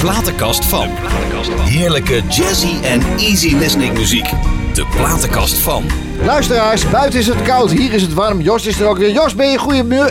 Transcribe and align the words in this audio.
platenkast 0.00 0.64
van. 0.64 0.88
Heerlijke 1.60 2.22
jazzy 2.28 2.82
en 2.82 3.00
easy 3.18 3.56
listening 3.56 3.98
muziek. 3.98 4.30
De 4.74 4.86
platenkast 4.96 5.54
van. 5.58 5.84
Luisteraars, 6.24 6.90
buiten 6.90 7.18
is 7.20 7.26
het 7.26 7.42
koud, 7.42 7.70
hier 7.70 7.92
is 7.92 8.02
het 8.02 8.14
warm. 8.14 8.40
Jos 8.40 8.66
is 8.66 8.80
er 8.80 8.86
ook 8.86 8.98
weer. 8.98 9.12
Jos, 9.12 9.34
ben 9.34 9.46
je 9.46 9.52
een 9.52 9.58
goede, 9.58 9.84
mu- 9.84 10.10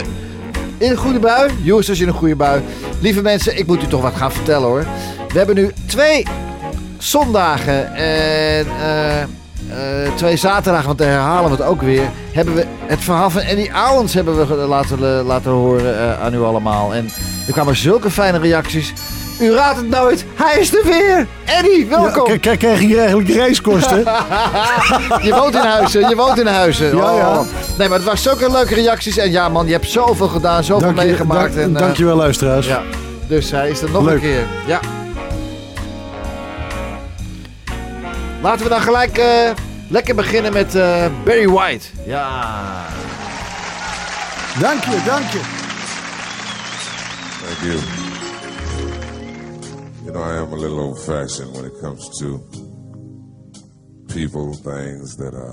in 0.78 0.90
een 0.90 0.96
goede 0.96 1.18
bui? 1.18 1.50
Jos 1.62 1.88
is 1.88 2.00
in 2.00 2.08
een 2.08 2.14
goede 2.14 2.36
bui. 2.36 2.62
Lieve 3.00 3.22
mensen, 3.22 3.58
ik 3.58 3.66
moet 3.66 3.82
u 3.82 3.86
toch 3.86 4.02
wat 4.02 4.14
gaan 4.16 4.32
vertellen 4.32 4.68
hoor. 4.68 4.86
We 5.28 5.38
hebben 5.38 5.54
nu 5.56 5.70
twee 5.86 6.26
zondagen 6.98 7.94
en 7.94 8.66
eh, 8.80 9.22
eh, 9.22 9.28
twee 10.14 10.36
zaterdagen, 10.36 10.86
want 10.86 10.98
daar 10.98 11.08
herhalen 11.08 11.50
we 11.50 11.56
het 11.56 11.66
ook 11.66 11.82
weer. 11.82 12.10
Hebben 12.32 12.54
we 12.54 12.66
het 12.86 13.00
verhaal 13.00 13.30
van 13.30 13.40
Eddie 13.40 13.70
Owens 13.90 14.14
hebben 14.14 14.48
we 14.48 14.54
laten, 14.54 14.98
laten 15.22 15.50
horen 15.50 15.98
eh, 15.98 16.22
aan 16.22 16.34
u 16.34 16.40
allemaal. 16.42 16.94
En 16.94 17.10
er 17.46 17.52
kwamen 17.52 17.76
zulke 17.76 18.10
fijne 18.10 18.38
reacties. 18.38 18.92
U 19.40 19.52
raadt 19.54 19.76
het 19.76 19.88
nooit, 19.88 20.24
hij 20.34 20.58
is 20.60 20.74
er 20.74 20.84
weer! 20.84 21.26
Eddie, 21.44 21.86
welkom! 21.86 22.38
K- 22.40 22.58
Krijg 22.58 22.80
je 22.80 22.98
eigenlijk 22.98 23.28
reiskosten? 23.28 23.98
Je 25.26 25.34
woont 25.34 25.54
in 25.54 25.60
Huizen, 25.60 26.08
je 26.08 26.16
woont 26.16 26.38
in 26.38 26.46
Huizen. 26.46 26.96
Ja, 26.96 27.12
ja. 27.12 27.28
Oh. 27.38 27.40
Nee, 27.78 27.88
maar 27.88 27.98
het 27.98 28.06
was 28.06 28.22
zulke 28.22 28.50
leuke 28.50 28.74
reacties. 28.74 29.16
En 29.16 29.30
ja 29.30 29.48
man, 29.48 29.66
je 29.66 29.72
hebt 29.72 29.90
zoveel 29.90 30.28
gedaan, 30.28 30.64
zoveel 30.64 30.86
Dank 30.86 30.98
je, 31.00 31.04
meegemaakt. 31.06 31.54
dank, 31.54 31.66
en, 31.66 31.74
eh, 31.76 31.82
dankjewel 31.82 32.16
luisteraars. 32.16 32.66
Ja, 32.66 32.82
dus 33.28 33.50
hij 33.50 33.70
is 33.70 33.82
er 33.82 33.90
nog 33.90 34.04
Leuk. 34.04 34.14
een 34.14 34.20
keer. 34.20 34.46
Ja. 34.66 34.80
Laten 38.42 38.62
we 38.62 38.68
dan 38.68 38.80
gelijk 38.80 39.18
eh, 39.18 39.26
lekker 39.88 40.14
beginnen 40.14 40.52
met 40.52 40.74
eh, 40.74 41.04
Barry 41.24 41.48
White. 41.48 41.86
Ja. 42.06 42.28
Dank 44.60 44.84
je, 44.84 44.96
dank 45.06 45.30
je. 45.30 45.40
Thank 47.46 47.72
you. 47.72 47.78
You 50.08 50.14
know, 50.14 50.22
I 50.22 50.36
am 50.36 50.52
a 50.54 50.56
little 50.56 50.80
old 50.80 50.98
fashioned 51.04 51.54
when 51.54 51.66
it 51.66 51.78
comes 51.82 52.08
to 52.20 52.38
people, 54.08 54.54
things 54.54 55.18
that 55.18 55.34
are 55.34 55.52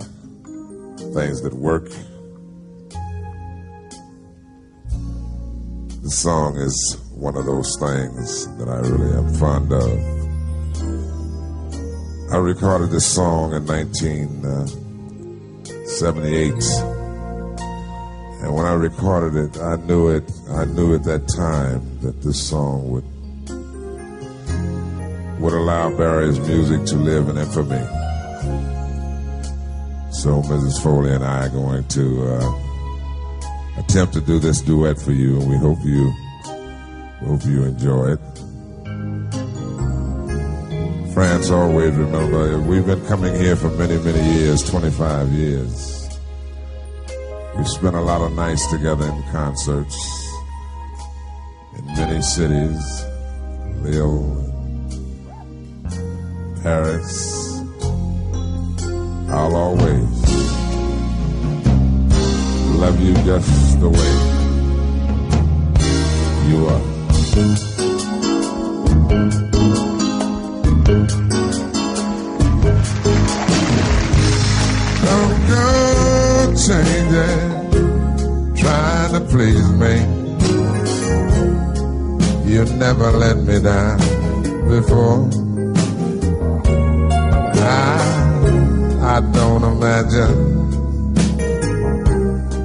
things 1.13 1.41
that 1.41 1.53
work. 1.53 1.89
The 6.03 6.09
song 6.09 6.55
is 6.55 6.97
one 7.11 7.35
of 7.35 7.45
those 7.45 7.77
things 7.81 8.47
that 8.57 8.69
I 8.69 8.79
really 8.79 9.11
am 9.17 9.33
fond 9.33 9.73
of. 9.73 9.91
I 12.31 12.37
recorded 12.37 12.91
this 12.91 13.05
song 13.05 13.53
in 13.53 13.65
1978. 13.65 16.53
Uh, 16.53 16.57
and 18.41 18.55
when 18.55 18.65
I 18.65 18.75
recorded 18.75 19.35
it, 19.35 19.57
I 19.61 19.75
knew 19.75 20.07
it. 20.07 20.31
I 20.51 20.63
knew 20.63 20.95
at 20.95 21.03
that 21.03 21.27
time 21.27 21.99
that 21.99 22.21
this 22.21 22.41
song 22.41 22.89
would 22.89 23.03
would 25.45 25.53
allow 25.53 25.95
Barry's 25.95 26.39
music 26.39 26.83
to 26.85 26.95
live 26.95 27.29
in 27.29 27.37
infamy. 27.37 27.77
So 30.11 30.41
Mrs. 30.41 30.81
Foley 30.81 31.13
and 31.13 31.23
I 31.23 31.45
are 31.45 31.49
going 31.49 31.87
to 31.87 32.25
uh, 32.25 33.79
attempt 33.79 34.15
to 34.15 34.21
do 34.21 34.39
this 34.39 34.61
duet 34.61 34.99
for 34.99 35.11
you, 35.11 35.39
and 35.39 35.47
we 35.47 35.55
hope 35.57 35.77
you 35.83 36.09
hope 37.27 37.45
you 37.45 37.63
enjoy 37.63 38.13
it. 38.13 38.19
France 41.13 41.51
always 41.51 41.93
remember 41.93 42.59
we've 42.61 42.87
been 42.87 43.05
coming 43.05 43.35
here 43.35 43.55
for 43.55 43.69
many 43.69 43.97
many 43.99 44.27
years, 44.39 44.67
25 44.67 45.31
years. 45.31 46.09
We've 47.55 47.69
spent 47.69 47.95
a 47.95 48.01
lot 48.01 48.21
of 48.21 48.33
nights 48.33 48.65
together 48.71 49.05
in 49.05 49.23
concerts 49.31 49.95
in 51.77 51.85
many 51.85 52.23
cities, 52.23 53.05
Lille, 53.83 54.54
Paris. 56.65 57.61
I'll 59.29 59.55
always 59.55 60.09
love 62.81 62.99
you 62.99 63.13
just 63.23 63.79
the 63.79 63.87
way 63.87 64.13
you 66.49 66.65
are. 66.65 66.85
Don't 75.05 75.37
go 75.53 75.65
changing, 76.65 77.45
trying 78.55 79.13
to 79.13 79.21
please 79.29 79.69
me. 79.83 79.95
You 82.51 82.65
never 82.79 83.11
let 83.11 83.37
me 83.37 83.61
down 83.61 83.99
before. 84.67 85.44
I 89.07 89.21
don't 89.21 89.63
imagine 89.63 90.35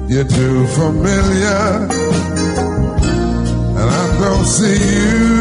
you're 0.09 0.27
too 0.27 0.65
familiar, 0.67 1.87
and 3.77 3.89
I 4.01 4.19
don't 4.19 4.45
see 4.45 4.79
you 4.95 5.40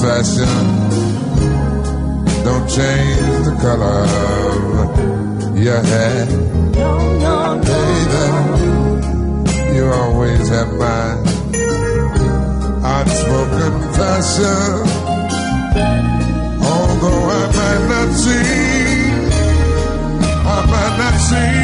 fashion. 0.00 0.54
Don't 2.44 2.66
change 2.68 3.44
the 3.48 3.54
color 3.60 4.06
of 4.82 5.58
your 5.58 5.82
hair. 5.82 6.26
No, 6.76 6.90
no. 7.18 7.60
Baby, 7.68 8.24
you 9.74 9.84
always 9.90 10.48
have 10.48 10.72
my 10.74 11.04
unspoken 12.94 13.74
passion. 13.98 14.86
Although 16.70 17.24
I 17.38 17.44
might 17.58 17.82
not 17.92 18.10
seem, 18.22 19.22
I 20.46 20.58
might 20.72 20.94
not 21.02 21.16
seem 21.28 21.57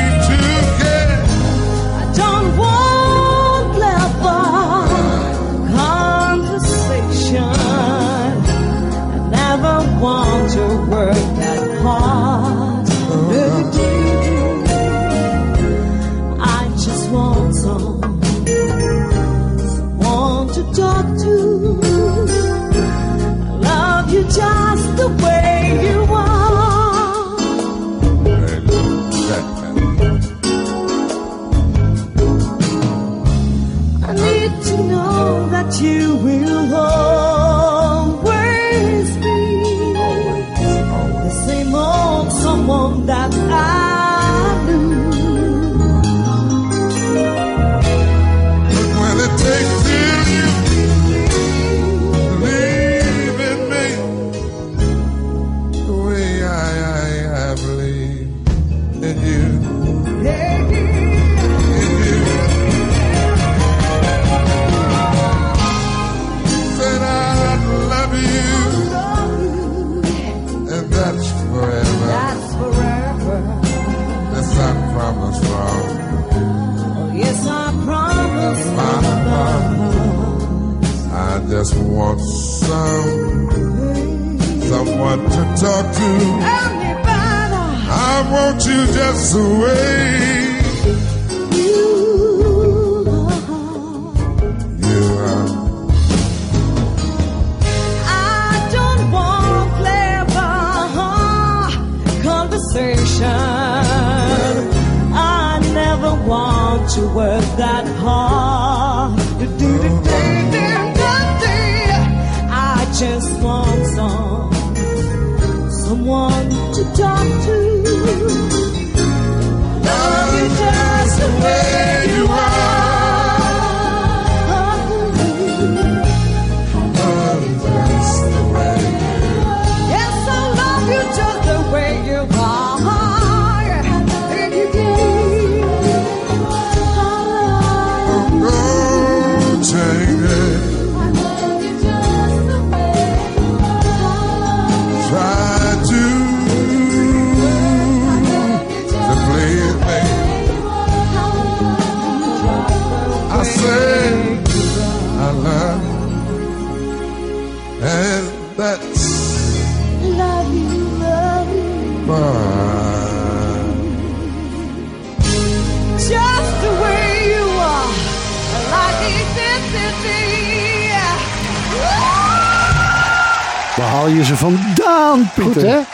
the 89.33 89.41
way 89.43 90.04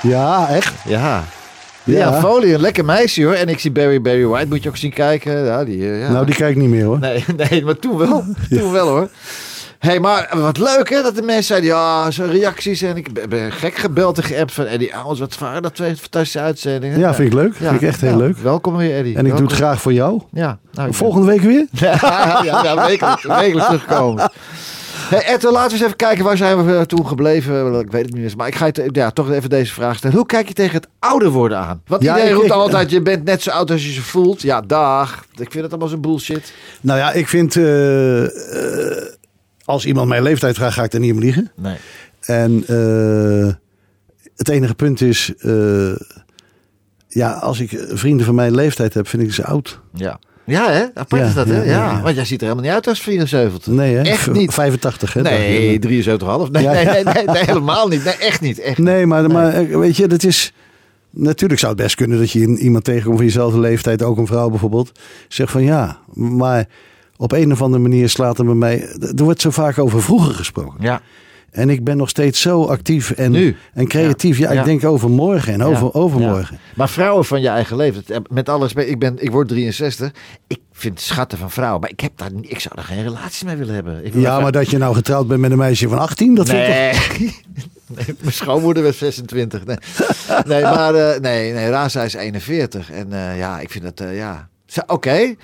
Ja, 0.03 0.49
echt. 0.49 0.75
Ja. 0.85 1.25
Ja. 1.85 1.99
Ja, 1.99 2.21
Foley, 2.21 2.55
een 2.55 2.61
lekker 2.61 2.85
meisje 2.85 3.25
hoor. 3.25 3.35
En 3.35 3.49
ik 3.49 3.59
zie 3.59 3.71
Barry 3.71 4.01
Barry 4.01 4.27
White, 4.27 4.49
moet 4.49 4.63
je 4.63 4.69
ook 4.69 4.77
zien 4.77 4.93
kijken. 4.93 5.45
Ja, 5.45 5.65
die, 5.65 5.91
eh, 5.91 6.01
ja. 6.01 6.11
Nou, 6.11 6.27
die 6.27 6.35
kijk 6.35 6.51
ik 6.51 6.57
niet 6.57 6.69
meer 6.69 6.85
hoor. 6.85 6.99
Nee, 6.99 7.25
nee, 7.51 7.65
maar 7.65 7.79
toen 7.79 7.97
wel. 7.97 8.25
Toen 8.49 8.73
wel 8.73 8.89
hoor. 8.89 9.09
Hé, 9.79 9.89
hey, 9.89 10.01
maar 10.01 10.29
wat 10.35 10.59
leuk 10.59 10.91
hè, 10.91 11.03
dat 11.03 11.15
de 11.15 11.23
mensen 11.23 11.45
zeiden, 11.45 11.69
ja, 11.69 12.11
zo'n 12.11 12.31
reacties. 12.31 12.83
En 12.83 12.97
ik 12.97 13.29
ben, 13.29 13.53
gek 13.53 13.75
gebeld 13.75 14.17
en 14.17 14.25
geappt 14.25 14.53
van 14.53 14.65
Eddie 14.65 14.93
Owens. 15.03 15.21
Wat 15.21 15.39
waren 15.39 15.63
dat 15.63 15.75
twee 15.75 15.97
fantastische 15.97 16.41
uitzendingen. 16.41 16.99
Ja, 16.99 17.15
vind 17.15 17.29
ik 17.29 17.35
leuk. 17.35 17.53
Ja, 17.59 17.69
Vind 17.69 17.83
ik 17.83 17.89
echt 17.89 18.01
heel 18.01 18.11
ja, 18.11 18.17
leuk. 18.17 18.39
Welkom 18.39 18.77
weer 18.77 18.97
Eddie. 18.97 19.17
En 19.17 19.27
ik 19.27 19.37
doe 19.37 19.47
het 19.47 19.57
graag 19.57 19.81
voor 19.81 19.93
jou. 19.93 20.23
Ja, 20.33 20.59
nou, 20.73 20.95
Volgende 20.95 21.27
week 21.27 21.41
weer? 21.41 21.67
ja, 21.73 22.41
ja, 22.45 22.87
wekelijks, 22.87 23.25
wekelijks 23.25 23.67
terugkomen. 23.67 24.31
Hey, 25.11 25.35
Eto, 25.35 25.51
laten 25.53 25.69
we 25.69 25.75
eens 25.75 25.85
even 25.85 25.97
kijken 25.97 26.25
waar 26.25 26.37
zijn 26.37 26.67
we 26.67 26.75
eh, 26.77 26.81
toen 26.81 27.07
gebleven. 27.07 27.75
Ik 27.81 27.91
weet 27.91 28.05
het 28.05 28.15
niet 28.15 28.23
eens. 28.23 28.35
Maar 28.35 28.47
ik 28.47 28.55
ga 28.55 28.67
je 28.67 28.73
te- 28.73 28.89
ja, 28.93 29.11
toch 29.11 29.31
even 29.31 29.51
deze 29.51 29.73
vraag 29.73 29.97
stellen. 29.97 30.17
Hoe 30.17 30.27
kijk 30.27 30.49
je 30.49 30.55
tegen 30.55 30.75
het 30.75 30.89
ouder 30.99 31.31
worden 31.31 31.59
aan? 31.59 31.83
Want 31.87 32.03
Ja, 32.03 32.15
iedereen 32.15 32.35
roept 32.35 32.47
ik- 32.47 32.53
altijd, 32.53 32.91
je 32.91 33.03
bent 33.03 33.25
net 33.25 33.43
zo 33.43 33.51
oud 33.51 33.71
als 33.71 33.87
je 33.87 33.95
je 33.95 34.01
voelt. 34.01 34.43
Ja, 34.43 34.61
dag. 34.61 35.25
Ik 35.33 35.51
vind 35.51 35.55
het 35.63 35.71
allemaal 35.71 35.89
zo'n 35.89 36.01
bullshit. 36.01 36.53
Nou 36.81 36.99
ja, 36.99 37.13
ik 37.13 37.29
vind... 37.29 37.57
eh, 37.57 38.25
eh, 38.25 39.05
als 39.65 39.87
iemand 39.87 40.09
mijn 40.09 40.23
leeftijd 40.23 40.55
vraagt, 40.57 40.75
ga 40.75 40.83
ik 40.85 40.93
er 40.93 41.01
niet 41.01 41.13
om 41.13 41.19
liegen. 41.19 41.51
Nee. 41.57 41.77
En 42.21 42.65
eh, 42.67 43.53
het 44.37 44.49
enige 44.49 44.75
punt 44.75 45.01
is... 45.01 45.33
eh, 45.39 45.93
ja, 47.09 47.33
als 47.33 47.61
ik 47.61 47.85
vrienden 47.89 48.27
van 48.27 48.35
mijn 48.35 48.55
leeftijd 48.55 48.95
heb, 48.95 49.09
vind 49.09 49.23
ik 49.23 49.33
ze 49.33 49.45
oud. 49.45 49.81
Ja. 49.95 50.19
Ja, 50.51 50.71
hè? 50.71 50.85
Apart 50.95 51.23
Ja, 51.23 51.29
is 51.29 51.35
dat, 51.35 51.47
hè? 51.47 51.63
ja. 51.63 52.01
Want 52.03 52.15
jij 52.15 52.25
ziet 52.25 52.41
er 52.41 52.47
helemaal 52.47 52.65
niet 52.65 52.75
uit 52.75 52.89
als 52.89 53.01
74. 53.01 53.73
Nee, 53.73 53.95
hè? 53.95 54.03
Echt 54.03 54.33
niet. 54.33 54.55
85, 54.55 55.13
hè? 55.13 55.23
Nee, 55.23 55.79
73,5. 55.79 56.51
Nee, 56.51 56.67
nee, 56.67 56.85
nee, 56.85 57.05
nee, 57.05 57.25
nee, 57.25 57.45
helemaal 57.45 57.89
niet. 57.89 58.05
Nee, 58.05 58.15
echt 58.17 58.41
niet. 58.41 58.61
Echt. 58.61 58.79
Nee, 58.79 59.07
maar, 59.07 59.31
maar 59.31 59.53
eh, 59.55 59.77
weet 59.79 59.97
je, 59.97 60.09
dat 60.09 60.23
is... 60.23 60.53
Natuurlijk 61.13 61.61
zou 61.61 61.73
het 61.73 61.83
best 61.83 61.95
kunnen 61.95 62.19
dat 62.19 62.31
je 62.31 62.57
iemand 62.59 62.85
tegenkomt 62.85 63.17
van 63.17 63.25
jezelfde 63.25 63.61
leeftijd, 63.61 64.03
ook 64.03 64.19
een 64.19 64.27
vrouw 64.27 64.49
bijvoorbeeld, 64.49 64.93
zegt 65.29 65.51
van 65.53 65.63
ja, 65.63 65.99
maar 66.15 66.67
op 67.17 67.33
een 67.33 67.53
of 67.53 67.63
andere 67.63 67.83
manier 67.83 68.09
slaat 68.09 68.39
er 68.39 68.45
bij 68.45 68.55
mij... 68.55 68.89
Er 69.17 69.25
wordt 69.25 69.41
zo 69.41 69.51
vaak 69.51 69.79
over 69.79 70.03
vroeger 70.03 70.35
gesproken. 70.35 70.77
Ja. 70.81 71.01
En 71.51 71.71
ik 71.71 71.85
ben 71.85 71.97
nog 71.97 72.09
steeds 72.09 72.41
zo 72.41 72.65
actief 72.65 73.11
en, 73.11 73.31
Nu? 73.31 73.57
en 73.75 73.87
creatief. 73.89 74.39
Ja, 74.39 74.53
Ja. 74.53 74.59
ik 74.61 74.65
denk 74.67 74.85
over 74.85 75.11
morgen 75.11 75.53
en 75.53 75.63
over 75.63 75.85
Ja. 75.85 75.91
overmorgen. 75.93 76.59
Maar 76.75 76.89
vrouwen 76.89 77.25
van 77.25 77.41
je 77.41 77.49
eigen 77.49 77.77
leeftijd, 77.77 78.31
met 78.31 78.49
alle 78.49 78.63
respect, 78.63 78.89
ik, 78.91 78.99
ben, 78.99 79.15
ik 79.23 79.31
word 79.31 79.49
63. 79.49 80.11
Ik 80.47 80.61
vind 80.73 81.01
schatten 81.01 81.39
van 81.39 81.51
vrouwen, 81.51 81.81
maar 81.81 81.91
ik, 81.91 82.01
heb 82.01 82.13
daar, 82.17 82.33
niet- 82.33 82.51
ik 82.51 82.61
zou 82.61 82.75
er 82.79 82.85
geen 82.85 83.03
relatie 83.03 83.47
mee 83.47 83.57
willen 83.57 83.75
hebben. 83.75 84.05
Ik 84.07 84.13
wil 84.13 84.23
Ja, 84.23 84.41
maar 84.41 84.53
dat 84.53 84.71
je 84.71 84.79
nou 84.79 84.95
getrouwd 84.95 85.27
bent 85.27 85.41
met 85.41 85.51
een 85.51 85.59
meisje 85.59 85.89
van 85.89 85.99
18, 85.99 86.35
dat 86.35 86.49
vind 86.49 86.69
ik 86.69 86.93
toch... 86.93 87.19
Nee. 87.97 88.17
mijn 88.21 88.33
schoonmoeder 88.33 88.83
was 88.83 88.99
26. 88.99 89.65
Nee, 89.65 89.77
nee 90.47 90.63
maar 90.63 90.95
eh, 90.95 91.21
nee, 91.21 91.53
nee, 91.53 91.69
Raza 91.71 92.03
is 92.03 92.15
41. 92.15 92.91
En 92.91 93.13
eh, 93.13 93.39
ja, 93.39 93.61
ik 93.61 93.71
vind 93.71 93.85
dat, 93.85 94.01
eh, 94.01 94.17
ja. 94.17 94.49
Oké. 94.87 95.35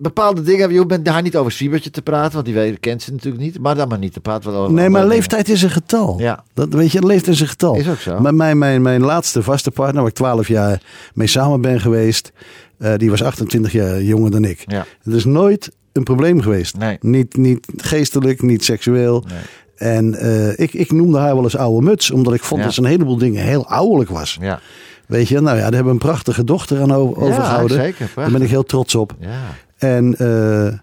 Bepaalde 0.00 0.42
dingen, 0.42 0.72
je 0.72 0.86
bent 0.86 1.04
daar 1.04 1.22
niet 1.22 1.36
over 1.36 1.52
Siebertje 1.52 1.90
te 1.90 2.02
praten, 2.02 2.32
want 2.32 2.44
die 2.44 2.54
weet, 2.54 2.80
kent 2.80 3.02
ze 3.02 3.12
natuurlijk 3.12 3.42
niet. 3.42 3.58
Maar 3.60 3.74
dan 3.74 3.88
maar 3.88 3.98
niet 3.98 4.12
te 4.12 4.20
praten. 4.20 4.52
wel 4.52 4.60
over 4.62 4.74
Nee, 4.74 4.88
maar 4.88 5.06
leeftijd 5.06 5.48
is 5.48 5.62
een 5.62 5.70
getal. 5.70 6.18
Ja. 6.18 6.44
Dat, 6.54 6.68
weet 6.68 6.92
je, 6.92 7.06
leeftijd 7.06 7.34
is 7.34 7.40
een 7.40 7.48
getal. 7.48 7.74
Is 7.76 7.88
ook 7.88 7.98
zo. 7.98 8.20
Maar 8.20 8.34
mijn, 8.34 8.58
mijn, 8.58 8.82
mijn 8.82 9.00
laatste 9.02 9.42
vaste 9.42 9.70
partner, 9.70 10.00
waar 10.00 10.10
ik 10.10 10.14
12 10.16 10.48
jaar 10.48 10.82
mee 11.14 11.26
samen 11.26 11.60
ben 11.60 11.80
geweest, 11.80 12.32
eh, 12.78 12.94
die 12.96 13.10
was 13.10 13.22
28 13.22 13.72
jaar 13.72 14.02
jonger 14.02 14.30
dan 14.30 14.44
ik. 14.44 14.62
Ja. 14.66 14.84
Het 15.02 15.14
is 15.14 15.24
nooit 15.24 15.70
een 15.92 16.02
probleem 16.04 16.40
geweest. 16.40 16.76
Nee. 16.76 16.96
Niet, 17.00 17.36
niet 17.36 17.66
geestelijk, 17.76 18.42
niet 18.42 18.64
seksueel. 18.64 19.24
Nee. 19.28 19.38
En 19.76 20.14
eh, 20.14 20.58
ik, 20.58 20.72
ik 20.74 20.92
noemde 20.92 21.18
haar 21.18 21.34
wel 21.34 21.44
eens 21.44 21.56
oude 21.56 21.86
muts, 21.86 22.10
omdat 22.10 22.34
ik 22.34 22.42
vond 22.42 22.60
Ja. 22.60 22.66
dat 22.66 22.74
ze 22.74 22.80
een 22.80 22.86
heleboel 22.86 23.18
dingen 23.18 23.44
heel 23.44 23.66
ouderlijk 23.68 24.10
was. 24.10 24.36
Ja, 24.40 24.60
Weet 25.06 25.28
je, 25.28 25.40
nou 25.40 25.56
ja, 25.56 25.62
daar 25.62 25.72
hebben 25.72 25.84
we 25.84 25.90
een 25.90 25.98
prachtige 26.08 26.44
dochter 26.44 26.80
aan 26.80 26.92
overgehouden. 26.92 27.76
zeker, 27.76 27.98
Daar 27.98 28.08
prachtig. 28.08 28.32
ben 28.36 28.42
ik 28.42 28.50
heel 28.50 28.64
trots 28.64 28.94
op. 28.94 29.14
ja. 29.20 29.40
En 29.78 30.16
eh, 30.18 30.78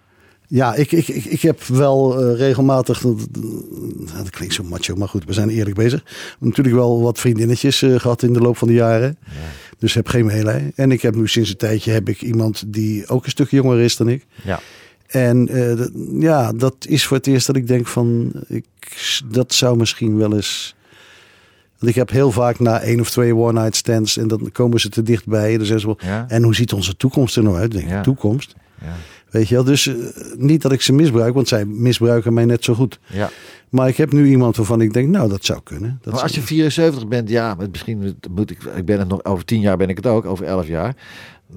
ja, 0.48 0.76
ik, 0.76 0.92
ik, 0.92 1.08
ik, 1.08 1.26
ik 1.26 1.42
heb 1.42 1.64
wel 1.64 2.20
eh, 2.20 2.38
regelmatig, 2.38 3.00
dat, 3.00 3.28
dat 4.16 4.30
klinkt 4.30 4.54
zo 4.54 4.64
macho, 4.64 4.96
maar 4.96 5.08
goed, 5.08 5.26
we 5.26 5.34
zijn 5.34 5.50
eerlijk 5.50 5.76
bezig. 5.76 6.04
Natuurlijk 6.40 6.76
wel 6.76 7.02
wat 7.02 7.20
vriendinnetjes 7.20 7.82
eh, 7.82 8.00
gehad 8.00 8.24
in 8.24 8.34
de 8.34 8.40
loop 8.40 8.58
van 8.58 8.68
de 8.68 8.74
jaren. 8.74 9.18
Dus 9.80 9.94
heb 9.94 10.08
geen 10.08 10.26
meelij. 10.26 10.72
En 10.76 10.92
ik 10.92 11.02
heb 11.02 11.16
nu 11.16 11.28
sinds 11.28 11.50
een 11.50 11.58
tijdje 11.58 11.92
heb 11.92 12.10
ik 12.10 12.22
iemand 12.22 12.64
die 12.68 13.08
ook 13.08 13.26
een 13.26 13.32
stuk 13.32 13.52
jonger 13.52 13.80
is 13.80 13.96
dan 13.96 14.10
ik. 14.10 14.26
ja. 14.44 14.60
En 15.06 15.50
ja, 16.20 16.52
dat 16.52 16.76
is 16.88 17.06
voor 17.06 17.18
het 17.18 17.28
eerst 17.28 17.48
dat 17.48 17.56
ik 17.56 17.68
denk 17.68 17.88
van, 17.88 18.32
ik, 18.48 18.66
dat 19.32 19.54
zou 19.54 19.78
misschien 19.78 20.18
wel 20.18 20.34
eens... 20.34 20.76
Want 21.86 21.98
ik 21.98 22.04
heb 22.08 22.10
heel 22.18 22.32
vaak 22.32 22.60
na 22.60 22.80
één 22.80 23.00
of 23.00 23.10
twee 23.10 23.36
one-night 23.36 23.76
stands 23.76 24.18
en 24.18 24.28
dan 24.28 24.50
komen 24.52 24.80
ze 24.80 24.90
te 24.90 25.02
dichtbij. 25.04 25.58
Dan 25.58 25.66
zeggen 25.66 25.80
ze 25.80 25.86
wel, 25.86 25.98
Ja. 26.12 26.26
en 26.28 26.44
hoe 26.44 26.56
ziet 26.56 26.74
onze 26.74 26.98
toekomst 26.98 27.36
er 27.38 27.44
nou 27.44 27.56
uit? 27.56 27.72
Dan 27.72 27.80
Denk 27.80 27.92
ik, 27.92 27.98
Ja. 27.98 28.02
toekomst? 28.02 28.56
Ja. 28.82 28.94
Weet 29.30 29.48
je 29.48 29.56
wel, 29.56 29.64
dus 29.64 29.88
eh, 29.88 29.96
niet 30.38 30.62
dat 30.62 30.72
ik 30.72 30.82
ze 30.82 30.94
misbruik, 30.94 31.34
want 31.34 31.48
zij 31.48 31.66
misbruiken 31.66 32.34
mij 32.34 32.46
net 32.46 32.64
zo 32.64 32.74
goed. 32.74 33.00
ja. 33.10 33.30
Maar 33.70 33.88
ik 33.88 33.98
heb 33.98 34.12
nu 34.12 34.28
iemand 34.28 34.56
waarvan 34.56 34.82
ik 34.82 34.94
denk, 34.94 35.10
nou, 35.10 35.30
dat 35.30 35.46
zou 35.46 35.60
kunnen. 35.64 35.98
Dat 36.02 36.14
Maar 36.14 36.22
als 36.22 36.32
je 36.32 36.36
zou- 36.38 36.48
74 36.48 37.08
bent, 37.08 37.30
ja, 37.30 37.56
misschien 37.72 38.16
moet 38.32 38.52
ik, 38.52 38.64
ik 38.76 38.86
ben 38.86 39.00
het 39.00 39.08
nog, 39.08 39.24
over 39.24 39.46
10 39.46 39.60
jaar 39.60 39.78
ben 39.78 39.90
ik 39.90 39.96
het 39.96 40.08
ook, 40.08 40.26
over 40.26 40.46
11 40.46 40.68
jaar. 40.68 40.96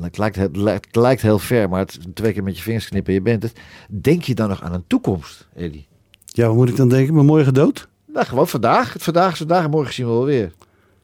Het 0.01 0.19
lijkt, 0.19 0.37
het 0.37 0.57
lijkt, 0.57 0.87
het 0.87 0.97
lijkt 0.97 1.23
heel 1.23 1.39
ver, 1.39 1.69
maar 1.69 1.81
het, 1.81 1.99
twee 2.15 2.33
keer 2.33 2.43
met 2.43 2.57
je 2.57 2.63
vingers 2.63 2.89
knippen 2.89 3.13
en 3.13 3.19
je 3.19 3.25
bent 3.25 3.43
het. 3.43 3.53
Denk 3.89 4.23
je 4.23 4.35
dan 4.35 4.49
nog 4.49 4.63
aan 4.63 4.73
een 4.73 4.85
toekomst, 4.87 5.49
Eddie? 5.57 5.87
Ja, 6.25 6.47
wat 6.47 6.57
moet 6.57 6.69
ik 6.69 6.77
dan 6.77 6.89
denken? 6.89 7.15
Mijn 7.15 7.27
morgen 7.27 7.55
dood? 7.55 7.89
Nou, 8.19 8.31
gewoon 8.31 8.49
vandaag. 8.49 8.93
Het 8.93 9.03
vandaag 9.03 9.33
is 9.33 9.39
vandaag 9.39 9.65
en 9.65 9.71
morgen 9.71 9.95
zien 9.95 10.07
we 10.07 10.13
wel 10.13 10.25
weer. 10.25 10.53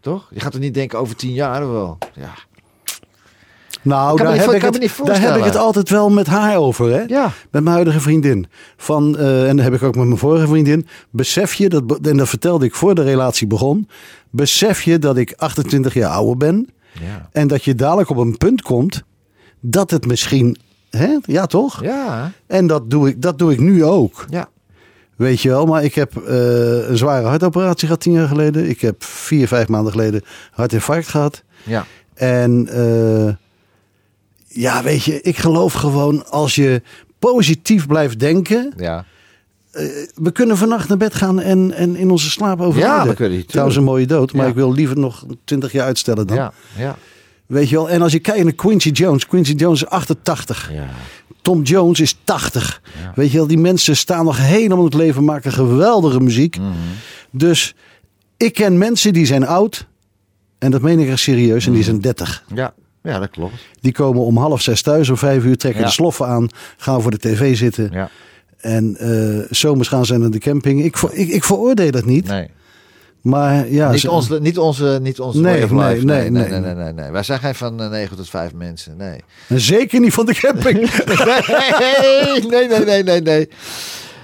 Toch? 0.01 0.29
Je 0.31 0.41
gaat 0.41 0.55
er 0.55 0.61
niet 0.61 0.75
denken 0.75 0.99
over 0.99 1.17
10 1.17 1.33
jaar 1.33 1.73
wel. 1.73 1.99
Ja. 2.15 2.33
Nou, 3.83 4.17
daar, 4.17 4.37
heb 4.37 4.51
ik, 4.51 4.63
het, 4.63 5.01
daar 5.05 5.21
heb 5.21 5.37
ik 5.37 5.45
het 5.45 5.57
altijd 5.57 5.91
wel 5.91 6.11
met 6.11 6.27
haar 6.27 6.57
over, 6.57 6.91
hè? 6.93 7.03
Ja. 7.03 7.33
Met 7.51 7.63
mijn 7.63 7.75
huidige 7.75 8.01
vriendin. 8.01 8.47
Van, 8.77 9.19
eh, 9.19 9.49
en 9.49 9.57
dat 9.57 9.65
heb 9.65 9.75
ik 9.75 9.83
ook 9.83 9.95
met 9.95 10.07
mijn 10.07 10.19
vorige 10.19 10.47
vriendin. 10.47 10.87
Besef 11.11 11.55
je, 11.55 11.69
dat, 11.69 11.99
en 12.03 12.17
dat 12.17 12.29
vertelde 12.29 12.65
ik 12.65 12.75
voor 12.75 12.95
de 12.95 13.03
relatie 13.03 13.47
begon. 13.47 13.89
Besef 14.31 14.83
je 14.83 14.99
dat 14.99 15.17
ik 15.17 15.33
28 15.37 15.95
jaar 15.95 16.11
ouder 16.11 16.37
ben. 16.37 16.69
Ja. 16.93 17.29
En 17.33 17.49
dat 17.49 17.65
je 17.65 17.75
dadelijk 17.75 18.11
op 18.11 18.17
een 18.17 18.37
punt 18.37 18.63
komt 18.63 19.03
dat 19.61 19.91
het 19.91 20.07
misschien. 20.07 20.57
Hè? 20.91 21.19
Ja, 21.23 21.47
toch? 21.47 21.83
Ja. 21.83 22.33
En 22.47 22.67
dat 22.67 22.91
doe, 22.91 23.09
ik, 23.09 23.23
dat 23.23 23.39
doe 23.39 23.53
ik 23.53 23.61
nu 23.61 23.85
ook. 23.85 24.25
Ja. 24.31 24.49
Weet 25.17 25.41
je 25.41 25.49
wel, 25.49 25.67
maar 25.67 25.85
ik 25.85 25.95
heb 25.95 26.17
eh, 26.17 26.89
een 26.89 26.97
zware 26.97 27.27
hartoperatie 27.27 27.87
gehad 27.87 28.01
tien 28.03 28.13
jaar 28.13 28.29
geleden. 28.29 28.69
Ik 28.69 28.81
heb 28.81 29.05
vier, 29.05 29.49
vijf 29.49 29.69
maanden 29.69 29.93
geleden 29.93 30.23
hartinfarct 30.51 31.09
gehad. 31.09 31.43
Ja. 31.63 31.87
En 32.15 32.69
eh, 32.71 33.35
ja, 34.47 34.83
weet 34.83 35.05
je, 35.05 35.21
ik 35.21 35.37
geloof 35.37 35.73
gewoon 35.73 36.27
als 36.29 36.55
je 36.55 36.83
positief 37.19 37.87
blijft 37.87 38.19
denken. 38.19 38.73
Ja. 38.77 39.05
We 40.15 40.31
kunnen 40.33 40.57
vannacht 40.57 40.89
naar 40.89 40.97
bed 40.99 41.15
gaan 41.15 41.41
en, 41.41 41.73
en 41.73 41.97
in 41.97 42.11
onze 42.11 42.31
slaap 42.31 42.61
overlijden. 42.61 42.97
Ja, 43.03 43.07
we 43.09 43.15
kunnen 43.15 43.39
die 43.39 43.47
Trouwens 43.47 43.77
een 43.77 43.85
mooie 43.85 44.07
dood, 44.07 44.33
maar 44.33 44.43
Ja. 44.45 44.49
ik 44.51 44.57
wil 44.57 44.73
liever 44.73 44.99
nog 44.99 45.25
twintig 45.45 45.73
jaar 45.73 45.87
uitstellen 45.87 46.27
dan. 46.27 46.37
Ja. 46.37 46.53
Ja. 46.77 46.97
Weet 47.47 47.69
je 47.69 47.75
wel, 47.77 47.91
en 47.91 48.03
als 48.03 48.13
je 48.13 48.19
kijkt 48.19 48.45
naar 48.45 48.53
Quincy 48.53 48.89
Jones. 48.91 49.27
Quincy 49.27 49.53
Jones 49.53 49.83
is 49.83 49.89
88. 49.89 50.71
Ja. 50.73 50.89
Tom 51.43 51.63
Jones 51.63 52.01
is 52.01 52.17
80. 52.25 52.83
Weet 53.15 53.31
je 53.31 53.37
wel, 53.37 53.47
die 53.47 53.59
mensen 53.59 53.97
staan 53.97 54.25
nog 54.25 54.39
helemaal 54.39 54.79
in 54.79 54.85
het 54.85 54.95
leven, 54.95 55.25
maken 55.25 55.53
geweldige 55.53 56.21
muziek. 56.21 56.59
Mhm. 56.59 56.69
Dus 57.31 57.75
ik 58.37 58.55
ken 58.55 58.79
mensen 58.79 59.13
die 59.13 59.27
zijn 59.27 59.47
oud. 59.47 59.87
En 60.59 60.71
dat 60.71 60.83
meen 60.83 60.99
ik 60.99 61.09
echt 61.09 61.19
serieus. 61.19 61.67
En 61.67 61.73
die 61.73 61.83
zijn 61.83 62.01
30. 62.01 62.45
Ja. 62.55 62.75
Ja, 63.03 63.19
dat 63.19 63.31
klopt. 63.31 63.55
Die 63.81 63.93
komen 63.93 64.23
om 64.23 64.37
half 64.37 64.61
zes 64.63 64.83
thuis, 64.83 65.09
om 65.09 65.17
vijf 65.17 65.45
uur 65.45 65.57
trekken 65.57 65.81
Ja. 65.81 65.87
de 65.87 65.93
sloffen 65.93 66.27
aan. 66.27 66.49
Gaan 66.77 67.03
voor 67.03 67.11
de 67.11 67.19
tv 67.19 67.57
zitten. 67.57 67.89
Ja. 67.93 68.11
En 68.57 68.97
eh, 68.97 69.47
zomers 69.51 69.89
gaan 69.89 70.07
ze 70.07 70.17
naar 70.19 70.31
de 70.31 70.39
camping. 70.39 70.85
Ik, 70.85 70.97
ik, 70.97 71.29
ik 71.29 71.45
veroordeel 71.45 71.91
dat 71.91 72.05
niet. 72.05 72.27
Nee. 72.27 72.49
Maar 73.25 73.69
ja, 73.69 73.91
niet, 73.91 74.01
ze- 74.01 74.11
onze, 74.11 74.41
niet 74.41 74.59
onze, 74.59 74.99
niet 75.03 75.21
onze 75.21 75.41
Nee, 75.41 75.53
nee, 75.53 75.61
life. 75.61 76.05
nee, 76.05 76.31
nee, 76.31 76.49
nee. 76.49 76.61
nee, 76.61 76.75
nee, 76.75 76.93
nee. 76.93 77.11
Wij 77.11 77.23
zijn 77.23 77.39
geen 77.39 77.55
van 77.55 77.83
eh, 77.83 77.89
9 77.91 78.17
tot 78.17 78.29
5 78.31 78.55
mensen. 78.55 78.97
Nee. 78.97 79.21
en 79.49 79.61
zeker 79.61 80.01
niet 80.01 80.13
van 80.13 80.27
de 80.27 80.35
camping. 80.35 80.79
nee, 82.51 82.69
nee, 82.69 82.85
nee, 82.85 83.03
nee, 83.03 83.21
nee. 83.21 83.49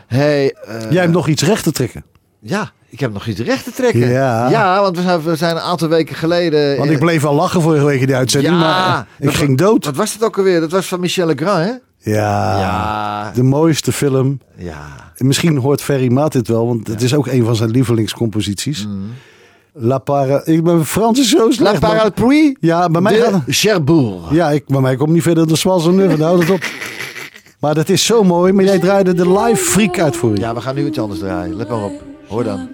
Hey, 0.06 0.52
eh, 0.52 0.90
Jij 0.90 1.00
hebt 1.00 1.12
nog 1.12 1.28
iets 1.28 1.42
recht 1.42 1.62
te 1.64 1.72
trekken. 1.72 2.04
Ja, 2.40 2.70
ik 2.88 3.00
heb 3.00 3.12
nog 3.12 3.26
iets 3.26 3.40
recht 3.40 3.64
te 3.64 3.72
trekken. 3.72 4.08
Ja. 4.08 4.50
ja 4.50 4.80
want 4.80 4.96
we 4.96 5.02
zijn, 5.02 5.22
we 5.22 5.36
zijn 5.36 5.56
een 5.56 5.62
aantal 5.62 5.88
weken 5.88 6.16
geleden... 6.16 6.76
Want 6.76 6.90
ik 6.90 6.98
bleef 6.98 7.24
al 7.24 7.34
lachen 7.34 7.62
vorige 7.62 7.84
week 7.84 8.00
in 8.00 8.06
die 8.06 8.16
uitzending. 8.16 8.54
Ja, 8.54 8.60
maar 8.60 9.06
ik 9.18 9.34
ging 9.34 9.58
dood. 9.58 9.84
Wat 9.84 9.96
was 9.96 10.12
het 10.12 10.24
ook 10.24 10.38
alweer? 10.38 10.60
Dat 10.60 10.70
was 10.70 10.86
van 10.86 11.00
Michel 11.00 11.26
Legrand, 11.26 11.64
hè? 11.64 11.72
Ja, 12.02 12.58
Ja. 12.58 13.30
de 13.34 13.42
mooiste 13.42 13.92
film. 13.92 14.40
Ja. 14.56 15.12
En 15.16 15.26
Misschien 15.26 15.56
hoort 15.56 15.82
Ferry 15.82 16.12
Maat 16.12 16.32
dit 16.32 16.48
wel, 16.48 16.66
want 16.66 16.86
het 16.86 17.02
is 17.02 17.14
ook 17.14 17.26
een 17.26 17.44
van 17.44 17.56
zijn 17.56 17.70
lievelingscomposities. 17.70 18.86
La 19.72 19.98
Para... 19.98 20.42
Ik 20.44 20.64
ben 20.64 20.86
Frans 20.86 21.28
zo 21.28 21.38
Mm. 21.38 21.44
La 21.46 21.52
slecht. 21.52 21.80
Parapluie 21.80 22.56
Ja, 22.60 22.88
bij 22.88 23.00
mij 23.00 23.12
de 23.12 23.40
Cherbourg. 23.52 24.30
Ja, 24.30 24.50
ik, 24.50 24.66
bij 24.66 24.80
mij 24.80 24.96
komt 24.96 25.10
niet 25.12 25.22
verder 25.22 25.46
dan 25.46 25.56
Swazerneuve. 25.56 26.22
Houd 26.22 26.40
het 26.40 26.50
op. 26.50 26.64
Maar 27.58 27.74
dat 27.74 27.88
is 27.88 28.04
zo 28.06 28.22
mooi. 28.24 28.52
Maar 28.52 28.64
jij 28.64 28.78
draaide 28.78 29.14
de 29.14 29.32
live 29.38 29.62
freak 29.64 29.98
uit 29.98 30.16
voor 30.16 30.30
je. 30.34 30.40
Ja, 30.40 30.54
we 30.54 30.60
gaan 30.60 30.74
nu 30.74 30.86
iets 30.86 30.98
anders 30.98 31.20
draaien. 31.20 31.56
Let 31.56 31.68
maar 31.68 31.82
op. 31.82 31.92
Hoor 32.28 32.44
dan. 32.44 32.68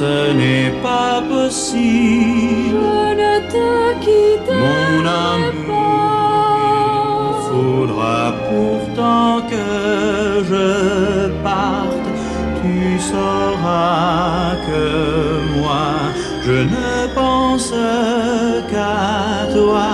Ce 0.00 0.32
n'est 0.32 0.72
pas 0.82 1.16
possible. 1.28 2.78
Je 2.86 3.02
ne 3.22 3.34
te 3.54 3.68
Mon 4.62 4.94
amour, 5.36 6.06
il 7.28 7.40
faudra 7.50 8.20
pourtant 8.50 9.32
que 9.52 9.68
je 10.50 10.68
parte. 11.48 12.08
Tu 12.62 12.80
sauras 13.10 14.56
que 14.68 14.84
moi, 15.58 15.88
je 16.46 16.58
ne 16.74 16.92
pense 17.20 17.72
qu'à 18.70 19.52
toi. 19.56 19.92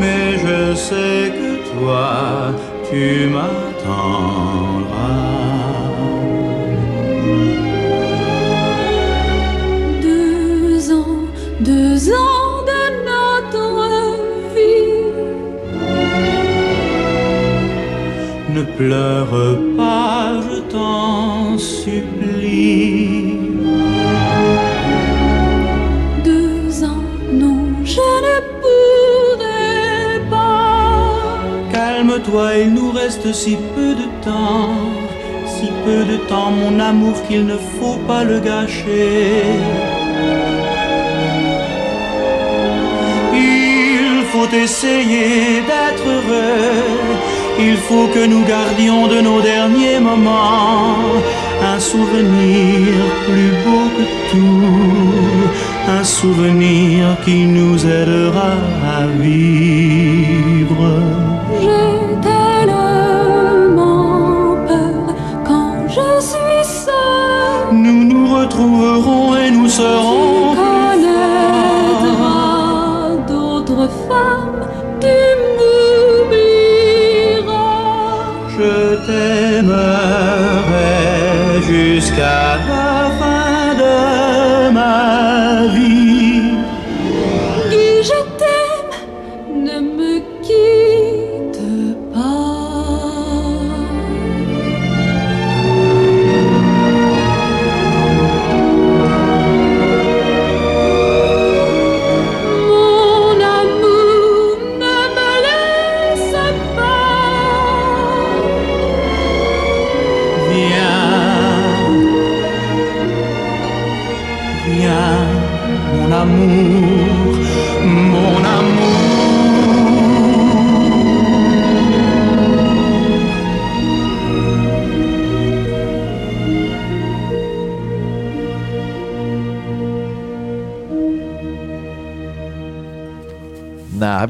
Mais 0.00 0.26
je 0.44 0.60
sais 0.86 1.22
que 1.38 1.50
toi, 1.72 2.08
tu 2.88 3.04
m'attendras. 3.34 4.29
Deux 12.00 12.12
ans 12.12 12.64
de 12.70 12.82
notre 13.10 13.66
vie. 14.54 15.02
Ne 18.54 18.62
pleure 18.62 19.58
pas, 19.76 20.40
je 20.46 20.60
t'en 20.72 21.58
supplie. 21.58 23.38
Deux 26.24 26.84
ans, 26.84 27.04
non, 27.32 27.64
je 27.84 28.08
ne 28.26 28.36
pourrai 28.62 30.20
pas. 30.30 31.40
Calme-toi, 31.72 32.46
il 32.62 32.74
nous 32.74 32.92
reste 32.92 33.32
si 33.32 33.56
peu 33.74 33.94
de 33.94 34.08
temps, 34.24 34.74
si 35.46 35.68
peu 35.84 36.04
de 36.10 36.16
temps, 36.28 36.50
mon 36.50 36.80
amour, 36.80 37.16
qu'il 37.28 37.44
ne 37.44 37.56
faut 37.56 37.98
pas 38.08 38.24
le 38.24 38.40
gâcher. 38.40 39.99
Essayer 44.52 45.62
d'être 45.68 46.06
heureux, 46.06 46.80
il 47.58 47.76
faut 47.76 48.08
que 48.08 48.26
nous 48.26 48.44
gardions 48.44 49.06
de 49.06 49.20
nos 49.20 49.40
derniers 49.40 50.00
moments 50.00 50.96
un 51.62 51.78
souvenir 51.78 52.86
plus 53.26 53.52
beau 53.64 53.84
que 53.96 54.04
tout, 54.30 55.50
un 55.88 56.04
souvenir 56.04 57.16
qui 57.24 57.44
nous 57.46 57.76
aidera 57.86 58.52
à 58.98 59.06
vivre. 59.18 60.84
J'ai 61.60 61.98
tellement 62.28 63.36
peur 64.66 65.14
quand 65.46 65.76
je 65.88 66.08
suis 66.30 66.64
seule. 66.64 67.72
Nous 67.72 68.04
nous 68.04 68.26
retrouverons 68.34 69.36
et 69.36 69.50
nous 69.50 69.68
serons 69.68 70.19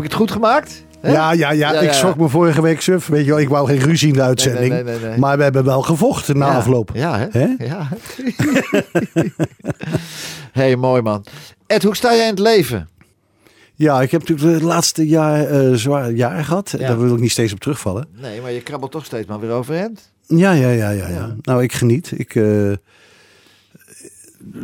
ik 0.04 0.11
het 0.11 0.19
goed 0.19 0.30
gemaakt? 0.30 0.85
Ja, 1.02 1.33
ja, 1.33 1.50
ja, 1.52 1.73
Ja, 1.73 1.80
ik 1.80 1.92
schrok 1.92 2.16
me 2.16 2.28
vorige 2.28 2.62
week 2.62 2.80
suf. 2.80 3.07
Weet 3.07 3.25
je 3.25 3.30
wel, 3.30 3.40
ik 3.40 3.49
wou 3.49 3.66
geen 3.66 3.78
ruzie 3.78 4.09
in 4.09 4.14
de 4.14 4.23
uitzending. 4.23 4.85
nee, 4.85 4.99
nee. 4.99 5.19
Maar 5.19 5.37
we 5.37 5.42
hebben 5.42 5.64
wel 5.64 5.83
gevochten 5.83 6.38
na 6.38 6.54
afloop. 6.57 6.90
Ja, 6.95 7.19
hè? 7.19 7.26
Hè? 7.30 7.64
Ja. 7.64 7.88
hey, 10.52 10.76
mooi 10.76 11.02
man. 11.02 11.25
Ed, 11.66 11.83
hoe 11.83 11.97
sta 11.97 12.14
jij 12.14 12.25
in 12.25 12.30
het 12.30 12.38
leven? 12.38 12.88
Ja, 13.75 14.02
ik 14.02 14.11
heb 14.11 14.21
natuurlijk 14.28 14.54
het 14.54 14.62
laatste 14.62 15.07
jaar 15.09 15.47
eh 15.47 15.73
zwaar 15.75 16.11
jaar 16.11 16.45
gehad. 16.45 16.75
Daar 16.78 17.00
wil 17.00 17.14
ik 17.14 17.21
niet 17.21 17.30
steeds 17.30 17.52
op 17.52 17.61
terugvallen. 17.61 18.07
Nee, 18.21 18.40
maar 18.40 18.52
je 18.52 18.61
krabbelt 18.61 18.92
toch 18.92 19.04
steeds 19.04 19.28
maar 19.28 19.40
weer 19.40 19.50
overeind. 19.50 20.12
Ja, 20.26 20.52
ja, 20.52 20.69
ja, 20.69 20.90
ja. 20.90 20.90
ja. 20.90 21.09
Ja. 21.09 21.37
Nou, 21.40 21.62
ik 21.62 21.73
geniet. 21.73 22.12
Ik, 22.16 22.35
eh, 22.35 22.73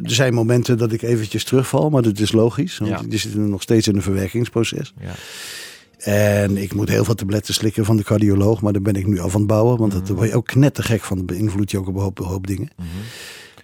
er 0.03 0.11
zijn 0.11 0.35
momenten 0.35 0.79
dat 0.79 0.93
ik 0.93 1.03
eventjes 1.03 1.45
terugval, 1.45 1.91
maar 1.91 2.03
dat 2.03 2.19
is 2.19 2.33
logisch. 2.33 2.79
Want 2.79 2.91
Ja. 2.91 3.03
je 3.09 3.17
zit 3.17 3.35
nog 3.35 3.63
steeds 3.63 3.89
in 3.89 3.97
een 3.97 4.03
verwerkingsproces. 4.03 4.95
Ja. 5.01 5.13
En 5.99 6.57
ik 6.57 6.75
moet 6.75 6.89
heel 6.89 7.05
veel 7.05 7.15
tabletten 7.15 7.55
slikken 7.55 7.85
van 7.85 7.97
de 7.97 8.03
cardioloog, 8.03 8.61
maar 8.61 8.73
daar 8.73 8.83
ben 8.83 8.95
ik 8.95 9.07
nu 9.07 9.19
af 9.19 9.33
aan 9.35 9.39
het 9.41 9.49
bouwen. 9.49 9.79
Want 9.79 9.93
dat 9.93 10.09
word 10.09 10.29
je 10.29 10.37
ook 10.37 10.47
knettergek 10.47 11.03
van. 11.03 11.17
Dat 11.17 11.27
beïnvloedt 11.27 11.71
je 11.71 11.79
ook 11.79 11.89
op 11.89 11.95
een 11.95 12.01
hoop, 12.03 12.19
hoop 12.19 12.47
dingen. 12.47 12.69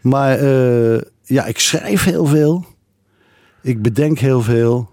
Maar 0.01 0.39
eh, 0.39 1.01
ja, 1.25 1.47
ik 1.47 1.59
schrijf 1.59 2.05
heel 2.05 2.27
veel. 2.27 2.65
Ik 3.63 3.83
bedenk 3.83 4.19
heel 4.19 4.43
veel. 4.43 4.91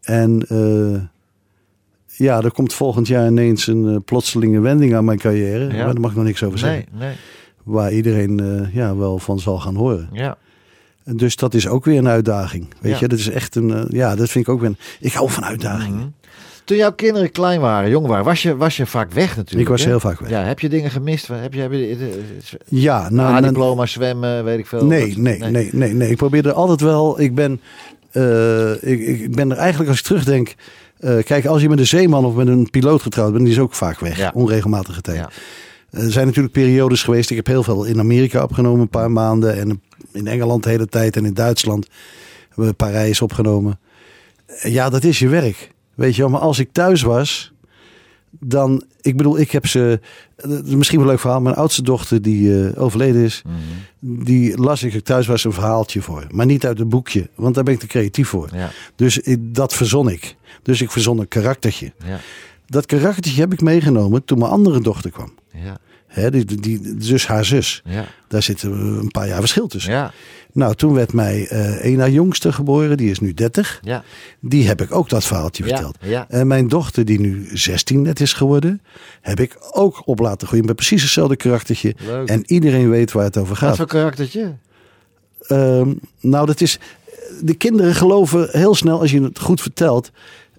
En 0.00 0.46
eh, 0.48 1.00
ja, 2.06 2.40
er 2.42 2.52
komt 2.52 2.72
volgend 2.74 3.06
jaar 3.06 3.26
ineens 3.26 3.66
een 3.66 3.88
eh, 3.88 3.96
plotselinge 4.04 4.60
wending 4.60 4.94
aan 4.94 5.04
mijn 5.04 5.18
carrière. 5.18 5.64
Ja. 5.64 5.84
Maar 5.84 5.92
daar 5.92 6.00
mag 6.00 6.10
ik 6.10 6.16
nog 6.16 6.26
niks 6.26 6.42
over 6.42 6.58
zeggen. 6.58 6.84
Nee, 6.92 7.08
nee. 7.08 7.16
Waar 7.64 7.92
iedereen 7.92 8.40
eh, 8.40 8.74
ja, 8.74 8.96
wel 8.96 9.18
van 9.18 9.38
zal 9.40 9.58
gaan 9.58 9.74
horen. 9.76 10.08
Ja. 10.12 10.36
En 11.04 11.16
Dus 11.16 11.36
dat 11.36 11.54
is 11.54 11.68
ook 11.68 11.84
weer 11.84 11.98
een 11.98 12.08
uitdaging. 12.08 12.66
Weet 12.80 12.92
Ja. 12.92 12.98
je, 13.00 13.08
dat 13.08 13.18
is 13.18 13.28
echt 13.28 13.54
een. 13.54 13.70
eh, 13.70 13.82
ja, 13.88 14.16
dat 14.16 14.28
vind 14.30 14.46
ik 14.46 14.52
ook 14.52 14.60
weer. 14.60 14.68
Een, 14.68 14.76
ik 15.00 15.12
hou 15.12 15.30
van 15.30 15.44
uitdagingen. 15.44 15.98
Mhm. 15.98 16.08
Toen 16.64 16.76
jouw 16.78 16.92
kinderen 16.92 17.30
klein 17.32 17.60
waren, 17.60 17.90
jong 17.90 18.06
waren, 18.06 18.24
was 18.24 18.42
je, 18.42 18.56
was 18.56 18.76
je 18.76 18.86
vaak 18.86 19.12
weg 19.12 19.36
natuurlijk. 19.36 19.60
Ik 19.60 19.68
was 19.68 19.82
hè? 19.82 19.88
heel 19.88 20.00
vaak 20.00 20.20
weg. 20.20 20.30
Ja, 20.30 20.42
heb 20.42 20.60
je 20.60 20.68
dingen 20.68 20.90
gemist? 20.90 21.28
Heb 21.28 21.54
je, 21.54 21.60
heb 21.60 21.72
je 21.72 21.96
eh, 21.96 22.58
Ja, 22.68 22.98
nou, 23.00 23.12
nou, 23.32 23.44
A-diploma, 23.44 23.86
zwemmen, 23.86 24.44
weet 24.44 24.58
ik 24.58 24.66
veel? 24.66 24.84
Nee, 24.86 25.08
Dat- 25.08 25.16
nee, 25.16 25.38
nee, 25.38 25.68
nee, 25.72 25.92
nee. 25.94 26.10
Ik 26.10 26.16
probeerde 26.16 26.52
altijd 26.52 26.80
wel. 26.80 27.20
Ik 27.20 27.34
ben, 27.34 27.60
ik, 28.80 29.00
ik 29.00 29.34
ben 29.36 29.50
er 29.50 29.56
eigenlijk 29.56 29.90
als 29.90 29.98
ik 29.98 30.04
terugdenk. 30.04 30.54
kijk, 31.24 31.46
als 31.46 31.62
je 31.62 31.68
met 31.68 31.78
een 31.78 31.86
zeeman 31.86 32.24
of 32.24 32.34
met 32.34 32.46
een 32.48 32.70
piloot 32.70 33.02
getrouwd 33.02 33.32
bent, 33.32 33.44
die 33.44 33.52
is 33.52 33.60
ook 33.60 33.74
vaak 33.74 34.00
weg. 34.00 34.16
Ja. 34.16 34.30
Onregelmatige 34.34 35.00
tijd. 35.00 35.16
Ja. 35.18 35.28
Er 35.90 36.12
zijn 36.12 36.26
natuurlijk 36.26 36.54
periodes 36.54 37.02
geweest. 37.02 37.30
Ik 37.30 37.36
heb 37.36 37.46
heel 37.46 37.62
veel 37.62 37.84
in 37.84 37.98
Amerika 37.98 38.42
opgenomen, 38.42 38.80
een 38.80 38.88
paar 38.88 39.10
maanden. 39.10 39.56
En 39.58 39.82
in 40.12 40.26
Engeland 40.26 40.62
de 40.62 40.68
hele 40.68 40.86
tijd. 40.86 41.16
En 41.16 41.24
in 41.24 41.34
Duitsland 41.34 41.86
hebben 42.48 42.66
we 42.66 42.72
Parijs 42.72 43.22
opgenomen. 43.22 43.78
Ja, 44.62 44.90
dat 44.90 45.04
is 45.04 45.18
je 45.18 45.28
werk. 45.28 45.70
Weet 45.94 46.14
je 46.16 46.22
wel. 46.22 46.30
Maar 46.30 46.40
als 46.40 46.58
ik 46.58 46.68
thuis 46.72 47.02
was, 47.02 47.52
dan... 48.30 48.84
Ik 49.00 49.16
bedoel, 49.16 49.38
ik 49.38 49.50
heb 49.50 49.66
ze... 49.66 50.00
is 50.64 50.74
Misschien 50.74 50.98
wel 50.98 51.06
een 51.06 51.12
leuk 51.12 51.20
verhaal. 51.20 51.40
Mijn 51.40 51.54
oudste 51.56 51.82
dochter, 51.82 52.22
die 52.22 52.64
eh, 52.68 52.82
overleden 52.82 53.22
is... 53.22 53.42
Mhm. 53.46 54.24
Die 54.24 54.58
las 54.58 54.82
ik, 54.82 54.94
ik 54.94 55.04
thuis 55.04 55.26
was 55.26 55.44
een 55.44 55.52
verhaaltje 55.52 56.02
voor. 56.02 56.26
Maar 56.30 56.46
niet 56.46 56.66
uit 56.66 56.80
een 56.80 56.88
boekje. 56.88 57.28
Want 57.34 57.54
daar 57.54 57.64
ben 57.64 57.74
ik 57.74 57.80
te 57.80 57.86
creatief 57.86 58.28
voor. 58.28 58.48
Ja, 58.52 58.70
Dus 58.96 59.18
ik- 59.18 59.54
dat 59.54 59.74
verzon 59.74 60.10
ik. 60.10 60.36
Dus 60.62 60.80
ik 60.80 60.90
verzon 60.90 61.18
een 61.18 61.28
karaktertje. 61.28 61.92
ja, 62.06 62.20
Dat 62.66 62.86
karaktertje 62.86 63.40
heb 63.40 63.52
ik 63.52 63.60
meegenomen 63.60 64.24
toen 64.24 64.38
mijn 64.38 64.50
andere 64.50 64.80
dochter 64.80 65.10
kwam. 65.10 65.32
Ja, 65.52 65.78
Hè, 66.06 66.30
die, 66.30 66.44
die, 66.44 66.94
dus 66.94 67.26
haar 67.26 67.44
zus. 67.44 67.82
ja, 67.84 68.04
Daar 68.28 68.42
zitten 68.42 68.70
een 68.72 69.10
paar 69.10 69.28
jaar 69.28 69.40
verschil 69.40 69.66
tussen. 69.66 69.92
ja, 69.92 70.12
Nou, 70.52 70.74
toen 70.74 70.94
werd 70.94 71.12
mij 71.12 71.46
haar 71.98 72.10
jongste 72.10 72.52
geboren. 72.52 72.96
Die 72.96 73.10
is 73.10 73.20
nu 73.20 73.34
30. 73.34 73.78
ja, 73.82 74.04
Die 74.40 74.66
heb 74.68 74.80
ik 74.80 74.92
ook 74.94 75.08
dat 75.08 75.24
verhaaltje 75.24 75.64
verteld. 75.64 75.96
ja. 76.00 76.26
En 76.28 76.46
mijn 76.46 76.68
dochter, 76.68 77.04
die 77.04 77.20
nu 77.20 77.48
16 77.52 78.02
net 78.02 78.20
is 78.20 78.32
geworden, 78.32 78.82
heb 79.20 79.40
ik 79.40 79.56
ook 79.70 80.02
op 80.04 80.18
laten 80.18 80.46
groeien 80.46 80.66
met 80.66 80.76
precies 80.76 81.02
hetzelfde 81.02 81.36
karaktertje. 81.36 81.94
Leuk. 82.06 82.28
En 82.28 82.42
iedereen 82.46 82.90
weet 82.90 83.12
waar 83.12 83.24
het 83.24 83.36
over 83.36 83.48
Wat 83.48 83.58
gaat. 83.58 83.76
voor 83.76 83.86
karaktertje? 83.86 84.54
Ehm, 85.46 85.92
nou, 86.20 86.46
dat 86.46 86.60
is. 86.60 86.78
De 87.42 87.54
kinderen 87.54 87.94
geloven 87.94 88.48
heel 88.50 88.74
snel 88.74 89.00
als 89.00 89.10
je 89.10 89.22
het 89.22 89.38
goed 89.38 89.60
vertelt. 89.60 90.10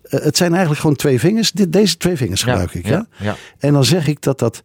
eh, 0.03 0.19
het 0.23 0.37
zijn 0.37 0.51
eigenlijk 0.51 0.81
gewoon 0.81 0.95
twee 0.95 1.19
vingers. 1.19 1.51
Deze 1.51 1.97
twee 1.97 2.15
vingers 2.15 2.43
gebruik 2.43 2.73
ik. 2.73 2.87
Ja? 2.87 3.07
ja, 3.19 3.35
En 3.59 3.73
dan 3.73 3.85
zeg 3.85 4.07
ik 4.07 4.21
dat 4.21 4.39
dat 4.39 4.61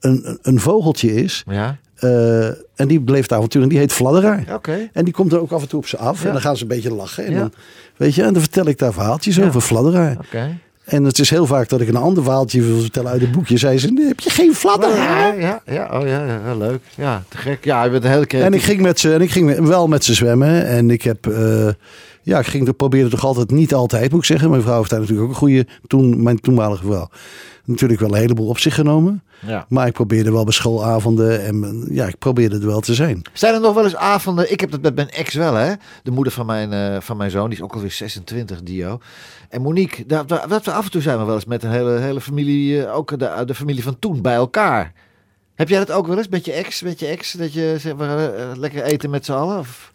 een, 0.00 0.38
een- 0.42 0.60
vogeltje 0.60 1.14
is. 1.14 1.42
ja. 1.46 1.76
eh, 1.94 2.46
en 2.74 2.88
die 2.88 3.00
beleeft 3.00 3.32
avontuur. 3.32 3.62
En 3.62 3.68
die 3.68 3.78
heet 3.78 3.92
Fladderaar. 3.92 4.44
Oké. 4.54 4.88
En 4.92 5.04
die 5.04 5.14
komt 5.14 5.32
er 5.32 5.40
ook 5.40 5.52
af 5.52 5.62
en 5.62 5.68
toe 5.68 5.78
op 5.78 5.86
ze 5.86 5.96
af. 5.96 6.20
Ja. 6.20 6.26
En 6.26 6.32
dan 6.32 6.40
gaan 6.40 6.56
ze 6.56 6.62
een 6.62 6.68
beetje 6.68 6.94
lachen. 6.94 7.24
En, 7.24 7.32
Ja. 7.32 7.38
dan, 7.38 7.52
weet 7.96 8.14
je, 8.14 8.22
en 8.22 8.32
dan 8.32 8.42
vertel 8.42 8.66
ik 8.66 8.78
daar 8.78 8.92
verhaaltjes 8.92 9.40
over 9.40 9.60
Fladderaar. 9.60 10.16
Oké. 10.26 10.58
En 10.84 11.04
het 11.04 11.18
is 11.18 11.30
heel 11.30 11.46
vaak 11.46 11.68
dat 11.68 11.80
ik 11.80 11.88
een 11.88 11.96
ander 11.96 12.22
verhaaltje 12.22 12.62
wil 12.62 12.80
vertellen 12.80 13.10
uit 13.10 13.22
een 13.22 13.30
boekje. 13.30 13.56
Zei 13.56 13.78
ze, 13.78 13.92
nee, 13.92 14.06
heb 14.06 14.20
je 14.20 14.30
geen 14.30 14.54
Fladderaar? 14.54 15.40
Ja, 15.40 15.62
ja, 15.66 16.00
oh 16.00 16.06
ja, 16.06 16.24
ja, 16.46 16.54
leuk. 16.54 16.80
Ja, 16.96 17.22
te 17.28 17.36
gek. 17.36 17.64
Ja, 17.64 17.84
je 17.84 17.90
bent 17.90 18.04
een 18.04 18.10
hele 18.10 18.26
creatief. 18.26 18.50
En 18.52 18.56
ik 18.58 18.62
ging, 18.64 18.80
met 18.80 19.00
ze, 19.00 19.14
en 19.14 19.20
ik 19.20 19.30
ging 19.30 19.66
wel 19.66 19.88
met 19.88 20.04
ze 20.04 20.14
zwemmen. 20.14 20.66
En 20.66 20.90
ik 20.90 21.02
heb. 21.02 21.26
eh, 21.26 21.68
ja, 22.22 22.38
ik 22.38 22.46
ging, 22.46 22.76
probeerde 22.76 23.10
toch 23.10 23.24
altijd, 23.24 23.50
niet 23.50 23.74
altijd 23.74 24.10
moet 24.10 24.20
ik 24.20 24.26
zeggen. 24.26 24.50
Mijn 24.50 24.62
vrouw 24.62 24.78
heeft 24.78 24.90
daar 24.90 25.00
natuurlijk 25.00 25.26
ook 25.26 25.32
een 25.32 25.38
goede. 25.40 25.66
Toen, 25.86 26.22
mijn 26.22 26.40
toenmalige 26.40 26.86
vrouw. 26.86 27.08
Natuurlijk 27.64 28.00
wel 28.00 28.08
een 28.10 28.20
heleboel 28.20 28.48
op 28.48 28.58
zich 28.58 28.74
genomen. 28.74 29.22
Ja. 29.46 29.66
Maar 29.68 29.86
ik 29.86 29.92
probeerde 29.92 30.32
wel 30.32 30.44
bij 30.44 30.52
schoolavonden. 30.52 31.44
En 31.44 31.86
ja, 31.90 32.06
ik 32.06 32.18
probeerde 32.18 32.58
er 32.58 32.66
wel 32.66 32.80
te 32.80 32.94
zijn. 32.94 33.22
Zijn 33.32 33.54
er 33.54 33.60
nog 33.60 33.74
wel 33.74 33.84
eens 33.84 33.96
avonden? 33.96 34.52
Ik 34.52 34.60
heb 34.60 34.70
dat 34.70 34.82
met 34.82 34.94
mijn 34.94 35.10
ex 35.10 35.34
wel, 35.34 35.54
hè? 35.54 35.72
De 36.02 36.10
moeder 36.10 36.32
van 36.32 36.46
mijn, 36.46 36.72
eh, 36.72 37.00
van 37.00 37.16
mijn 37.16 37.30
zoon, 37.30 37.48
die 37.48 37.58
is 37.58 37.64
ook 37.64 37.74
alweer 37.74 37.90
26, 37.90 38.62
Dio. 38.62 38.98
En 39.48 39.62
Monique, 39.62 40.06
daar, 40.06 40.26
daar, 40.26 40.48
dat 40.48 40.64
we 40.64 40.72
af 40.72 40.84
en 40.84 40.90
toe 40.90 41.02
zijn 41.02 41.18
we 41.18 41.24
wel 41.24 41.34
eens 41.34 41.44
met 41.44 41.62
een 41.62 41.70
hele, 41.70 41.98
hele 41.98 42.20
familie, 42.20 42.84
eh, 42.84 42.96
ook 42.96 43.18
de, 43.18 43.42
de 43.46 43.54
familie 43.54 43.82
van 43.82 43.98
toen, 43.98 44.22
bij 44.22 44.34
elkaar. 44.34 44.92
Heb 45.54 45.68
jij 45.68 45.78
dat 45.78 45.92
ook 45.92 46.06
wel 46.06 46.18
eens 46.18 46.28
met 46.28 46.44
je 46.44 46.52
ex? 46.52 46.82
Met 46.82 47.00
je 47.00 47.06
ex 47.06 47.32
dat 47.32 47.52
je 47.52 47.74
zeg 47.78 47.96
maar, 47.96 48.34
eh, 48.34 48.56
lekker 48.56 48.82
eten 48.82 49.10
met 49.10 49.24
z'n 49.24 49.32
allen? 49.32 49.58
Of... 49.58 49.92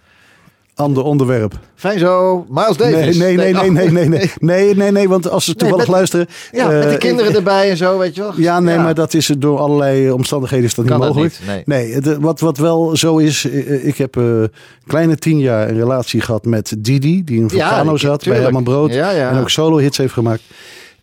Ander 0.80 1.04
onderwerp. 1.04 1.60
Fijn 1.76 2.00
zo, 2.00 2.46
Miles 2.50 2.78
Nee, 2.78 2.92
Davis. 2.92 3.18
nee, 3.18 3.36
nee, 3.36 3.54
nee, 3.54 3.64
oh. 3.68 3.70
nee, 3.74 3.90
nee, 3.92 4.08
nee. 4.10 4.32
Nee, 4.40 4.76
nee, 4.76 4.92
nee, 4.92 5.10
want 5.10 5.30
als 5.30 5.46
ze 5.46 5.56
toevallig 5.56 5.86
met- 5.86 5.96
luisteren. 5.96 6.28
Ja, 6.52 6.68
met 6.68 6.84
eh, 6.86 6.92
de 6.92 6.98
kinderen 6.98 7.36
erbij 7.36 7.70
en 7.70 7.78
zo, 7.78 7.98
weet 7.98 8.16
je 8.16 8.22
wel. 8.22 8.34
Ja, 8.36 8.60
nee, 8.60 8.78
maar 8.78 8.94
dat 8.94 9.14
is 9.14 9.28
het 9.28 9.42
door 9.42 9.58
allerlei 9.60 10.12
omstandigheden 10.12 10.66
is 10.66 10.76
dat 10.76 10.86
Kan 10.86 10.96
niet 10.96 11.06
dat 11.06 11.16
mogelijk. 11.16 11.40
niet, 11.40 11.66
nee. 11.68 11.84
Nee, 11.86 11.94
het, 11.94 12.18
wat, 12.18 12.40
wat 12.40 12.58
wel 12.58 12.96
zo 12.98 13.18
is, 13.18 13.46
eh, 13.50 13.88
ik 13.88 13.98
heb 13.98 14.18
eh 14.18 14.44
kleine 14.88 15.16
tien 15.18 15.40
jaar 15.40 15.70
een 15.70 15.76
relatie 15.78 16.22
gehad 16.22 16.46
met 16.46 16.76
Didi, 16.78 17.24
die 17.24 17.36
in 17.38 17.42
Ja, 17.42 17.50
Vulcano 17.50 17.94
ik- 17.94 18.00
zat 18.00 18.24
bij. 18.24 18.40
Herman 18.40 18.64
Brood. 18.64 18.94
Ja, 18.94 19.10
ja. 19.12 19.30
En 19.32 19.38
ook 19.40 19.50
solo 19.50 19.78
hits 19.78 19.98
heeft 19.98 20.14
gemaakt. 20.14 20.42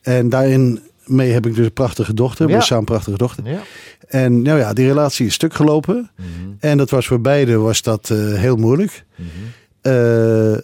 En 0.02 0.28
daarin 0.28 0.80
mee 1.04 1.32
heb 1.32 1.46
ik 1.46 1.54
dus 1.54 1.64
een 1.64 1.72
prachtige 1.72 2.14
dochter. 2.14 2.46
We 2.46 2.52
Ja. 2.52 2.60
samen 2.60 2.78
een 2.78 2.84
prachtige 2.90 3.16
dochter. 3.16 3.44
Ja. 3.46 3.58
En 4.08 4.42
nou 4.42 4.58
ja, 4.58 4.72
die 4.72 4.86
relatie 4.86 5.26
is 5.26 5.34
stuk 5.34 5.54
gelopen. 5.54 6.10
Mhm. 6.16 6.26
En 6.60 6.78
dat 6.78 6.90
was 6.90 7.06
voor 7.06 7.20
beiden 7.20 7.62
was 7.62 7.82
dat 7.82 8.10
eh, 8.10 8.18
heel 8.18 8.56
moeilijk. 8.56 9.04
Mhm. 9.16 9.28
Eh, 9.86 10.58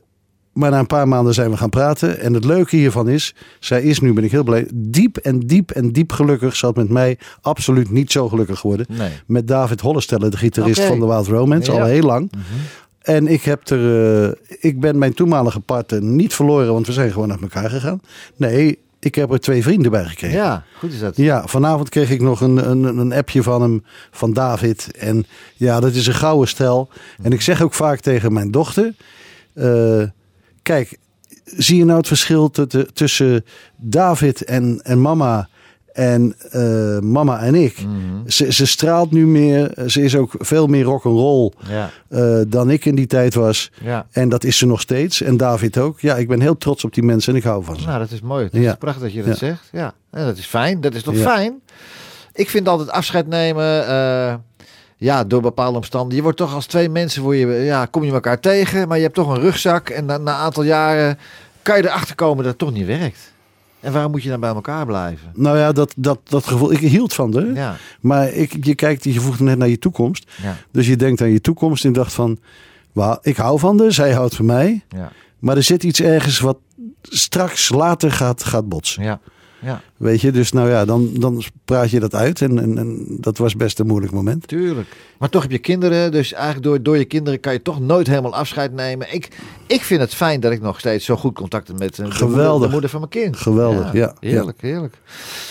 maar 0.53 0.71
na 0.71 0.79
een 0.79 0.87
paar 0.87 1.09
maanden 1.09 1.35
zijn 1.35 1.51
we 1.51 1.57
gaan 1.57 1.71
praten. 1.71 2.19
En 2.21 2.35
het 2.35 2.45
leuke 2.45 2.77
hiervan 2.77 3.09
is, 3.09 3.35
zij 3.61 3.83
is 3.83 4.01
nu, 4.01 4.13
ben 4.13 4.25
ik 4.25 4.31
heel 4.31 4.43
blij, 4.45 4.67
diep 4.75 5.17
en 5.17 5.39
diep 5.39 5.71
en 5.71 5.93
diep 5.93 6.13
gelukkig. 6.13 6.57
Ze 6.57 6.67
had 6.67 6.77
met 6.77 6.89
mij 6.89 7.19
absoluut 7.41 7.91
niet 7.91 8.13
zo 8.13 8.29
gelukkig 8.29 8.59
geworden. 8.59 8.87
Nee. 8.89 9.11
Met 9.27 9.49
David 9.49 9.81
Hollestelle, 9.81 10.29
de 10.29 10.37
gitarist 10.37 10.81
van 10.81 11.01
de 11.01 11.07
Wild 11.07 11.27
Romance, 11.27 11.73
Ja. 11.73 11.81
al 11.81 11.87
heel 11.87 12.03
lang. 12.03 12.33
En 13.03 13.27
ik, 13.27 13.43
heb 13.43 13.69
er, 13.69 14.25
eh, 14.25 14.33
ik 14.61 14.81
ben 14.81 14.99
mijn 14.99 15.15
toenmalige 15.15 15.61
partner 15.61 16.03
niet 16.03 16.35
verloren, 16.35 16.73
want 16.73 16.87
we 16.87 16.93
zijn 16.93 17.13
gewoon 17.13 17.29
naar 17.29 17.43
elkaar 17.43 17.71
gegaan. 17.71 18.01
Nee, 18.37 18.79
ik 19.05 19.15
heb 19.15 19.33
er 19.33 19.41
twee 19.41 19.63
vrienden 19.63 19.91
bij 19.91 20.05
gekregen. 20.05 20.37
ja, 20.37 20.65
goed 20.79 20.93
is 20.93 20.99
dat. 20.99 21.17
Ja, 21.17 21.47
vanavond 21.47 21.89
kreeg 21.89 22.11
ik 22.11 22.21
nog 22.21 22.41
een, 22.41 22.71
een, 22.71 22.85
een 22.99 23.13
appje 23.13 23.43
van 23.43 23.63
hem, 23.63 23.85
van 24.11 24.33
David. 24.33 24.89
En 24.99 25.27
ja, 25.57 25.81
dat 25.81 25.93
is 25.95 26.07
een 26.07 26.15
gouden 26.15 26.49
stel. 26.49 26.89
En 27.23 27.33
ik 27.33 27.41
zeg 27.41 27.63
ook 27.63 27.75
vaak 27.75 28.01
tegen 28.01 28.33
mijn 28.33 28.51
dochter... 28.51 28.95
eh, 29.55 30.03
kijk, 30.63 30.99
zie 31.45 31.77
je 31.77 31.85
nou 31.85 31.99
het 31.99 32.07
verschil 32.07 32.51
tu- 32.51 32.87
tussen 32.93 33.45
David 33.77 34.45
en, 34.45 34.81
en 34.83 35.01
mama... 35.01 35.49
En 35.93 36.35
eh, 36.51 36.99
mama 36.99 37.41
en 37.41 37.55
ik. 37.55 37.85
Mhm. 37.85 38.29
Ze, 38.31 38.53
ze 38.53 38.67
straalt 38.67 39.11
nu 39.11 39.27
meer. 39.27 39.75
Ze 39.87 40.03
is 40.03 40.17
ook 40.17 40.33
veel 40.39 40.67
meer 40.67 40.85
rock 40.85 41.05
and 41.05 41.19
roll 41.19 41.53
Ja, 41.69 41.91
eh, 42.09 42.41
dan 42.49 42.71
ik 42.71 42.85
in 42.85 42.95
die 42.95 43.07
tijd 43.07 43.35
was. 43.35 43.71
ja. 43.83 44.07
En 44.11 44.29
dat 44.29 44.45
is 44.45 44.59
ze 44.59 44.67
nog 44.67 44.81
steeds. 44.81 45.23
En 45.23 45.37
David 45.37 45.79
ook. 45.79 46.01
Ja, 46.01 46.17
ik 46.17 46.29
ben 46.29 46.41
heel 46.41 46.57
trots 46.59 46.85
op 46.85 46.95
die 46.95 47.03
mensen 47.03 47.33
en 47.33 47.39
ik 47.39 47.45
hou 47.45 47.65
van 47.65 47.77
ze. 47.77 47.87
Nou, 47.87 47.99
dat 47.99 48.11
is 48.11 48.21
mooi. 48.21 48.45
Het 48.45 48.53
Ja. 48.63 48.71
is 48.71 48.77
prachtig 48.79 49.03
dat 49.03 49.13
je 49.13 49.19
dat 49.23 49.27
Ja. 49.41 49.47
zegt. 49.47 49.69
Ja. 49.73 49.95
ja, 50.13 50.25
dat 50.25 50.37
is 50.39 50.47
fijn. 50.47 50.81
Dat 50.81 50.95
is 50.95 51.03
toch 51.03 51.17
fijn? 51.17 51.61
Ik 52.35 52.51
vind 52.51 52.69
altijd 52.69 52.91
afscheid 52.91 53.27
nemen, 53.27 53.87
eh, 53.87 54.35
ja, 54.97 55.25
door 55.25 55.41
bepaalde 55.43 55.77
omstandigheden. 55.77 56.17
Je 56.17 56.23
wordt 56.23 56.39
toch 56.39 56.55
als 56.55 56.67
twee 56.67 56.89
mensen, 56.89 57.23
voor 57.23 57.37
je, 57.37 57.47
ja, 57.47 57.87
kom 57.87 58.05
je 58.05 58.13
elkaar 58.13 58.41
tegen, 58.41 58.89
maar 58.89 58.97
je 58.97 59.03
hebt 59.03 59.15
toch 59.15 59.29
een 59.29 59.41
rugzak. 59.41 59.89
En 59.89 60.05
na, 60.05 60.17
na 60.19 60.33
een 60.35 60.41
aantal 60.41 60.63
jaren 60.63 61.19
kan 61.63 61.77
je 61.77 61.83
erachter 61.89 62.15
komen 62.15 62.37
dat 62.37 62.47
het 62.47 62.59
toch 62.59 62.73
niet 62.73 62.87
werkt. 62.87 63.32
En 63.83 63.93
waarom 63.93 64.11
moet 64.11 64.23
je 64.23 64.29
dan 64.29 64.41
bij 64.41 64.55
elkaar 64.55 64.87
blijven? 64.87 65.31
Nou 65.35 65.59
ja, 65.59 65.73
dat, 65.73 65.95
dat, 65.97 66.19
dat 66.25 66.47
gevoel. 66.47 66.73
Ik 66.73 66.79
hield 66.79 67.15
van 67.15 67.35
haar. 67.35 67.53
Ja, 67.55 67.77
Maar 68.01 68.29
ik, 68.33 68.65
je 68.65 68.75
kijkt, 68.75 69.05
je 69.05 69.21
voegt 69.21 69.41
net 69.41 69.59
naar 69.59 69.69
je 69.69 69.79
toekomst. 69.79 70.31
ja, 70.43 70.57
Dus 70.71 70.87
je 70.87 70.97
denkt 70.97 71.21
aan 71.21 71.31
je 71.31 71.41
toekomst 71.41 71.85
en 71.85 71.93
dacht 71.93 72.13
van... 72.13 72.39
Ik 73.23 73.37
hou 73.37 73.59
van 73.59 73.81
haar, 73.81 73.93
zij 73.93 74.13
houdt 74.13 74.35
van 74.37 74.47
mij. 74.47 74.85
ja, 74.89 75.13
Maar 75.39 75.57
er 75.57 75.63
zit 75.63 75.83
iets 75.83 76.01
ergens 76.01 76.41
wat 76.41 76.59
straks 77.03 77.69
later 77.69 78.13
gaat, 78.13 78.45
gaat 78.45 78.69
botsen. 78.69 79.03
ja. 79.03 79.21
Ja, 79.65 79.81
Weet 79.97 80.21
je, 80.21 80.31
dus 80.33 80.53
nou 80.53 80.69
ja, 80.71 80.85
dan, 80.85 81.11
dan 81.13 81.43
praat 81.65 81.91
je 81.91 82.01
dat 82.01 82.15
uit. 82.15 82.41
En, 82.41 82.59
en, 82.59 82.79
en 82.79 83.07
dat 83.21 83.39
was 83.39 83.57
best 83.57 83.79
een 83.79 83.87
moeilijk 83.87 84.13
moment. 84.13 84.49
tuurlijk. 84.49 84.89
Maar 85.19 85.29
toch 85.29 85.43
heb 85.43 85.51
je 85.51 85.59
kinderen, 85.59 86.13
dus 86.13 86.33
eigenlijk 86.33 86.65
door, 86.65 86.83
door 86.83 86.99
je 86.99 87.05
kinderen 87.05 87.41
kan 87.41 87.53
je 87.53 87.63
toch 87.63 87.81
nooit 87.81 88.07
helemaal 88.07 88.35
afscheid 88.35 88.73
nemen. 88.73 89.15
Ik, 89.15 89.29
ik 89.67 89.81
vind 89.83 90.01
het 90.01 90.15
fijn 90.15 90.41
dat 90.41 90.53
ik 90.53 90.61
nog 90.61 90.79
steeds 90.79 91.05
zo 91.05 91.17
goed 91.17 91.35
contact 91.35 91.69
heb 91.69 91.79
met 91.79 91.99
eh, 91.99 92.19
de 92.19 92.25
moeder, 92.27 92.61
de 92.61 92.69
moeder 92.69 92.91
van 92.91 92.99
mijn 93.01 93.11
kind. 93.13 93.37
Geweldig, 93.37 93.93
ja, 93.93 94.15
Heerlijk, 94.21 94.61
heerlijk. 94.61 94.95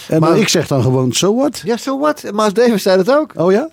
En 0.07 0.19
Maar- 0.19 0.29
maar, 0.29 0.39
ik 0.39 0.47
zeg 0.47 0.67
dan 0.67 0.81
gewoon, 0.81 1.11
so 1.11 1.35
what? 1.35 1.61
Ja, 1.65 1.77
zo 1.77 1.99
wat. 1.99 2.23
Maas 2.33 2.53
Davis 2.53 2.83
zei 2.83 2.97
dat 3.03 3.15
ook. 3.15 3.33
Oh 3.35 3.51
ja? 3.51 3.69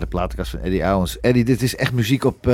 De 0.00 0.06
platenkast 0.06 0.50
van 0.50 0.60
Eddie 0.60 0.82
Owens. 0.82 1.20
Eddie, 1.20 1.44
dit 1.44 1.62
is 1.62 1.76
echt 1.76 1.92
muziek 1.92 2.24
op... 2.24 2.46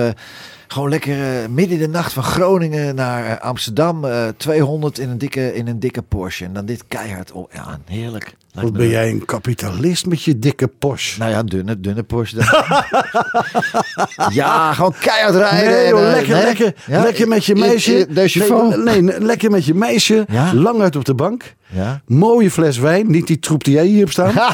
gewoon 0.68 0.88
lekker 0.88 1.42
eh, 1.42 1.48
midden 1.48 1.76
in 1.76 1.82
de 1.82 1.88
nacht 1.88 2.12
van 2.12 2.22
Groningen 2.22 2.94
naar 2.94 3.24
eh, 3.26 3.40
Amsterdam. 3.40 4.04
eh 4.04 4.28
200 4.36 4.98
in 4.98 5.08
een, 5.08 5.18
dikke, 5.18 5.54
in 5.54 5.66
een 5.66 5.80
dikke 5.80 6.02
Porsche. 6.02 6.44
En 6.44 6.52
dan 6.52 6.66
dit 6.66 6.84
keihard. 6.88 7.32
Oh, 7.32 7.52
ja, 7.52 7.78
heerlijk. 7.84 8.34
Wat 8.62 8.72
ben 8.72 8.88
jij 8.88 9.10
een 9.10 9.24
kapitalist 9.24 10.06
met 10.06 10.22
je 10.22 10.38
dikke 10.38 10.68
Porsche? 10.68 11.18
Nou 11.18 11.30
ja, 11.30 11.42
dunne, 11.42 11.80
dunne 11.80 12.02
Porsche. 12.02 12.36
dan. 12.36 12.46
ja, 14.32 14.72
gewoon 14.72 14.94
keihard 15.00 15.34
rijden. 15.34 15.70
Nee, 15.70 15.84
en, 15.84 15.88
joh, 15.88 16.00
lekker, 16.00 16.34
nee. 16.34 16.44
lekker, 16.44 16.74
Ja, 16.86 17.02
lekker 17.02 17.28
met 17.28 17.44
je 17.44 17.54
meisje. 17.54 18.06
Nee, 18.08 19.02
nee, 19.02 19.20
lekker 19.20 19.50
met 19.50 19.64
je 19.64 19.74
meisje. 19.74 20.24
Ja. 20.28 20.54
Lang 20.54 20.80
uit 20.80 20.96
op 20.96 21.04
de 21.04 21.14
bank. 21.14 21.54
Ja. 21.68 22.00
Mooie 22.06 22.50
fles 22.50 22.78
wijn. 22.78 23.10
Niet 23.10 23.26
die 23.26 23.38
troep 23.38 23.64
die 23.64 23.74
jij 23.74 23.86
hier 23.86 23.98
hebt 23.98 24.12
staan. 24.12 24.32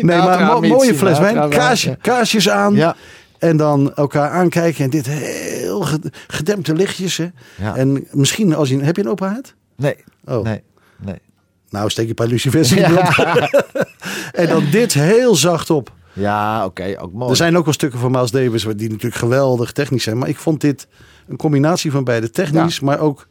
Nee, 0.00 0.16
maar 0.16 0.60
mooie 0.60 0.94
fles 0.94 1.18
wijn. 1.18 1.48
Kaasje, 1.48 1.98
kaarsjes 2.00 2.48
aan. 2.48 2.74
Ja. 2.74 2.96
En 3.48 3.56
dan 3.56 3.94
elkaar 3.94 4.30
aankijken. 4.30 4.84
En 4.84 4.90
dit 4.90 5.06
heel 5.06 5.80
ged- 5.80 6.16
gedempte 6.26 6.74
lichtjes. 6.74 7.16
Hè? 7.16 7.26
Ja. 7.60 7.76
En 7.76 8.06
misschien 8.10 8.54
als 8.54 8.68
je... 8.68 8.78
Heb 8.82 8.96
je 8.96 9.02
een 9.02 9.08
open 9.08 9.28
haard? 9.28 9.54
Nee, 9.76 9.96
Oh. 10.24 10.44
nee, 10.44 10.62
nee. 10.98 11.18
Nou, 11.70 11.90
steek 11.90 12.04
je 12.04 12.08
een 12.10 12.14
paar 12.16 12.26
lucifers 12.26 12.72
in. 12.72 12.84
En 14.32 14.46
dan 14.48 14.64
dit 14.70 14.92
heel 14.94 15.34
zacht 15.36 15.70
op. 15.70 15.92
Ja, 16.12 16.64
oké, 16.64 16.94
ook 17.00 17.12
mooi. 17.12 17.30
Er 17.30 17.36
zijn 17.36 17.56
ook 17.56 17.64
wel 17.64 17.74
stukken 17.74 17.98
van 17.98 18.10
Miles 18.10 18.30
Davis 18.30 18.64
die 18.76 18.88
natuurlijk 18.88 19.14
geweldig 19.14 19.72
technisch 19.72 20.02
zijn. 20.02 20.18
Maar 20.18 20.28
ik 20.28 20.36
vond 20.36 20.60
dit 20.60 20.86
een 21.28 21.36
combinatie 21.36 21.90
van 21.90 22.04
beide. 22.04 22.30
Technisch, 22.30 22.80
maar 22.80 22.98
ook 23.00 23.26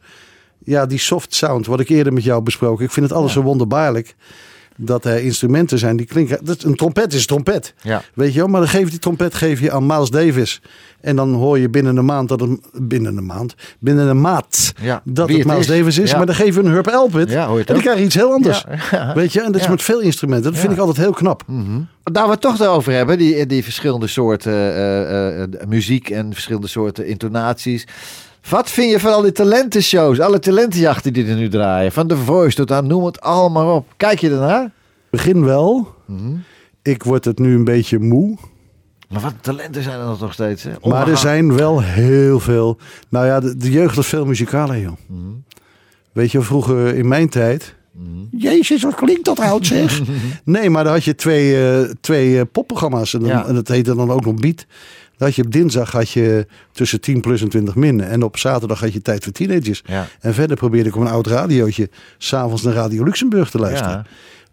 ja, 0.64 0.86
die 0.86 0.98
soft 0.98 1.34
sound. 1.34 1.66
Wat 1.66 1.80
ik 1.80 1.88
eerder 1.88 2.12
met 2.12 2.24
jou 2.24 2.42
besproken. 2.42 2.84
Ik 2.84 2.90
vind 2.90 3.08
het 3.08 3.18
alles 3.18 3.32
zo 3.32 3.42
wonderbaarlijk. 3.42 4.14
Dat 4.76 5.04
er 5.04 5.22
instrumenten 5.22 5.78
zijn 5.78 5.96
die 5.96 6.06
klinken. 6.06 6.38
Dat, 6.44 6.62
een 6.62 6.74
trompet 6.74 7.12
is 7.12 7.20
een 7.20 7.26
trompet. 7.26 7.74
Ja. 7.82 8.02
Weet 8.14 8.32
je 8.32 8.38
wel, 8.38 8.48
maar 8.48 8.60
dan 8.60 8.68
geef 8.70 8.90
die 8.90 8.98
trompet 8.98 9.34
geef 9.34 9.60
je 9.60 9.72
aan 9.72 9.86
Miles 9.86 10.10
Davis. 10.10 10.60
En 11.00 11.16
dan 11.16 11.34
hoor 11.34 11.58
je 11.58 11.68
binnen 11.68 11.96
een 11.96 12.04
maand 12.04 12.28
dat 12.28 12.40
het. 12.40 12.50
Binnen 12.72 13.16
een 13.16 13.26
maand. 13.26 13.54
Binnen 13.78 14.08
een 14.08 14.20
maat. 14.20 14.72
Ja, 14.80 15.00
Dat 15.04 15.28
het 15.28 15.36
het 15.38 15.46
Miles 15.46 15.60
is. 15.60 15.66
Davis 15.66 15.98
is. 15.98 16.10
Ja. 16.10 16.16
Maar 16.16 16.26
dan 16.26 16.34
geef 16.34 16.54
je 16.54 16.60
een 16.60 16.70
Herb 16.70 16.86
Elpit. 16.86 17.30
Ja, 17.30 17.46
hoor 17.46 17.54
je 17.54 17.60
het 17.60 17.68
en 17.68 17.74
dan 17.74 17.76
ook. 17.76 17.82
krijg 17.82 17.98
je 17.98 18.04
iets 18.04 18.14
heel 18.14 18.32
anders. 18.32 18.64
Ja. 18.90 19.14
Weet 19.20 19.32
je, 19.32 19.40
en 19.42 19.52
dat 19.52 19.60
is 19.60 19.68
met 19.68 19.82
veel 19.82 20.00
instrumenten. 20.00 20.50
Dat 20.52 20.60
vind 20.60 20.72
ik 20.72 20.78
altijd 20.78 20.96
heel 20.96 21.12
knap. 21.12 21.42
Nou, 21.46 22.26
we 22.26 22.30
het 22.30 22.40
toch 22.40 22.60
erover 22.60 22.92
hebben, 22.92 23.18
die, 23.18 23.46
die 23.46 23.64
verschillende 23.64 24.06
soorten 24.06 24.52
eh, 24.52 25.42
eh, 25.42 25.48
muziek 25.68 26.10
en 26.10 26.32
verschillende 26.32 26.66
soorten 26.68 27.06
intonaties. 27.06 27.86
Wat 28.48 28.70
vind 28.70 28.90
je 28.90 29.00
van 29.00 29.12
al 29.12 29.22
die 29.22 29.32
talentenshows, 29.32 30.20
alle 30.20 30.38
talentenjachten 30.38 31.12
die 31.12 31.26
er 31.26 31.36
nu 31.36 31.48
draaien? 31.48 31.92
Van 31.92 32.06
The 32.06 32.16
Voice 32.16 32.56
tot 32.56 32.72
aan 32.72 32.86
noem 32.86 33.04
het 33.04 33.20
allemaal 33.20 33.76
op. 33.76 33.86
Kijk 33.96 34.18
je 34.18 34.30
ernaar? 34.30 34.70
Begin 35.10 35.44
wel. 35.44 35.94
Mhm. 36.04 36.34
Ik 36.82 37.02
word 37.02 37.24
het 37.24 37.38
nu 37.38 37.54
een 37.54 37.64
beetje 37.64 37.98
moe. 37.98 38.36
Maar 39.08 39.20
wat 39.20 39.32
talenten 39.40 39.82
zijn 39.82 40.00
er 40.00 40.16
nog 40.20 40.32
steeds? 40.32 40.62
Hè? 40.62 40.70
Maar 40.82 41.08
er 41.08 41.16
zijn 41.16 41.56
wel 41.56 41.82
heel 41.82 42.40
veel. 42.40 42.78
Nou 43.08 43.26
ja, 43.26 43.40
de, 43.40 43.56
de 43.56 43.70
jeugd 43.70 43.96
was 43.96 44.06
veel 44.06 44.24
muzikaler, 44.26 44.78
joh. 44.78 44.96
Mhm. 45.06 45.20
Weet 46.12 46.32
je, 46.32 46.40
vroeger 46.40 46.94
in 46.94 47.08
mijn 47.08 47.28
tijd. 47.28 47.74
Jezus, 48.30 48.82
wat 48.82 48.94
klinkt 48.94 49.24
dat 49.24 49.40
oud, 49.40 49.66
zeg. 49.66 50.00
nee, 50.44 50.70
maar 50.70 50.84
dan 50.84 50.92
had 50.92 51.04
je 51.04 51.14
twee, 51.14 51.70
eh, 51.70 51.90
twee 52.00 52.38
eh, 52.38 52.44
popprogramma's. 52.52 53.14
En, 53.14 53.20
dan, 53.20 53.28
Ja. 53.28 53.46
en 53.46 53.54
dat 53.54 53.68
heette 53.68 53.94
dan 53.94 54.10
ook 54.10 54.24
nog 54.24 54.34
Beat. 54.34 54.66
Had 55.18 55.34
je 55.34 55.42
op 55.44 55.52
dinsdag 55.52 55.92
had 55.92 56.10
je 56.10 56.46
tussen 56.72 57.00
10 57.00 57.20
plus 57.20 57.42
en 57.42 57.48
20 57.48 57.74
min. 57.74 58.00
En 58.00 58.22
op 58.22 58.36
zaterdag 58.38 58.80
had 58.80 58.92
je 58.92 59.02
tijd 59.02 59.24
voor 59.24 59.32
teenagers. 59.32 59.82
Ja. 59.86 60.06
En 60.20 60.34
verder 60.34 60.56
probeerde 60.56 60.88
ik 60.88 60.96
op 60.96 61.00
een 61.02 61.08
oud 61.08 61.26
radiootje 61.26 61.90
s'avonds 62.18 62.62
naar 62.62 62.74
Radio 62.74 63.04
Luxemburg 63.04 63.50
te 63.50 63.58
luisteren. 63.58 63.92
Ja, 63.92 64.04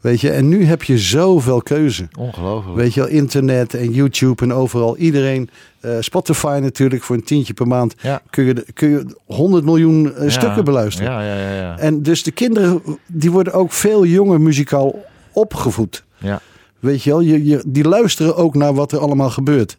Weet 0.02 0.22
je, 0.22 0.30
en 0.30 0.48
nu 0.48 0.66
heb 0.66 0.84
je 0.84 0.98
zoveel 0.98 1.62
keuze. 1.62 2.08
ongelooflijk. 2.20 2.76
Weet 2.78 2.94
je 2.94 3.00
wel, 3.00 3.10
internet 3.10 3.74
en 3.74 3.92
YouTube 3.92 4.44
en 4.44 4.54
overal. 4.54 4.98
Iedereen, 4.98 5.50
eh, 5.80 5.92
Spotify 6.00 6.60
natuurlijk, 6.62 7.04
voor 7.04 7.16
een 7.16 7.24
tientje 7.24 7.54
per 7.54 7.68
maand 7.68 7.96
Ja. 8.02 8.22
kun 8.30 8.44
je, 8.46 8.66
kun 8.74 8.90
je 8.90 9.06
100 9.26 9.66
miljoen 9.66 10.16
eh, 10.16 10.24
Ja. 10.24 10.30
stukken 10.30 10.64
beluisteren. 10.66 11.12
Ja, 11.12 11.22
ja, 11.22 11.36
ja. 11.50 11.56
ja. 11.56 11.78
En 11.78 12.02
dus 12.04 12.24
de 12.24 12.32
kinderen, 12.32 12.82
die 13.08 13.32
worden 13.32 13.54
ook 13.54 13.72
veel 13.72 14.06
jonger 14.06 14.42
muzikaal 14.42 15.06
opgevoed. 15.34 16.04
ja, 16.18 16.42
Weet 16.80 17.04
je 17.04 17.10
wel, 17.10 17.20
je, 17.22 17.46
je, 17.46 17.64
die 17.66 17.84
luisteren 17.88 18.36
ook 18.36 18.56
naar 18.56 18.74
wat 18.74 18.92
er 18.92 19.00
allemaal 19.00 19.30
gebeurt. 19.30 19.78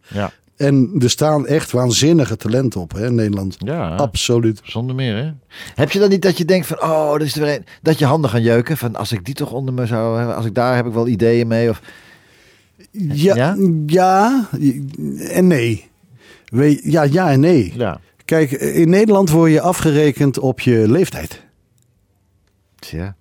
En 0.56 0.92
er 0.98 1.10
staan 1.10 1.46
echt 1.46 1.70
waanzinnige 1.70 2.36
talenten 2.36 2.80
op 2.80 2.92
hè, 2.92 3.06
in 3.06 3.14
Nederland. 3.14 3.56
ja. 3.58 3.96
Absoluut. 3.96 4.60
Zonder 4.64 4.94
meer, 4.94 5.16
hè? 5.16 5.30
Heb 5.74 5.90
je 5.90 5.98
dan 5.98 6.08
niet 6.08 6.22
dat 6.22 6.38
je 6.38 6.44
denkt 6.44 6.66
van, 6.66 6.82
oh, 6.82 7.12
dat 7.12 7.22
is 7.22 7.34
er 7.34 7.40
weer 7.42 7.54
een, 7.54 7.64
dat 7.82 7.98
je 7.98 8.04
handen 8.04 8.30
gaan 8.30 8.42
jeuken? 8.42 8.76
Van, 8.76 8.96
als 8.96 9.12
ik 9.12 9.24
die 9.24 9.34
toch 9.34 9.52
onder 9.52 9.74
me 9.74 9.86
zou 9.86 10.18
hebben, 10.18 10.36
als 10.36 10.46
ik 10.46 10.54
daar 10.54 10.76
heb 10.76 10.86
ik 10.86 10.92
wel 10.92 11.08
ideeën 11.08 11.46
mee. 11.46 11.70
Of, 11.70 11.80
Ja, 12.90 13.34
Ja? 13.34 13.56
ja, 13.86 14.48
en 15.18 15.46
nee. 15.46 15.88
Ja, 16.82 17.02
ja 17.02 17.30
en 17.30 17.40
nee. 17.40 17.72
ja. 17.76 18.00
Kijk, 18.24 18.50
in 18.50 18.88
Nederland 18.88 19.30
word 19.30 19.50
je 19.50 19.60
afgerekend 19.60 20.38
op 20.38 20.60
je 20.60 20.84
leeftijd. 20.88 21.42
Tja. 22.78 23.16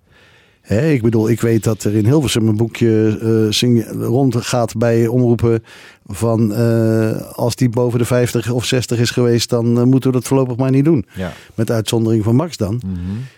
Hè, 0.73 0.91
ik 0.91 1.01
bedoel, 1.01 1.29
ik 1.29 1.41
weet 1.41 1.63
dat 1.63 1.83
er 1.83 1.95
in 1.95 2.05
Hilversum 2.05 2.47
een 2.47 2.57
boekje 2.57 3.47
zing, 3.49 3.85
rondgaat 3.99 4.77
bij 4.77 5.07
omroepen 5.07 5.63
van 6.07 6.53
eh, 6.53 7.21
als 7.31 7.55
die 7.55 7.69
boven 7.69 7.99
de 7.99 8.05
50 8.05 8.51
of 8.51 8.65
60 8.65 8.99
is 8.99 9.09
geweest, 9.11 9.49
dan 9.49 9.77
eh, 9.79 9.83
moeten 9.83 10.11
we 10.11 10.15
dat 10.17 10.27
voorlopig 10.27 10.55
maar 10.55 10.71
niet 10.71 10.85
doen. 10.85 11.05
Ja. 11.15 11.31
Met 11.55 11.71
uitzondering 11.71 12.23
van 12.23 12.35
Max 12.35 12.57
dan. 12.57 12.81
Mhm. 12.85 12.95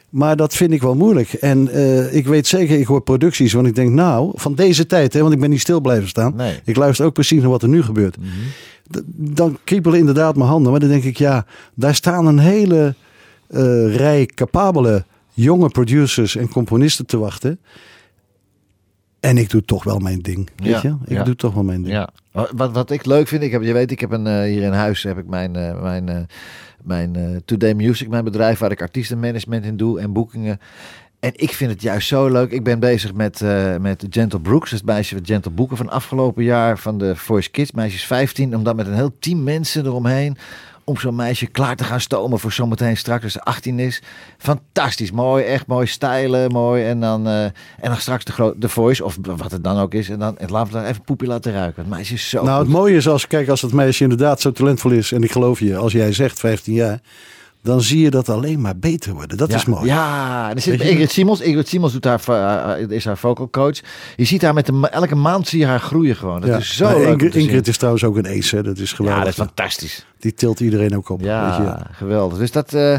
Maar 0.09 0.35
dat 0.35 0.53
vind 0.55 0.71
ik 0.71 0.81
wel 0.81 0.95
moeilijk. 0.95 1.33
En 1.33 1.69
ik 2.15 2.27
weet 2.27 2.47
zeker, 2.47 2.79
ik 2.79 2.85
hoor 2.87 3.01
producties, 3.01 3.53
want 3.53 3.67
ik 3.67 3.75
denk 3.75 3.91
nou, 3.91 4.31
van 4.35 4.55
deze 4.55 4.85
tijd, 4.85 5.13
hè, 5.13 5.21
want 5.21 5.33
ik 5.33 5.39
ben 5.39 5.49
niet 5.49 5.59
stil 5.59 5.81
blijven 5.81 6.07
staan. 6.07 6.33
Nee. 6.35 6.59
Ik 6.63 6.75
luister 6.75 7.05
ook 7.05 7.13
precies 7.13 7.41
naar 7.41 7.49
wat 7.49 7.61
er 7.63 7.69
nu 7.69 7.83
gebeurt. 7.83 8.15
D- 8.91 9.01
Dan 9.15 9.57
kriebelen 9.63 9.99
inderdaad 9.99 10.35
mijn 10.35 10.49
handen. 10.49 10.71
Maar 10.71 10.79
dan 10.79 10.89
denk 10.89 11.03
ik, 11.03 11.17
ja, 11.17 11.45
daar 11.73 11.95
staan 11.95 12.25
een 12.25 12.39
hele 12.39 12.95
rij 13.95 14.25
capabele 14.35 15.05
jonge 15.35 15.69
producers 15.69 16.35
en 16.35 16.49
componisten 16.49 17.05
te 17.05 17.17
wachten. 17.17 17.59
En 19.19 19.37
ik 19.37 19.49
doe 19.49 19.61
toch 19.61 19.83
wel 19.83 19.99
mijn 19.99 20.19
ding. 20.19 20.49
Weet 20.55 20.67
Ja, 20.67 20.79
je? 20.81 20.95
Ik 21.05 21.17
ja. 21.17 21.23
doe 21.23 21.35
toch 21.35 21.53
wel 21.53 21.63
mijn 21.63 21.81
ding. 21.81 21.93
Ja. 21.93 22.09
Wat, 22.51 22.71
wat 22.71 22.91
ik 22.91 23.05
leuk 23.05 23.27
vind, 23.27 23.43
ik 23.43 23.51
heb, 23.51 23.61
je 23.61 23.73
weet, 23.73 23.91
ik 23.91 23.99
heb 23.99 24.11
een, 24.11 24.27
eh, 24.27 24.41
hier 24.41 24.61
in 24.61 24.71
huis 24.71 25.03
heb 25.03 25.17
ik 25.17 25.27
mijn, 25.27 25.55
eh, 25.55 25.81
mijn, 25.81 26.09
eh, 26.09 26.21
mijn 26.83 27.41
Today 27.45 27.73
Music, 27.73 28.09
mijn 28.09 28.23
bedrijf 28.23 28.59
waar 28.59 28.71
ik 28.71 28.81
artiestenmanagement 28.81 29.65
in 29.65 29.77
doe 29.77 29.99
en 29.99 30.13
boekingen. 30.13 30.59
En 31.25 31.31
ik 31.35 31.51
vind 31.51 31.71
het 31.71 31.81
juist 31.81 32.07
zo 32.07 32.27
leuk. 32.29 32.51
Ik 32.51 32.63
ben 32.63 32.79
bezig 32.79 33.13
met, 33.13 33.41
eh, 33.41 33.77
met 33.77 34.05
Gentle 34.09 34.39
Brooks, 34.39 34.71
het 34.71 34.85
meisje 34.85 35.15
wat 35.15 35.25
Gentle 35.27 35.51
boeken 35.51 35.77
van 35.77 35.89
afgelopen 35.89 36.43
jaar 36.43 36.79
van 36.79 36.97
de 36.97 37.15
Voice 37.15 37.49
Kids, 37.51 37.71
meisjes 37.71 38.05
15, 38.05 38.55
om 38.55 38.63
dan 38.63 38.75
met 38.75 38.87
een 38.87 38.93
heel 38.93 39.15
team 39.19 39.43
mensen 39.43 39.85
eromheen 39.85 40.37
om 40.85 40.97
zo'n 40.97 41.15
meisje 41.15 41.45
klaar 41.45 41.75
te 41.75 41.83
gaan 41.83 42.01
stomen 42.01 42.39
voor 42.39 42.51
zometeen 42.51 42.97
straks 42.97 43.23
als 43.23 43.33
ze 43.33 43.41
18 43.41 43.79
is. 43.79 44.01
Fantastisch, 44.37 45.11
mooi, 45.11 45.43
echt 45.43 45.67
mooi 45.67 45.87
stijlen, 45.87 46.51
mooi. 46.51 46.85
En 46.85 46.99
dan, 46.99 47.27
eh, 47.27 47.43
en 47.43 47.53
dan 47.79 47.97
straks 47.97 48.23
de, 48.23 48.53
de 48.57 48.69
voice, 48.69 49.03
of 49.03 49.17
wat 49.21 49.51
het 49.51 49.63
dan 49.63 49.77
ook 49.77 49.93
is. 49.93 50.09
En 50.09 50.19
dan 50.19 50.35
we 50.39 50.69
daar 50.71 50.85
even 50.85 51.03
poepie 51.03 51.27
laten 51.27 51.53
ruiken. 51.53 51.81
Het 51.81 51.91
meisje 51.91 52.13
is 52.13 52.29
zo 52.29 52.43
Nou, 52.43 52.59
het 52.59 52.71
mooie 52.71 52.95
is 52.95 53.07
als, 53.07 53.27
kijk, 53.27 53.49
als 53.49 53.61
dat 53.61 53.71
meisje 53.71 54.03
inderdaad 54.03 54.41
zo 54.41 54.51
talentvol 54.51 54.91
is. 54.91 55.11
En 55.11 55.23
ik 55.23 55.31
geloof 55.31 55.59
je, 55.59 55.77
als 55.77 55.91
jij 55.91 56.13
zegt 56.13 56.39
15 56.39 56.73
jaar. 56.73 56.99
Dan 57.65 57.81
zie 57.81 57.99
je 58.01 58.09
dat 58.09 58.29
alleen 58.29 58.61
maar 58.61 58.77
beter 58.77 59.13
worden. 59.13 59.37
Dat 59.37 59.49
ja, 59.49 59.55
is 59.55 59.65
mooi. 59.65 59.85
Ja, 59.85 60.49
en 60.49 60.55
er 60.55 60.61
zit? 60.61 60.81
Ingrid 60.81 61.11
Simons. 61.11 61.39
Ingrid 61.41 61.67
Simons 61.67 61.93
doet 61.93 62.03
haar, 62.05 62.77
eh, 62.77 62.89
is 62.89 63.05
haar 63.05 63.17
vocal 63.17 63.49
coach. 63.49 63.79
Je 64.15 64.25
ziet 64.25 64.41
haar 64.41 64.53
met 64.53 64.65
de, 64.65 64.87
elke 64.91 65.15
maand 65.15 65.47
zie 65.47 65.59
je 65.59 65.65
haar 65.65 65.79
groeien 65.79 66.15
gewoon. 66.15 66.41
Dat 66.41 66.49
Ja. 66.49 66.57
is 66.57 66.75
zo 66.75 66.85
Maar 66.85 66.95
leuk 66.97 67.07
Ingrid. 67.07 67.35
Ingrid 67.35 67.67
is 67.67 67.77
trouwens 67.77 68.03
ook 68.03 68.17
een 68.17 68.27
ace. 68.27 68.55
Hè? 68.55 68.63
Dat 68.63 68.77
is 68.77 68.89
Ja, 68.89 68.95
geweldig. 68.95 69.19
dat 69.23 69.27
is 69.33 69.35
fantastisch. 69.35 70.05
Die 70.19 70.33
tilt 70.33 70.59
iedereen 70.59 70.95
ook 70.97 71.09
op. 71.09 71.17
Weet 71.17 71.27
je? 71.27 71.33
Ja, 71.63 71.87
geweldig. 71.91 72.37
Dus 72.37 72.51
dat, 72.51 72.73
eh, 72.73 72.97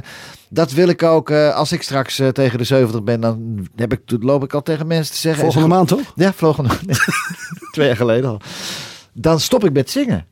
dat 0.49 0.73
wil 0.73 0.89
ik 0.89 1.03
ook. 1.03 1.31
eh, 1.31 1.55
als 1.55 1.73
ik 1.73 1.83
straks 1.83 2.19
eh, 2.19 2.29
tegen 2.29 2.59
de 2.59 2.65
70 2.65 3.03
ben, 3.03 3.21
dan 3.21 3.67
heb 3.77 3.93
ik, 3.93 4.01
loop 4.21 4.45
ik 4.45 4.55
al 4.55 4.63
tegen 4.63 4.87
mensen 4.87 5.15
te 5.15 5.21
zeggen. 5.21 5.43
Volgende 5.43 5.69
maand 5.69 5.89
toch? 5.89 6.13
Ja, 6.15 6.33
volgende 6.33 6.71
Twee 7.73 7.87
jaar 7.87 7.97
geleden 7.97 8.31
al. 8.31 8.41
Dan 9.13 9.41
stop 9.41 9.65
ik 9.65 9.73
met 9.73 9.91
zingen. 9.91 10.27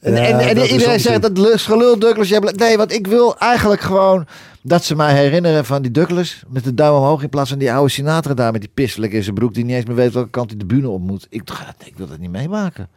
En, 0.00 0.12
Ja, 0.12 0.40
en, 0.40 0.58
iedereen 0.58 1.00
zegt 1.00 1.22
dat 1.22 1.38
lust, 1.38 1.66
gelul, 1.66 1.98
Douglas. 1.98 2.28
jij 2.28 2.52
Nee, 2.56 2.76
want 2.76 2.92
ik 2.92 3.06
wil 3.06 3.38
eigenlijk 3.38 3.80
gewoon 3.80 4.26
dat 4.62 4.84
ze 4.84 4.96
mij 4.96 5.14
herinneren 5.14 5.64
van 5.64 5.82
die 5.82 5.90
Douglas 5.90 6.42
met 6.48 6.64
de 6.64 6.74
duim 6.74 6.94
omhoog 6.94 7.22
in 7.22 7.28
plaats 7.28 7.50
van 7.50 7.58
die 7.58 7.72
oude 7.72 7.90
Sinatra 7.90 8.34
daar 8.34 8.52
met 8.52 8.60
die 8.60 8.70
pisselijk 8.74 9.12
in 9.12 9.22
zijn 9.22 9.34
broek 9.34 9.54
die 9.54 9.64
niet 9.64 9.74
eens 9.74 9.84
meer 9.84 9.96
weet 9.96 10.12
welke 10.12 10.30
kant 10.30 10.50
hij 10.50 10.58
de 10.58 10.66
bühne 10.66 10.88
op 10.88 11.00
moet. 11.00 11.26
Ik, 11.30 11.48
nee, 11.48 11.88
ik 11.88 11.96
wil 11.96 12.06
dat 12.06 12.18
niet 12.18 12.30
meemaken. 12.30 12.88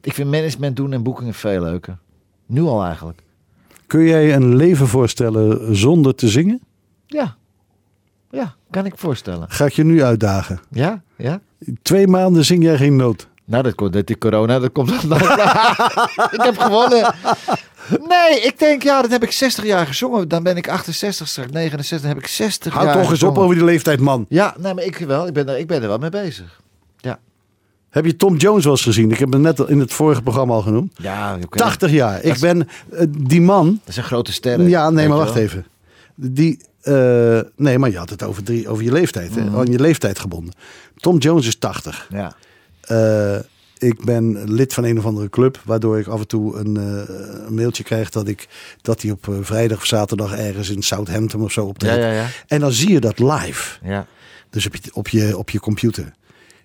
Ik 0.00 0.14
vind 0.14 0.30
management 0.30 0.76
doen 0.76 0.92
en 0.92 1.02
boekingen 1.02 1.34
veel 1.34 1.62
leuker. 1.62 1.98
Nu 2.46 2.62
al 2.62 2.84
eigenlijk. 2.84 3.22
Kun 3.86 4.02
jij 4.02 4.34
een 4.34 4.56
leven 4.56 4.86
voorstellen 4.86 5.76
zonder 5.76 6.14
te 6.14 6.28
zingen? 6.28 6.60
Ja. 7.06 7.36
Ja, 8.30 8.54
kan 8.70 8.86
ik 8.86 8.92
voorstellen. 8.96 9.50
Ga 9.50 9.64
ik 9.64 9.72
je 9.72 9.84
nu 9.84 10.02
uitdagen. 10.02 10.60
Ja? 10.70 11.02
Ja? 11.16 11.40
Twee 11.82 12.06
maanden 12.06 12.44
zing 12.44 12.62
jij 12.62 12.76
geen 12.76 12.96
noot. 12.96 13.28
Nou, 13.50 13.62
dat 13.62 13.74
komt, 13.74 13.92
dat 13.92 14.06
die 14.06 14.18
corona, 14.18 14.58
dat 14.58 14.72
komt 14.72 14.90
ik 16.36 16.42
heb 16.42 16.58
gewonnen. 16.58 17.14
Nee, 18.08 18.40
ik 18.40 18.58
denk, 18.58 18.82
ja, 18.82 19.02
dat 19.02 19.10
heb 19.10 19.22
ik 19.22 19.32
60 19.32 19.64
jaar 19.64 19.86
gezongen. 19.86 20.28
Dan 20.28 20.42
ben 20.42 20.56
ik 20.56 20.68
68, 20.68 21.28
straks 21.28 21.50
69, 21.50 22.00
dan 22.08 22.16
heb 22.16 22.24
ik 22.24 22.30
60 22.30 22.72
Houd 22.72 22.84
jaar 22.86 22.94
toch 23.02 23.10
eens 23.10 23.22
op 23.22 23.38
over 23.38 23.54
die 23.54 23.64
leeftijd, 23.64 24.00
man. 24.00 24.26
Ja, 24.28 24.54
nee, 24.58 24.74
maar 24.74 24.84
ik 24.84 24.96
wel. 24.96 25.26
Ik 25.26 25.32
ben, 25.32 25.48
er, 25.48 25.58
ik 25.58 25.66
ben 25.66 25.82
er 25.82 25.88
wel 25.88 25.98
mee 25.98 26.10
bezig. 26.10 26.60
Heb 27.90 28.04
je 28.04 28.16
Tom 28.16 28.36
Jones 28.36 28.64
wel 28.64 28.72
eens 28.72 28.82
gezien? 28.82 29.10
Ik 29.10 29.18
heb 29.18 29.32
hem 29.32 29.40
net 29.40 29.58
in 29.58 29.80
het 29.80 29.92
vorige 29.92 30.22
programma 30.22 30.54
al 30.54 30.62
genoemd. 30.62 30.92
Ja, 30.96 31.38
oké. 31.44 31.58
80 31.58 31.90
jaar. 31.90 32.22
Ik 32.22 32.34
is- 32.34 32.40
ben 32.40 32.68
eh, 32.92 33.06
die 33.18 33.40
man. 33.40 33.80
Dat 33.84 33.94
zijn 33.94 34.06
grote 34.06 34.32
sterren. 34.32 34.68
Ja, 34.68 34.90
nee, 34.90 34.96
weet 34.96 35.08
maar 35.08 35.16
je 35.18 35.22
wacht 35.22 35.34
wel. 35.34 35.42
even. 35.42 35.66
Die, 36.14 36.60
eh, 36.82 37.40
nee, 37.56 37.78
maar 37.78 37.90
je 37.90 37.98
had 37.98 38.10
het 38.10 38.22
over, 38.22 38.42
drie, 38.42 38.68
over 38.68 38.84
je 38.84 38.92
leeftijd. 38.92 39.36
Mhm. 39.36 39.52
Hè? 39.52 39.58
Aan 39.58 39.66
je 39.66 39.80
leeftijd 39.80 40.18
gebonden. 40.18 40.54
Tom 40.96 41.18
Jones 41.18 41.46
is 41.46 41.58
80. 41.58 42.06
Ja. 42.10 42.34
Eh, 42.90 43.36
ik 43.78 44.04
ben 44.04 44.52
lid 44.52 44.74
van 44.74 44.84
een 44.84 44.98
of 44.98 45.04
andere 45.04 45.28
club, 45.28 45.60
waardoor 45.64 45.98
ik 45.98 46.06
af 46.06 46.20
en 46.20 46.26
toe 46.26 46.56
een, 46.58 46.76
eh, 46.76 47.14
een 47.46 47.54
mailtje 47.54 47.82
krijg 47.82 48.10
dat, 48.10 48.28
ik, 48.28 48.48
dat 48.82 49.02
hij 49.02 49.10
op 49.10 49.28
eh, 49.28 49.34
vrijdag 49.40 49.78
of 49.78 49.86
zaterdag 49.86 50.36
ergens 50.36 50.70
in 50.70 50.82
Southampton 50.82 51.42
of 51.42 51.52
zo 51.52 51.62
Ja, 51.62 51.68
optreedt. 51.68 51.96
ja, 52.02 52.12
ja. 52.12 52.26
En 52.46 52.60
dan 52.60 52.72
zie 52.72 52.90
je 52.90 53.00
dat 53.00 53.18
live. 53.18 53.78
Ja. 53.84 54.06
Dus 54.50 54.66
op 54.66 54.74
je, 54.76 54.90
op, 54.94 55.08
je, 55.08 55.38
op 55.38 55.50
je 55.50 55.60
computer. 55.60 56.12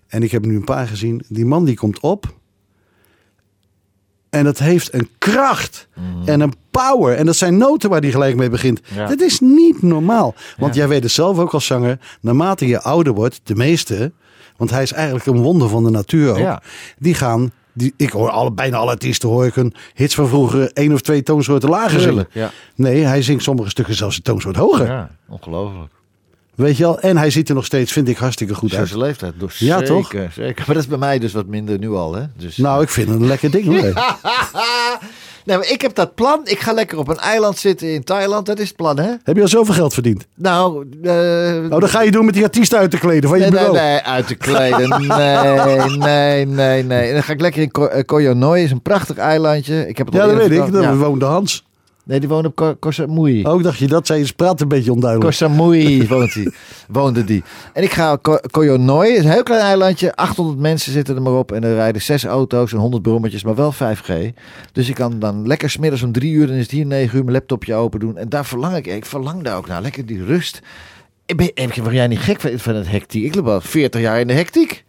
En 0.08 0.24
ik 0.24 0.32
heb 0.32 0.46
nu 0.46 0.56
een 0.56 0.64
paar 0.64 0.88
gezien. 0.88 1.24
Die 1.28 1.46
man 1.46 1.66
die 1.66 1.76
komt 1.76 2.00
op. 2.00 2.34
En 4.30 4.44
dat 4.44 4.58
heeft 4.60 4.94
een 4.94 5.10
kracht. 5.18 5.88
En 6.26 6.40
een 6.42 6.54
power. 6.72 7.16
En 7.16 7.26
dat 7.26 7.36
zijn 7.36 7.58
noten 7.58 7.90
waar 7.90 8.02
hij 8.02 8.12
gelijk 8.12 8.36
mee 8.36 8.50
begint. 8.50 8.82
Mhm. 8.90 9.00
Ja. 9.00 9.08
Dat 9.08 9.22
is 9.22 9.40
niet 9.40 9.82
normaal. 9.82 10.36
Want 10.58 10.74
Ja. 10.74 10.80
jij 10.80 10.90
weet 10.90 11.04
het 11.04 11.12
zelf 11.12 11.38
ook 11.40 11.54
als 11.54 11.66
zanger. 11.66 12.00
Naarmate 12.22 12.68
je 12.68 12.82
ouder 12.82 13.14
wordt, 13.14 13.42
de 13.44 13.56
meeste. 13.56 14.12
Want 14.58 14.70
hij 14.70 14.84
is 14.84 14.92
eigenlijk 14.94 15.26
een 15.26 15.42
wonder 15.42 15.70
van 15.70 15.84
de 15.84 15.90
natuur 15.90 16.30
ook. 16.30 16.38
Ja. 16.38 16.62
Die 16.98 17.14
gaan. 17.14 17.52
Die, 17.74 17.94
ik 17.98 18.10
hoor 18.10 18.30
alle, 18.30 18.52
bijna 18.52 18.78
alle 18.78 18.92
artiesten 18.92 19.30
hoor 19.30 19.46
ik 19.46 19.56
een 19.56 19.74
hits 19.94 20.16
van 20.16 20.28
vroeger 20.28 20.72
één 20.74 20.94
of 20.94 21.02
twee 21.02 21.24
toonsoorten 21.24 21.70
lager 21.70 22.00
zingen. 22.00 22.28
Ja. 22.32 22.52
Nee, 22.76 23.04
hij 23.04 23.22
zingt 23.22 23.44
sommige 23.44 23.70
stukken 23.70 23.96
zelfs 23.96 24.18
een 24.18 24.24
toonsoort 24.24 24.56
hoger. 24.56 24.86
Ja, 24.86 25.10
ongelooflijk. 25.30 25.94
Weet 26.56 26.78
je 26.78 26.84
wel? 26.84 27.00
En 27.00 27.18
hij 27.18 27.30
ziet 27.30 27.50
er 27.50 27.56
nog 27.56 27.66
steeds, 27.66 27.92
vind 27.92 28.08
ik, 28.08 28.18
hartstikke 28.18 28.56
goed 28.56 28.74
uit. 28.74 28.88
zijn 28.88 29.00
leeftijd. 29.00 29.34
Dus 29.40 29.60
Ja, 29.60 29.78
zeker, 29.78 29.96
toch? 29.96 30.12
Zeker. 30.34 30.64
Maar 30.66 30.76
dat 30.76 30.84
is 30.84 30.88
bij 30.88 30.98
mij 30.98 31.20
dus 31.20 31.34
wat 31.34 31.46
minder 31.46 31.80
nu 31.80 31.90
al, 31.90 32.14
hè? 32.14 32.24
Dus... 32.38 32.58
Nou, 32.58 32.82
ik 32.82 32.90
vind 32.90 33.10
het 33.10 33.20
een 33.20 33.28
lekker 33.28 33.52
ding 33.52 33.66
hoor. 33.66 33.82
nee, 35.46 35.58
maar 35.58 35.70
ik 35.70 35.82
heb 35.82 35.96
dat 35.96 36.16
plan. 36.16 36.40
Ik 36.44 36.60
ga 36.60 36.72
lekker 36.74 36.98
op 36.98 37.08
een 37.08 37.18
eiland 37.18 37.58
zitten 37.58 37.94
in 37.94 38.04
Thailand. 38.04 38.46
Dat 38.46 38.60
is 38.60 38.68
het 38.68 38.76
plan, 38.78 39.00
hè? 39.00 39.12
Heb 39.24 39.36
je 39.36 39.42
al 39.42 39.48
zoveel 39.48 39.74
geld 39.74 39.94
verdiend? 39.94 40.26
Nou, 40.36 40.86
eh 41.04 41.12
Nou, 41.70 41.80
dan 41.80 41.90
ga 41.90 42.02
je 42.02 42.12
doen 42.12 42.26
met 42.26 42.34
die 42.34 42.44
artiesten 42.44 42.78
uit 42.80 42.92
te 42.92 42.98
kleden 43.00 43.30
van 43.30 43.40
je 43.40 43.44
Nee, 43.44 43.54
nee, 43.54 43.70
bureau. 43.70 43.88
nee, 43.88 44.00
uit 44.02 44.28
te 44.28 44.36
kleden. 44.36 44.90
Nee, 45.08 45.86
nee, 45.98 46.46
nee, 46.46 46.84
nee. 46.84 47.08
En 47.08 47.14
dan 47.14 47.24
ga 47.24 47.34
ik 47.34 47.42
lekker 47.42 47.62
in 47.62 47.72
eh, 47.72 48.02
Koh 48.06 48.34
Noi. 48.34 48.64
is 48.64 48.72
een 48.72 48.82
prachtig 48.82 49.18
eilandje. 49.18 49.88
Ik 49.88 49.98
heb 49.98 50.06
het 50.08 50.16
al 50.16 50.22
Ja, 50.22 50.28
dat 50.36 50.48
weet 50.48 50.60
ik. 50.66 50.72
Daar 50.74 50.82
Ja. 50.82 50.96
woonde 50.96 51.26
Hans. 51.26 51.66
Nee, 52.06 52.20
die 52.20 52.30
woont 52.30 52.46
op 52.46 52.56
Ko 52.56 52.76
Koh 52.80 52.92
Samui. 52.92 53.46
Ook 53.46 53.64
dacht 53.64 53.78
je 53.78 53.88
dat? 53.88 54.08
Zij 54.08 54.32
praat 54.36 54.62
een 54.62 54.68
beetje 54.68 54.92
onduidelijk. 54.92 55.38
Koh 55.38 55.48
Samui 55.50 56.08
woont 56.08 56.34
die, 56.34 56.54
woonde 56.88 57.24
die. 57.24 57.44
En 57.74 57.84
ik 57.84 57.92
ga 57.92 58.16
Ko- 58.16 58.40
Koh 58.52 58.78
Noi, 58.78 59.12
is 59.14 59.24
een 59.24 59.32
heel 59.32 59.44
klein 59.44 59.62
eilandje. 59.62 60.16
800 60.16 60.60
mensen 60.60 60.92
zitten 60.92 61.16
er 61.16 61.22
maar 61.22 61.34
op. 61.38 61.52
En 61.52 61.64
er 61.64 61.74
rijden 61.76 62.02
zes 62.02 62.24
auto's 62.26 62.72
en 62.72 62.78
100 62.80 63.04
brommetjes, 63.04 63.44
maar 63.44 63.56
wel 63.56 63.74
5G. 63.74 64.14
Dus 64.72 64.90
ik 64.90 64.96
kan 64.96 65.20
dan 65.20 65.48
lekker 65.48 65.70
smiddags 65.70 66.04
om 66.04 66.12
drie 66.12 66.32
uur, 66.34 66.48
dan 66.48 66.56
is 66.56 66.62
het 66.62 66.72
hier 66.72 66.86
negen 66.86 67.18
uur, 67.18 67.24
mijn 67.24 67.36
laptopje 67.36 67.74
open 67.74 68.00
doen. 68.00 68.18
En 68.18 68.30
daar 68.30 68.46
verlang 68.46 68.76
ik, 68.76 68.86
ik 68.88 69.06
verlang 69.06 69.44
daar 69.44 69.58
ook 69.58 69.68
naar. 69.68 69.82
Lekker 69.82 70.06
die 70.06 70.24
rust. 70.26 70.62
Ik 71.26 71.38
ben, 71.38 71.52
word 71.82 71.94
jij 71.96 72.08
niet 72.08 72.20
gek 72.20 72.42
van, 72.42 72.60
van 72.60 72.76
het 72.76 72.90
hectiek? 72.90 73.24
Ik 73.26 73.36
loop 73.36 73.48
al 73.48 73.62
40 73.62 74.02
jaar 74.02 74.20
in 74.20 74.28
de 74.28 74.34
hectiek. 74.34 74.84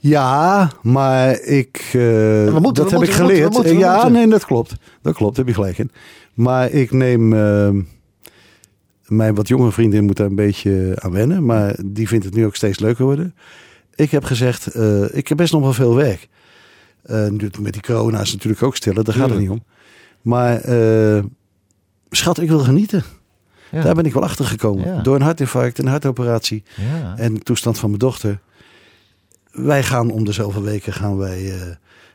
Ja, 0.00 0.70
maar 0.82 1.40
ik. 1.40 1.90
moeten, 1.92 2.74
dat 2.74 2.76
heb 2.76 2.86
ik 2.86 2.92
moeten, 2.92 3.14
geleerd. 3.14 3.42
moeten, 3.42 3.50
we 3.50 3.52
moeten, 3.52 3.74
we 3.74 3.78
ja, 3.78 4.08
nee, 4.08 4.28
dat 4.28 4.44
klopt. 4.44 4.74
Dat 5.02 5.14
klopt, 5.14 5.36
heb 5.36 5.46
je 5.46 5.54
gelijk 5.54 5.78
in. 5.78 5.90
Maar 6.34 6.70
ik 6.70 6.90
neem. 6.92 7.32
eh, 7.32 7.70
mijn 9.06 9.34
wat 9.34 9.48
jonge 9.48 9.72
vriendin 9.72 10.04
moet 10.04 10.16
daar 10.16 10.26
een 10.26 10.34
beetje 10.34 10.92
aan 10.98 11.12
wennen. 11.12 11.44
Maar 11.44 11.76
die 11.86 12.08
vindt 12.08 12.24
het 12.24 12.34
nu 12.34 12.46
ook 12.46 12.56
steeds 12.56 12.78
leuker 12.78 13.04
worden. 13.04 13.34
Ik 13.94 14.10
heb 14.10 14.24
gezegd, 14.24 14.66
eh, 14.66 15.14
ik 15.16 15.28
heb 15.28 15.36
best 15.36 15.52
nog 15.52 15.62
wel 15.62 15.72
veel 15.72 15.94
werk. 15.94 16.28
Eh, 17.02 17.28
nu 17.28 17.50
met 17.60 17.72
die 17.72 17.82
corona 17.82 18.20
is 18.20 18.32
natuurlijk 18.32 18.62
ook 18.62 18.76
stiller, 18.76 19.04
daar 19.04 19.14
gaat 19.14 19.30
het 19.30 19.38
niet 19.38 19.50
om. 19.50 19.62
Maar 20.22 20.60
schat, 22.10 22.40
ik 22.40 22.48
wil 22.48 22.58
genieten. 22.58 23.02
Ja. 23.70 23.82
Daar 23.82 23.94
ben 23.94 24.04
ik 24.06 24.12
wel 24.12 24.22
achter 24.22 24.44
gekomen. 24.44 24.86
Ja. 24.88 25.02
Door 25.02 25.14
een 25.14 25.22
hartinfarct, 25.22 25.78
een 25.78 25.86
hartoperatie 25.86 26.62
Ja. 26.76 27.16
en 27.16 27.34
de 27.34 27.40
toestand 27.40 27.78
van 27.78 27.88
mijn 27.88 28.00
dochter. 28.00 28.40
Wij 29.52 29.82
gaan 29.82 30.10
om 30.10 30.24
de 30.24 30.32
zoveel 30.32 30.62
weken 30.62 30.92
gaan 30.92 31.16
wij 31.16 31.52
eh, 31.52 31.60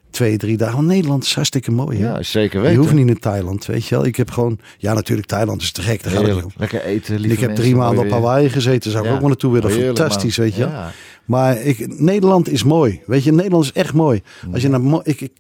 twee, 0.10 0.38
drie 0.38 0.58
dagen. 0.58 0.76
Want 0.76 0.88
Nederland 0.88 1.24
is 1.24 1.34
hartstikke 1.36 1.72
mooi. 1.72 1.98
Hè? 2.00 2.06
Ja, 2.08 2.24
zeker 2.24 2.58
je 2.60 2.66
weten. 2.66 2.82
hoeft 2.82 2.94
niet 2.94 3.08
in 3.08 3.20
Thailand, 3.20 3.66
weet 3.66 3.86
je 3.86 3.96
wel. 3.96 4.06
Ik 4.06 4.16
heb 4.16 4.32
gewoon, 4.32 4.60
ja 4.78 4.94
natuurlijk 4.94 5.28
Thailand 5.28 5.62
is 5.62 5.72
te 5.72 5.82
gek, 5.82 6.04
daar 6.04 6.12
gaat 6.12 6.26
het 6.28 6.44
om. 6.44 6.52
Lekker 6.58 6.82
eten, 6.84 7.16
En 7.16 7.20
lieve 7.22 7.36
ik 7.36 7.42
heb 7.42 7.56
drie 7.56 7.76
maanden 7.76 8.04
op. 8.06 8.12
Hawaii 8.12 8.50
gezeten, 8.50 8.92
zou 8.92 9.04
ik 9.04 9.10
Ja. 9.10 9.16
ook 9.16 9.20
wel 9.22 9.30
naartoe 9.30 9.54
willen. 9.54 9.70
Heerlijk, 9.72 9.98
Fantastisch, 9.98 10.38
man. 10.38 10.46
weet 10.48 10.56
je 10.56 10.62
wel. 10.64 10.72
Ja. 10.72 10.92
Maar 11.26 11.62
ik, 11.62 12.00
Nederland 12.00 12.50
is 12.50 12.64
mooi. 12.64 13.02
Weet 13.06 13.24
je, 13.24 13.32
Nederland 13.32 13.64
is 13.64 13.72
echt 13.72 13.94
mooi. 13.94 14.22
Als 14.54 14.62
je 14.62 14.70
naar, 14.70 14.82
Mo- 14.82 15.02
ik, 15.04 15.22
ik, 15.22 15.32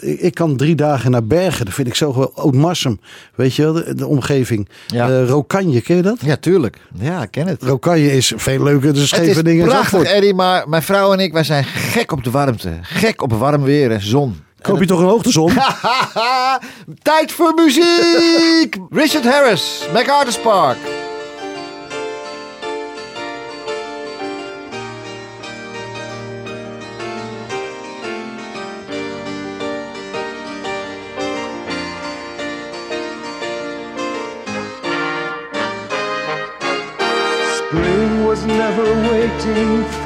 ik, 0.00 0.20
ik 0.20 0.34
kan 0.34 0.56
drie 0.56 0.74
dagen 0.74 1.10
naar 1.10 1.24
Bergen. 1.24 1.64
Dat 1.64 1.74
vind 1.74 1.88
ik 1.88 1.94
zo. 1.94 2.32
Oud-Marsum, 2.34 3.00
weet 3.34 3.54
je 3.54 3.62
wel, 3.62 3.72
de, 3.72 3.94
de 3.94 4.06
omgeving. 4.06 4.68
Ja. 4.86 5.08
Eh, 5.08 5.28
Rokanje, 5.28 5.80
ken 5.80 5.96
je 5.96 6.02
dat? 6.02 6.18
Ja, 6.20 6.36
tuurlijk. 6.36 6.78
Ja, 6.98 7.22
ik 7.22 7.30
ken 7.30 7.46
het. 7.46 7.62
Rokanje 7.62 8.12
is 8.12 8.32
veel 8.36 8.62
leuker 8.62 8.80
dan 8.80 9.02
Het 9.02 9.02
is 9.02 9.08
Scheveningen 9.08 9.62
en 9.62 9.68
prachtig, 9.68 9.90
Zandvoort. 9.90 10.16
Eddie, 10.16 10.34
maar 10.34 10.68
mijn 10.68 10.82
vrouw 10.82 11.12
en 11.12 11.20
ik, 11.20 11.32
wij 11.32 11.44
zijn 11.44 11.64
gek 11.64 12.12
op 12.12 12.24
de 12.24 12.30
warmte. 12.30 12.72
Gek 12.82 13.22
op 13.22 13.32
warm 13.32 13.62
weer 13.62 13.90
en 13.90 14.02
zon. 14.02 14.44
Koop 14.62 14.80
je 14.80 14.86
toch 14.86 15.00
een 15.00 15.06
hoogtezon? 15.06 15.52
Tijd 17.02 17.32
voor 17.32 17.52
muziek! 17.54 18.76
Richard 18.90 19.24
Harris, 19.24 19.86
MacArthur's 19.92 20.38
Park. 20.38 21.05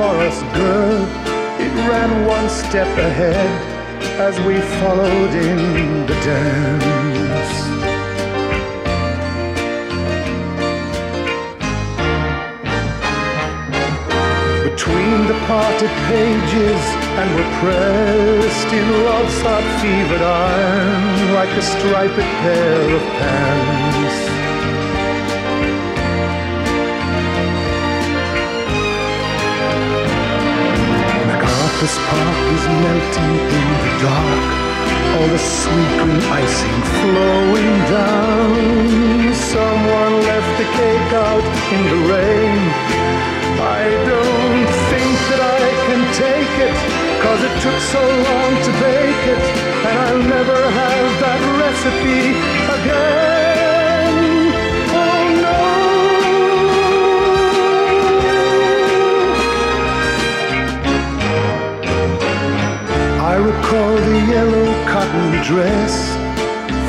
For 0.00 0.16
us, 0.28 0.40
good. 0.56 1.08
It 1.64 1.72
ran 1.90 2.26
one 2.26 2.48
step 2.48 2.90
ahead 3.08 3.50
as 4.28 4.34
we 4.46 4.56
followed 4.80 5.32
in 5.48 6.06
the 6.08 6.16
dance. 6.30 7.52
Between 14.68 15.18
the 15.30 15.38
parted 15.50 15.94
pages 16.08 16.82
and 17.20 17.28
were 17.36 17.50
pressed 17.60 18.70
in 18.78 18.86
love's 19.04 19.40
hot 19.44 19.66
fevered 19.80 20.22
iron 20.22 21.34
like 21.38 21.52
a 21.62 21.64
striped 21.74 22.26
pair 22.40 22.96
of 22.96 23.02
pants. 23.18 24.39
MacArthur's 31.80 31.98
Park 32.10 32.36
is 32.52 32.66
melting 32.84 33.36
in 33.56 33.68
the 33.80 33.92
dark. 34.04 34.48
All 35.16 35.28
the 35.28 35.38
sweet 35.38 35.92
green 35.96 36.20
icing 36.28 36.80
flowing 37.00 37.72
down. 37.88 39.32
Someone 39.32 40.14
left 40.28 40.52
the 40.58 40.68
cake 40.76 41.12
out 41.16 41.44
in 41.72 41.82
the 41.88 42.00
rain. 42.12 42.60
I 43.64 43.88
don't 44.12 44.68
think 44.92 45.12
that 45.30 45.40
I 45.40 45.64
can 45.86 46.02
take 46.20 46.54
it, 46.68 46.76
cause 47.24 47.40
it 47.48 47.54
took 47.64 47.80
so 47.80 48.02
long 48.28 48.52
to 48.66 48.72
bake 48.84 49.24
it, 49.34 49.44
and 49.88 49.98
I'll 50.04 50.24
never 50.36 50.60
have 50.80 51.10
that 51.24 51.40
recipe 51.64 52.36
again. 52.76 53.59
Yellow 65.12 65.42
dress 65.42 66.16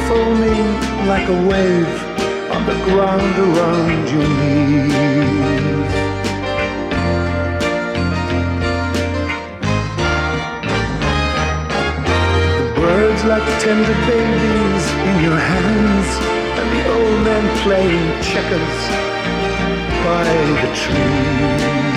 foaming 0.07 1.07
like 1.07 1.27
a 1.27 1.47
wave 1.47 1.93
on 2.51 2.65
the 2.65 2.77
ground 2.85 3.37
around 3.39 4.09
your 4.09 4.27
knees. 4.39 5.91
The 12.57 12.67
birds 12.75 13.23
like 13.25 13.47
tender 13.61 13.97
babies 14.07 14.85
in 15.09 15.23
your 15.23 15.39
hands, 15.53 16.09
and 16.59 16.67
the 16.75 16.81
old 16.95 17.23
men 17.23 17.45
playing 17.63 18.21
checkers 18.21 18.77
by 20.03 20.23
the 20.61 20.69
trees. 20.75 21.90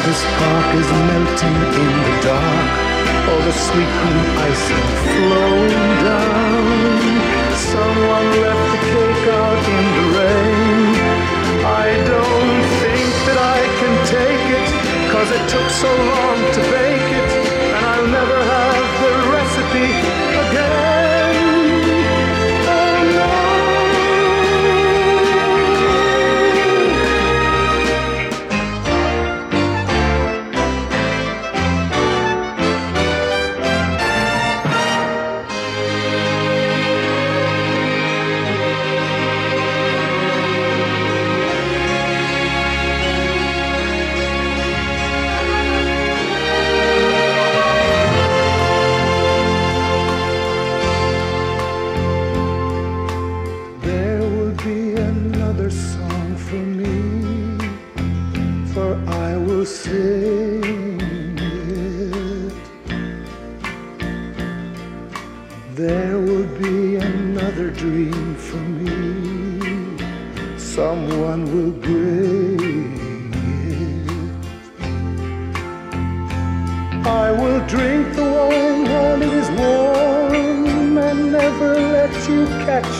MacArthur's 0.00 0.24
Park 0.38 0.74
is 0.76 0.90
melting 1.08 1.56
in 1.76 1.92
the 2.04 2.16
dark. 2.24 2.70
All 3.28 3.40
the 3.44 3.52
sweet 3.52 3.92
green 4.00 4.28
icing 4.48 4.88
flowing 5.12 5.90
down. 6.08 7.54
Someone 7.54 8.28
left 8.40 8.64
the 8.72 8.80
cake 8.88 9.26
out 9.28 9.62
in 9.76 9.84
the 9.96 10.06
rain. 10.16 10.94
I 11.64 11.88
don't 12.08 12.62
think 12.80 13.12
that 13.28 13.38
I 13.38 13.60
can 13.78 13.94
take 14.16 14.46
it, 14.60 14.68
cause 15.12 15.30
it 15.30 15.44
took 15.50 15.68
so 15.68 15.92
long 15.92 16.38
to 16.54 16.60
bake 16.72 17.10
it, 17.20 17.30
and 17.76 17.84
I'll 17.84 18.06
never 18.06 18.38
have 18.42 18.86
the 19.02 19.12
recipe 19.36 20.19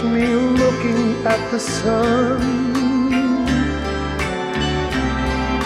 me 0.05 0.27
looking 0.27 1.27
at 1.27 1.51
the 1.51 1.59
sun. 1.59 2.41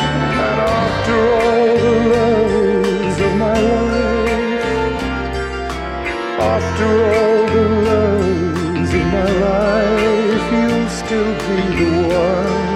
And 0.00 0.60
after 0.60 1.18
all 1.40 1.76
the 1.84 1.94
loves 2.14 3.18
of 3.20 3.32
my 3.36 3.58
life, 3.72 5.02
after 6.54 6.88
all 7.12 7.42
the 7.56 7.66
loves 7.90 8.90
of 9.00 9.06
my 9.16 9.30
life, 9.48 10.46
you'll 10.56 10.88
still 11.00 11.32
be 11.46 11.58
the 11.78 11.90
one. 12.22 12.74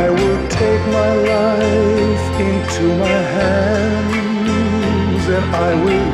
I 0.00 0.04
will 0.18 0.40
take 0.48 0.84
my 1.00 1.12
life 1.34 2.26
into 2.48 2.84
my 3.04 3.18
hands 3.36 5.24
and 5.28 5.46
I 5.56 5.72
will 5.84 6.05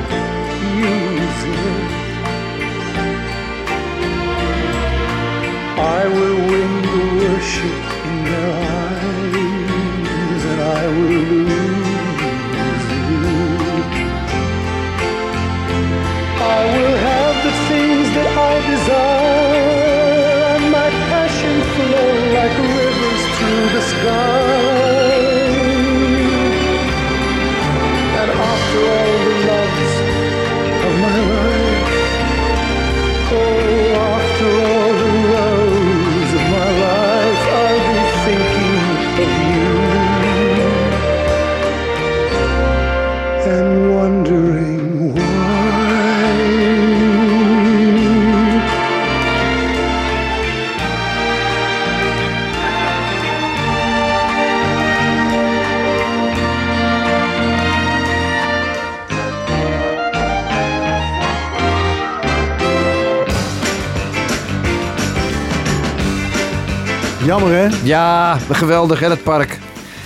Ja, 67.84 68.38
geweldig 68.50 69.00
hè, 69.00 69.08
dat 69.08 69.22
park. 69.22 69.58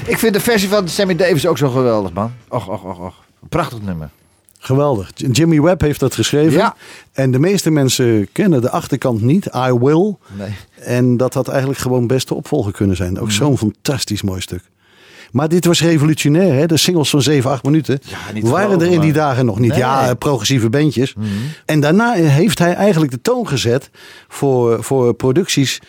Ik 0.07 0.19
vind 0.19 0.35
de 0.35 0.41
versie 0.41 0.69
van 0.69 0.89
Sammy 0.89 1.17
Davis 1.17 1.47
ook 1.47 1.59
zo 1.59 1.69
geweldig, 1.69 2.13
man. 2.13 2.33
Och, 2.49 2.69
och, 2.69 2.85
och, 2.85 3.01
och. 3.01 3.15
Prachtig 3.49 3.83
nummer. 3.83 4.11
Geweldig. 4.59 5.11
Jimmy 5.15 5.61
Webb 5.61 5.81
heeft 5.81 6.01
dat 6.01 6.15
geschreven. 6.15 6.59
Ja. 6.59 6.77
En 7.13 7.31
de 7.31 7.39
meeste 7.39 7.71
mensen 7.71 8.29
kennen 8.33 8.61
de 8.61 8.71
achterkant 8.71 9.21
niet. 9.21 9.47
I 9.47 9.73
Will. 9.73 10.17
Nee. 10.33 10.55
En 10.81 11.17
dat 11.17 11.35
had 11.35 11.49
eigenlijk 11.49 11.79
gewoon 11.79 12.07
best 12.07 12.29
de 12.29 12.35
opvolger 12.35 12.73
kunnen 12.73 12.97
zijn. 12.97 13.21
Ook 13.21 13.31
zo'n 13.31 13.59
fantastisch 13.59 14.23
mooi 14.23 14.41
stuk. 14.41 14.63
Maar 15.31 15.49
dit 15.49 15.65
was 15.65 15.81
revolutionair. 15.81 16.55
Hè? 16.55 16.67
De 16.67 16.77
singles 16.77 17.11
van 17.11 17.23
7, 17.23 17.51
8 17.51 17.65
minuten 17.65 18.01
Ja, 18.35 18.41
waren 18.41 18.81
er 18.81 18.87
in 18.87 19.01
die 19.01 19.13
dagen 19.13 19.45
nog 19.47 19.59
niet. 19.59 19.71
Nee. 19.71 19.79
Ja, 19.79 20.15
progressieve 20.15 20.71
bandjes. 20.71 21.15
En 21.65 21.81
daarna 21.81 22.13
heeft 22.13 22.59
hij 22.59 22.75
eigenlijk 22.75 23.13
de 23.13 23.21
toon 23.21 23.49
gezet 23.49 23.91
voor, 24.29 24.85
voor 24.85 25.15
producties 25.15 25.81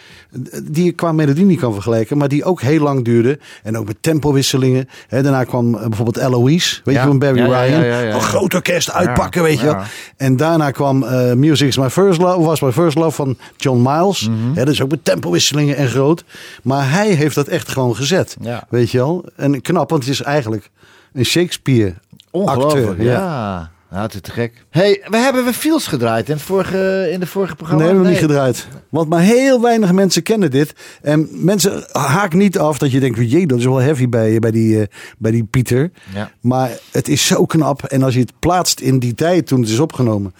die 0.64 0.84
je 0.86 0.92
qua 0.92 1.12
melodie 1.12 1.46
niet 1.46 1.60
kan 1.60 1.74
vergelijken. 1.74 2.18
Maar 2.18 2.28
die 2.28 2.44
ook 2.44 2.62
heel 2.62 2.82
lang 2.84 3.06
duurden. 3.06 3.40
En 3.64 3.78
ook 3.78 3.86
met 3.88 3.98
tempowisselingen. 4.02 4.90
Hè, 5.08 5.24
daarna 5.24 5.44
kwam 5.44 5.76
eh, 5.76 5.82
bijvoorbeeld 5.88 6.18
Eloise. 6.26 6.82
Weet 6.84 6.96
Ja. 6.96 7.02
je 7.02 7.08
van 7.08 7.20
Barry 7.20 7.38
Ja, 7.40 7.64
Ryan. 7.64 7.84
ja. 7.86 8.02
Een 8.14 8.22
groot 8.22 8.54
orkest 8.54 8.92
uitpakken, 8.92 9.44
weet 9.44 9.60
je 9.60 9.66
wel. 9.66 9.78
En 10.18 10.36
daarna 10.38 10.72
kwam 10.72 11.04
eh, 11.04 11.34
Music 11.34 11.68
is 11.68 11.78
My 11.78 11.90
First 11.90 12.20
Love, 12.20 12.42
was 12.42 12.62
My 12.62 12.72
First 12.72 12.98
Love 12.98 13.12
van 13.16 13.38
John 13.58 13.82
Miles. 13.90 14.28
Mhm. 14.30 14.38
Hè, 14.54 14.64
dat 14.66 14.74
is 14.74 14.82
ook 14.82 14.90
met 14.90 15.06
tempowisselingen 15.06 15.76
en 15.76 15.88
groot. 15.88 16.24
Maar 16.64 16.92
hij 16.92 17.10
heeft 17.10 17.36
dat 17.36 17.48
echt 17.48 17.70
gewoon 17.70 17.96
gezet. 17.96 18.38
Weet 18.70 18.92
je 18.92 18.98
wel? 18.98 19.26
En 19.36 19.62
knap, 19.62 19.90
want 19.90 20.04
het 20.04 20.12
is 20.14 20.22
eigenlijk 20.22 20.70
een 21.14 21.26
Shakespeare 21.26 21.94
Ongelooflijk, 22.32 22.88
acteur. 22.88 23.06
ja. 23.06 23.72
Is 23.92 24.22
te 24.22 24.32
gek. 24.32 24.66
hey, 24.70 25.04
we 25.10 25.18
hebben 25.18 25.46
we 25.46 25.54
Fields 25.54 25.88
gedraaid 25.88 26.30
in, 26.30 26.40
vorige, 26.40 27.10
in 27.12 27.20
de 27.20 27.26
vorige 27.26 27.56
programma. 27.56 27.84
Nee, 27.84 27.94
hebben 27.94 28.12
we 28.12 28.16
niet 28.20 28.26
gedraaid. 28.30 28.68
Want 28.90 29.10
maar 29.10 29.22
heel 29.22 29.62
weinig 29.62 29.92
mensen 29.92 30.24
kennen 30.24 30.52
dit. 30.52 30.74
En 31.02 31.28
mensen 31.32 31.86
haak 31.92 32.34
niet 32.34 32.58
af 32.60 32.78
dat 32.78 32.92
je 32.92 33.00
denkt, 33.00 33.32
jee, 33.32 33.48
dat 33.48 33.58
is 33.60 33.66
wel 33.66 33.78
heavy 33.78 34.10
bij, 34.10 34.40
bij, 34.40 34.52
die, 34.52 34.80
eh, 34.82 34.88
bij 35.18 35.32
die 35.32 35.44
Pieter. 35.44 35.92
Ja. 36.14 36.32
Maar 36.42 36.72
het 36.92 37.08
is 37.08 37.26
zo 37.26 37.46
knap. 37.46 37.84
En 37.84 38.04
als 38.04 38.14
je 38.14 38.20
het 38.20 38.34
plaatst 38.40 38.80
in 38.80 39.00
die 39.00 39.14
tijd 39.14 39.48
toen 39.48 39.62
het 39.62 39.70
is 39.70 39.80
opgenomen. 39.80 40.34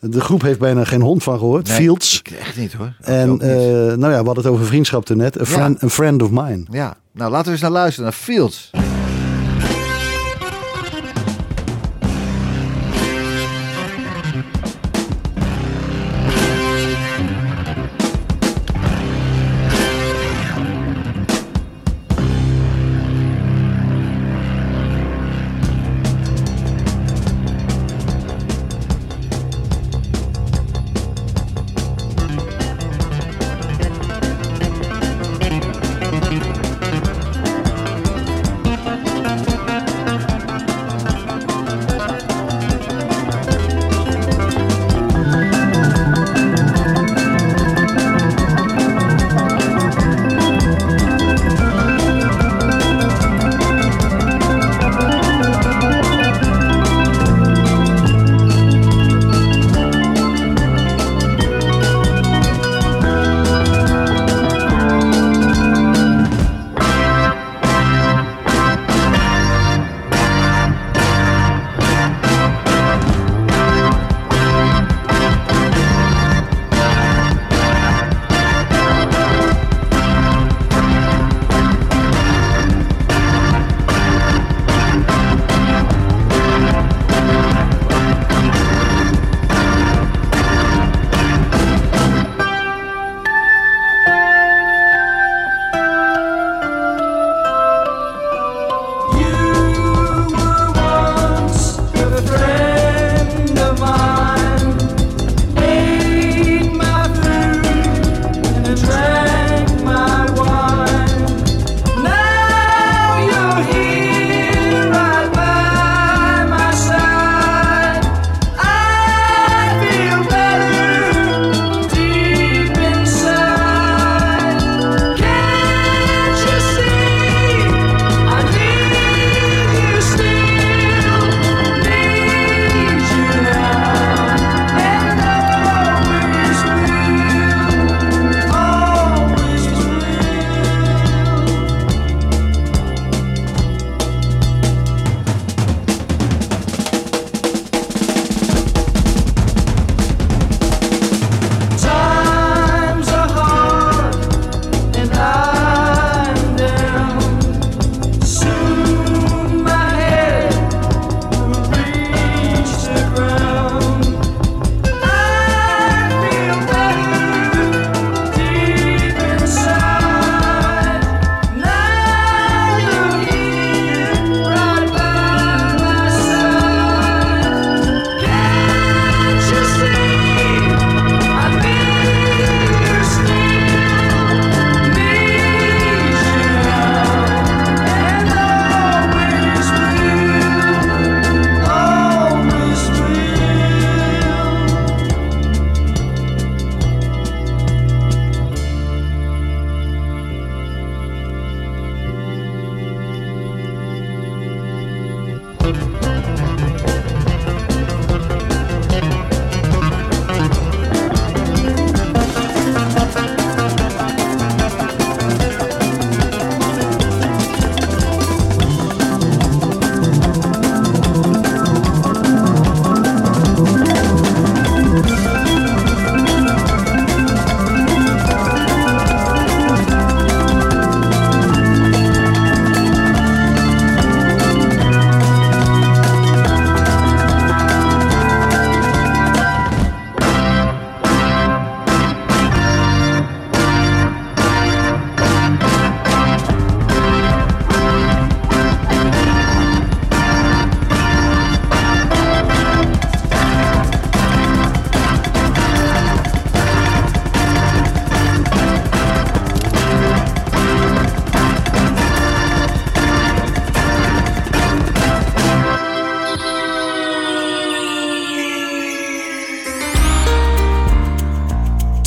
De 0.00 0.20
groep 0.20 0.42
heeft 0.42 0.58
bijna 0.58 0.84
geen 0.84 1.00
hond 1.02 1.22
van 1.22 1.38
gehoord. 1.38 1.68
Nee, 1.68 1.76
Fields. 1.76 2.22
Echt 2.40 2.56
niet 2.56 2.72
hoor. 2.72 2.92
En 3.00 3.30
niet. 3.30 3.42
eh, 3.42 3.48
nou 3.48 4.00
ja, 4.00 4.08
we 4.20 4.26
hadden 4.26 4.44
het 4.44 4.46
over 4.46 4.66
vriendschap 4.66 5.04
toen 5.04 5.16
net. 5.16 5.40
A 5.40 5.44
friend, 5.44 5.82
a 5.84 5.88
friend 5.88 6.22
of 6.22 6.30
mine. 6.30 6.64
ja, 6.70 6.96
nou 7.12 7.30
laten 7.30 7.46
we 7.46 7.52
eens 7.52 7.60
naar 7.60 7.70
luisteren, 7.70 8.04
naar 8.04 8.18
Fields. 8.18 8.70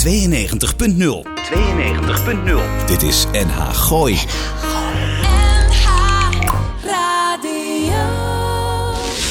92.0. 0.05 0.09
92.0. 0.09 0.13
Dit 2.85 3.03
is 3.03 3.25
NH 3.31 3.73
Gooi. 3.73 4.17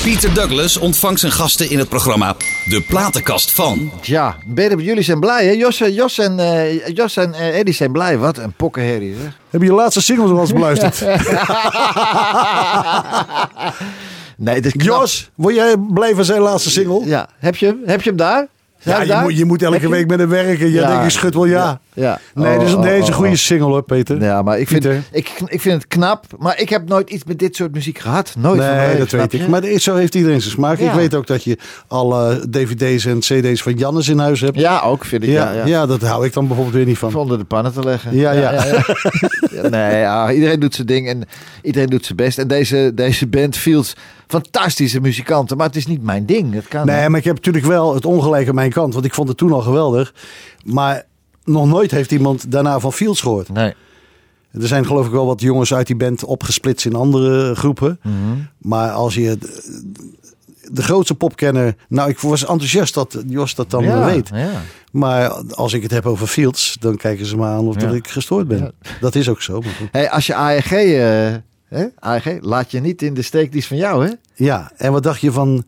Pieter 0.03 0.35
Douglas 0.35 0.77
ontvangt 0.77 1.21
zijn 1.21 1.33
gasten 1.33 1.71
in 1.71 1.79
het 1.79 1.89
programma 1.89 2.37
De 2.65 2.85
Platenkast 2.89 3.53
van. 3.53 3.93
Ja, 4.03 4.37
jullie 4.77 5.03
zijn 5.03 5.21
blij 5.21 5.47
hè? 5.47 5.51
Jos, 5.51 5.81
eh, 5.81 5.95
Jos 5.95 6.19
en, 6.19 6.39
eh, 6.39 6.87
Jos 6.87 7.17
en 7.17 7.35
eh, 7.35 7.59
Eddie 7.59 7.75
zijn 7.75 7.93
blij. 7.93 8.19
Wat 8.19 8.39
een 8.39 8.53
pokkenherrie 8.53 9.15
zeg. 9.23 9.39
Heb 9.51 9.61
je 9.61 9.67
je 9.67 9.73
laatste 9.73 10.03
singles 10.03 10.31
al 10.31 10.41
eens 10.41 10.53
beluisterd? 10.53 11.05
Nee, 14.37 14.61
dit 14.61 14.75
is 14.75 14.83
knap. 14.83 15.01
Jos, 15.01 15.31
word 15.35 15.55
jij 15.55 15.77
blij 15.77 16.15
van 16.15 16.25
zijn 16.25 16.41
laatste 16.41 16.71
single? 16.71 17.05
Ja, 17.05 17.29
heb 17.39 17.57
je? 17.57 17.83
Heb 17.87 18.03
je 18.03 18.09
hem 18.09 18.19
daar? 18.19 18.47
Ja, 18.85 19.03
je 19.03 19.19
moet, 19.23 19.37
je 19.39 19.45
moet 19.45 19.63
elke 19.63 19.81
je 19.81 19.89
week 19.89 20.07
met 20.07 20.19
hem 20.19 20.29
werken. 20.29 20.71
Ja, 20.71 20.81
Ja. 20.81 20.89
denk 20.93 21.05
ik, 21.05 21.11
schud 21.11 21.35
wel 21.35 21.45
ja. 21.47 21.81
Ja. 21.93 22.19
Nee, 22.35 22.57
Oh, 22.59 22.65
is, 22.65 22.75
oh, 22.75 22.85
een 22.87 23.03
oh, 23.03 23.09
goede 23.13 23.31
oh. 23.31 23.37
single 23.37 23.67
hoor, 23.67 23.83
Peter. 23.83 24.23
Ja, 24.23 24.43
maar 24.43 24.59
ik 24.59 24.69
vind, 24.69 24.85
ik, 25.13 25.33
ik 25.47 25.61
vind 25.61 25.75
het 25.75 25.87
knap. 25.89 26.25
Maar 26.39 26.61
ik 26.61 26.69
heb 26.69 26.89
nooit 26.89 27.11
iets 27.11 27.25
met 27.25 27.39
dit 27.39 27.57
soort 27.57 27.73
muziek 27.73 27.99
gehad. 27.99 28.35
Nooit 28.39 28.61
Nee, 28.61 28.99
dat 28.99 29.11
weet 29.11 29.33
ik. 29.33 29.41
je? 29.41 29.49
Maar 29.49 29.65
is- 29.65 29.83
zo 29.85 29.95
heeft 29.95 30.15
iedereen 30.15 30.41
zijn 30.41 30.53
smaak. 30.53 30.79
Ik 30.79 30.93
weet 30.93 31.15
ook 31.15 31.27
dat 31.27 31.45
je 31.45 31.59
alle 31.89 32.47
dvd's 32.51 33.05
en 33.07 33.19
cd's 33.19 33.63
van 33.63 33.73
Jannes 33.75 34.09
in 34.09 34.19
huis 34.19 34.41
hebt. 34.41 34.59
Ja, 34.59 34.81
ook 34.81 35.05
vind 35.05 35.23
ik. 35.23 35.29
ja, 35.29 35.53
Ja, 35.53 35.67
ja, 35.67 35.87
dat 35.87 36.03
hou 36.03 36.27
ik 36.27 36.33
dan 36.33 36.47
bijvoorbeeld 36.47 36.77
weer 36.77 36.87
niet 36.87 36.99
van. 36.99 37.15
Onder 37.15 37.39
de 37.39 37.45
pannen 37.45 37.73
te 37.73 37.83
leggen. 37.85 38.17
Ja, 38.17 38.33
ja. 38.43 38.65
Nee, 39.71 39.99
ja, 39.99 40.33
iedereen 40.33 40.61
doet 40.61 40.75
zijn 40.75 40.87
ding 40.87 41.09
en 41.09 41.23
iedereen 41.63 41.89
doet 41.89 42.05
zijn 42.05 42.17
best. 42.17 42.39
En 42.39 42.49
deze, 42.49 42.93
deze 42.95 43.27
band 43.27 43.57
Fields, 43.57 43.95
fantastische 44.27 45.01
muzikanten. 45.01 45.57
Maar 45.57 45.67
het 45.67 45.77
is 45.77 45.87
niet 45.87 46.03
mijn 46.03 46.27
ding. 46.27 46.55
Het 46.55 46.69
kan 46.69 46.87
Nee, 46.87 47.09
maar 47.09 47.19
ik 47.19 47.25
heb 47.25 47.35
natuurlijk 47.35 47.67
wel 47.67 47.95
het 47.95 48.05
ongelijk 48.05 48.49
aan 48.49 48.55
mijn 48.55 48.73
kant. 48.73 48.93
Want 48.93 49.05
ik 49.05 49.15
vond 49.15 49.29
het 49.29 49.37
toen 49.37 49.53
al 49.53 49.61
geweldig. 49.61 50.15
Maar 50.65 51.05
nog 51.45 51.67
nooit 51.67 51.91
heeft 51.91 52.13
iemand 52.13 52.51
daarna 52.51 52.79
van 52.79 52.93
Fields 52.93 53.21
gehoord. 53.21 53.49
Nee. 53.49 53.75
Er 54.61 54.67
zijn 54.67 54.87
geloof 54.87 55.07
ik 55.07 55.13
wel 55.13 55.27
wat 55.27 55.41
jongens 55.41 55.75
uit 55.75 55.87
die 55.87 55.97
band 55.97 56.25
opgesplitst 56.25 56.87
in 56.87 56.95
andere 56.95 57.55
groepen. 57.55 57.99
Mhm. 58.03 58.15
Maar 58.59 58.91
als 58.91 59.15
je 59.15 59.39
de, 59.39 59.63
de 60.73 60.83
grootste 60.83 61.15
popkenner... 61.15 61.75
Nou, 61.89 62.09
ik 62.11 62.19
was 62.19 62.41
enthousiast 62.47 62.95
dat 62.95 63.23
Jos 63.27 63.55
dat 63.55 63.71
dan 63.71 63.85
ja, 63.85 64.05
weet. 64.05 64.29
Ja. 64.35 64.51
Maar 64.93 65.31
als 65.55 65.73
ik 65.73 65.83
het 65.83 65.91
heb 65.91 66.07
over 66.07 66.27
Fields, 66.27 66.77
dan 66.81 66.97
kijken 66.97 67.27
ze 67.27 67.37
me 67.37 67.45
aan 67.45 67.67
of 67.67 67.75
Ja. 67.75 67.87
dat 67.87 67.95
ik 67.95 68.09
gestoord 68.09 68.49
ben. 68.49 68.73
Dat 69.01 69.15
is 69.15 69.29
ook 69.29 69.43
zo. 69.43 69.61
maar 69.61 69.73
goed. 69.73 69.89
Hey, 69.93 70.11
als 70.11 70.27
je 70.27 70.35
AEG, 70.35 70.71
hè? 71.75 71.87
AEG, 71.99 72.39
laat 72.41 72.71
je 72.71 72.81
niet 72.81 73.03
in 73.03 73.15
de 73.15 73.23
steek, 73.23 73.51
die 73.51 73.61
is 73.61 73.67
van 73.67 73.77
jou, 73.77 74.07
hè? 74.07 74.13
Ja, 74.35 74.73
en 74.77 74.93
wat 74.93 75.03
dacht 75.03 75.21
je 75.21 75.33
van 75.33 75.65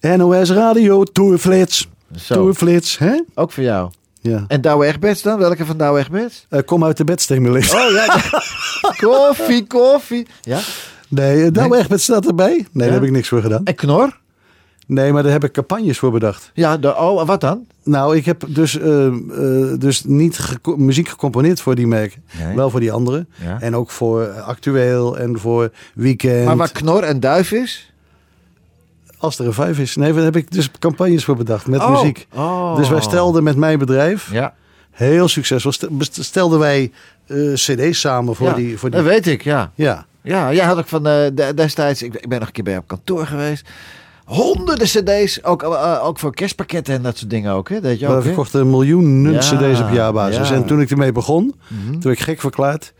NOS 0.00 0.50
Radio, 0.50 1.04
Tourflits. 1.04 1.88
Tourflits, 2.26 2.98
hè? 2.98 3.20
Ook 3.34 3.52
voor 3.52 3.62
jou. 3.62 3.90
Ja. 4.20 4.44
En 4.48 4.60
Douwe 4.60 4.86
Egberts 4.86 5.22
dan? 5.22 5.38
Welke 5.38 5.64
van 5.64 5.76
Douwe 5.76 5.98
Egberts? 5.98 6.46
Eh, 6.48 6.60
kom 6.64 6.84
uit 6.84 6.96
de 6.96 7.40
lief. 7.40 7.74
Oh 7.74 7.90
ja. 7.90 8.22
koffie, 9.08 9.66
koffie. 9.66 10.26
Ja. 10.42 10.58
Nee, 11.08 11.44
uh, 11.44 11.52
Douwe 11.52 11.76
Egberts 11.76 12.02
staat 12.02 12.26
erbij. 12.26 12.66
Nee, 12.72 12.88
daar 12.88 12.92
heb 12.92 13.02
ik 13.02 13.10
niks 13.10 13.28
voor 13.28 13.42
gedaan. 13.42 13.64
En 13.64 13.74
Knor? 13.74 14.18
Nee, 14.88 15.12
maar 15.12 15.22
daar 15.22 15.32
heb 15.32 15.44
ik 15.44 15.52
campagnes 15.52 15.98
voor 15.98 16.10
bedacht. 16.10 16.50
Ja, 16.54 16.76
de, 16.76 16.96
oh, 16.96 17.26
wat 17.26 17.40
dan? 17.40 17.66
Nou, 17.84 18.16
ik 18.16 18.24
heb 18.24 18.44
dus, 18.48 18.78
eh, 18.78 19.06
eh, 19.06 19.12
dus 19.78 20.04
niet 20.04 20.40
muziek 20.76 21.08
gecomponeerd 21.08 21.60
voor 21.60 21.74
die 21.74 21.86
merken. 21.86 22.22
Nee. 22.38 22.56
Wel 22.56 22.70
voor 22.70 22.80
die 22.80 22.92
andere. 22.92 23.26
Ja. 23.44 23.60
En 23.60 23.76
ook 23.76 23.90
voor 23.90 24.22
eh, 24.22 24.46
Actueel 24.46 25.18
en 25.18 25.38
voor 25.38 25.70
Weekend. 25.94 26.44
Maar 26.44 26.56
waar 26.56 26.72
Knor 26.72 27.02
en 27.02 27.20
Duif 27.20 27.52
is? 27.52 27.92
Als 29.18 29.38
er 29.38 29.46
een 29.46 29.52
vijf 29.52 29.78
is. 29.78 29.96
Nee, 29.96 30.12
daar 30.12 30.22
heb 30.24 30.36
ik 30.36 30.50
dus 30.52 30.70
campagnes 30.78 31.24
voor 31.24 31.36
bedacht 31.36 31.66
met 31.66 31.80
Oh. 31.80 31.90
muziek. 31.90 32.26
Oh. 32.34 32.76
Dus 32.76 32.88
wij 32.88 33.00
stelden 33.00 33.42
met 33.42 33.56
mijn 33.56 33.78
bedrijf, 33.78 34.32
Ja, 34.32 34.54
heel 34.90 35.28
succesvol, 35.28 35.72
stelden 36.00 36.58
wij 36.58 36.92
eh, 37.26 37.52
cd's 37.52 38.00
samen 38.00 38.34
voor 38.34 38.46
ja. 38.46 38.54
die... 38.54 38.78
Voor 38.78 38.90
die 38.90 38.98
dat 39.02 39.08
weet 39.08 39.26
ik, 39.26 39.42
ja. 39.42 39.72
ja. 39.74 40.06
Ja, 40.22 40.52
jij 40.52 40.64
had 40.64 40.78
ook 40.78 40.88
van 40.88 41.02
de- 41.02 41.52
destijds, 41.54 42.02
ik, 42.02 42.14
ik 42.14 42.28
ben 42.28 42.38
nog 42.38 42.48
een 42.48 42.54
keer 42.54 42.64
bij 42.64 42.76
op 42.76 42.86
kantoor 42.86 43.26
geweest. 43.26 43.68
Honderden 44.28 44.86
cd's, 44.86 45.42
ook, 45.42 45.62
eh, 45.62 46.00
ook 46.04 46.18
voor 46.18 46.34
kerstpakketten 46.34 46.94
en 46.94 47.02
dat 47.02 47.18
soort 47.18 47.30
dingen 47.30 47.52
ook. 47.52 47.68
Hè? 47.68 47.80
Dat 47.80 47.98
je 47.98 48.06
We 48.06 48.12
ook, 48.12 48.18
hè? 48.18 48.24
verkochten 48.26 48.70
miljoenen 48.70 49.32
Ja, 49.32 49.38
cd's 49.38 49.80
op 49.80 49.90
jaarbasis. 49.92 50.48
ja. 50.48 50.54
En 50.54 50.64
toen 50.66 50.80
ik 50.80 50.90
ermee 50.90 51.12
begon, 51.12 51.54
Mhm. 51.68 51.90
toen 51.90 52.00
werd 52.02 52.18
ik 52.18 52.24
gek 52.24 52.40
verklaard. 52.40 52.92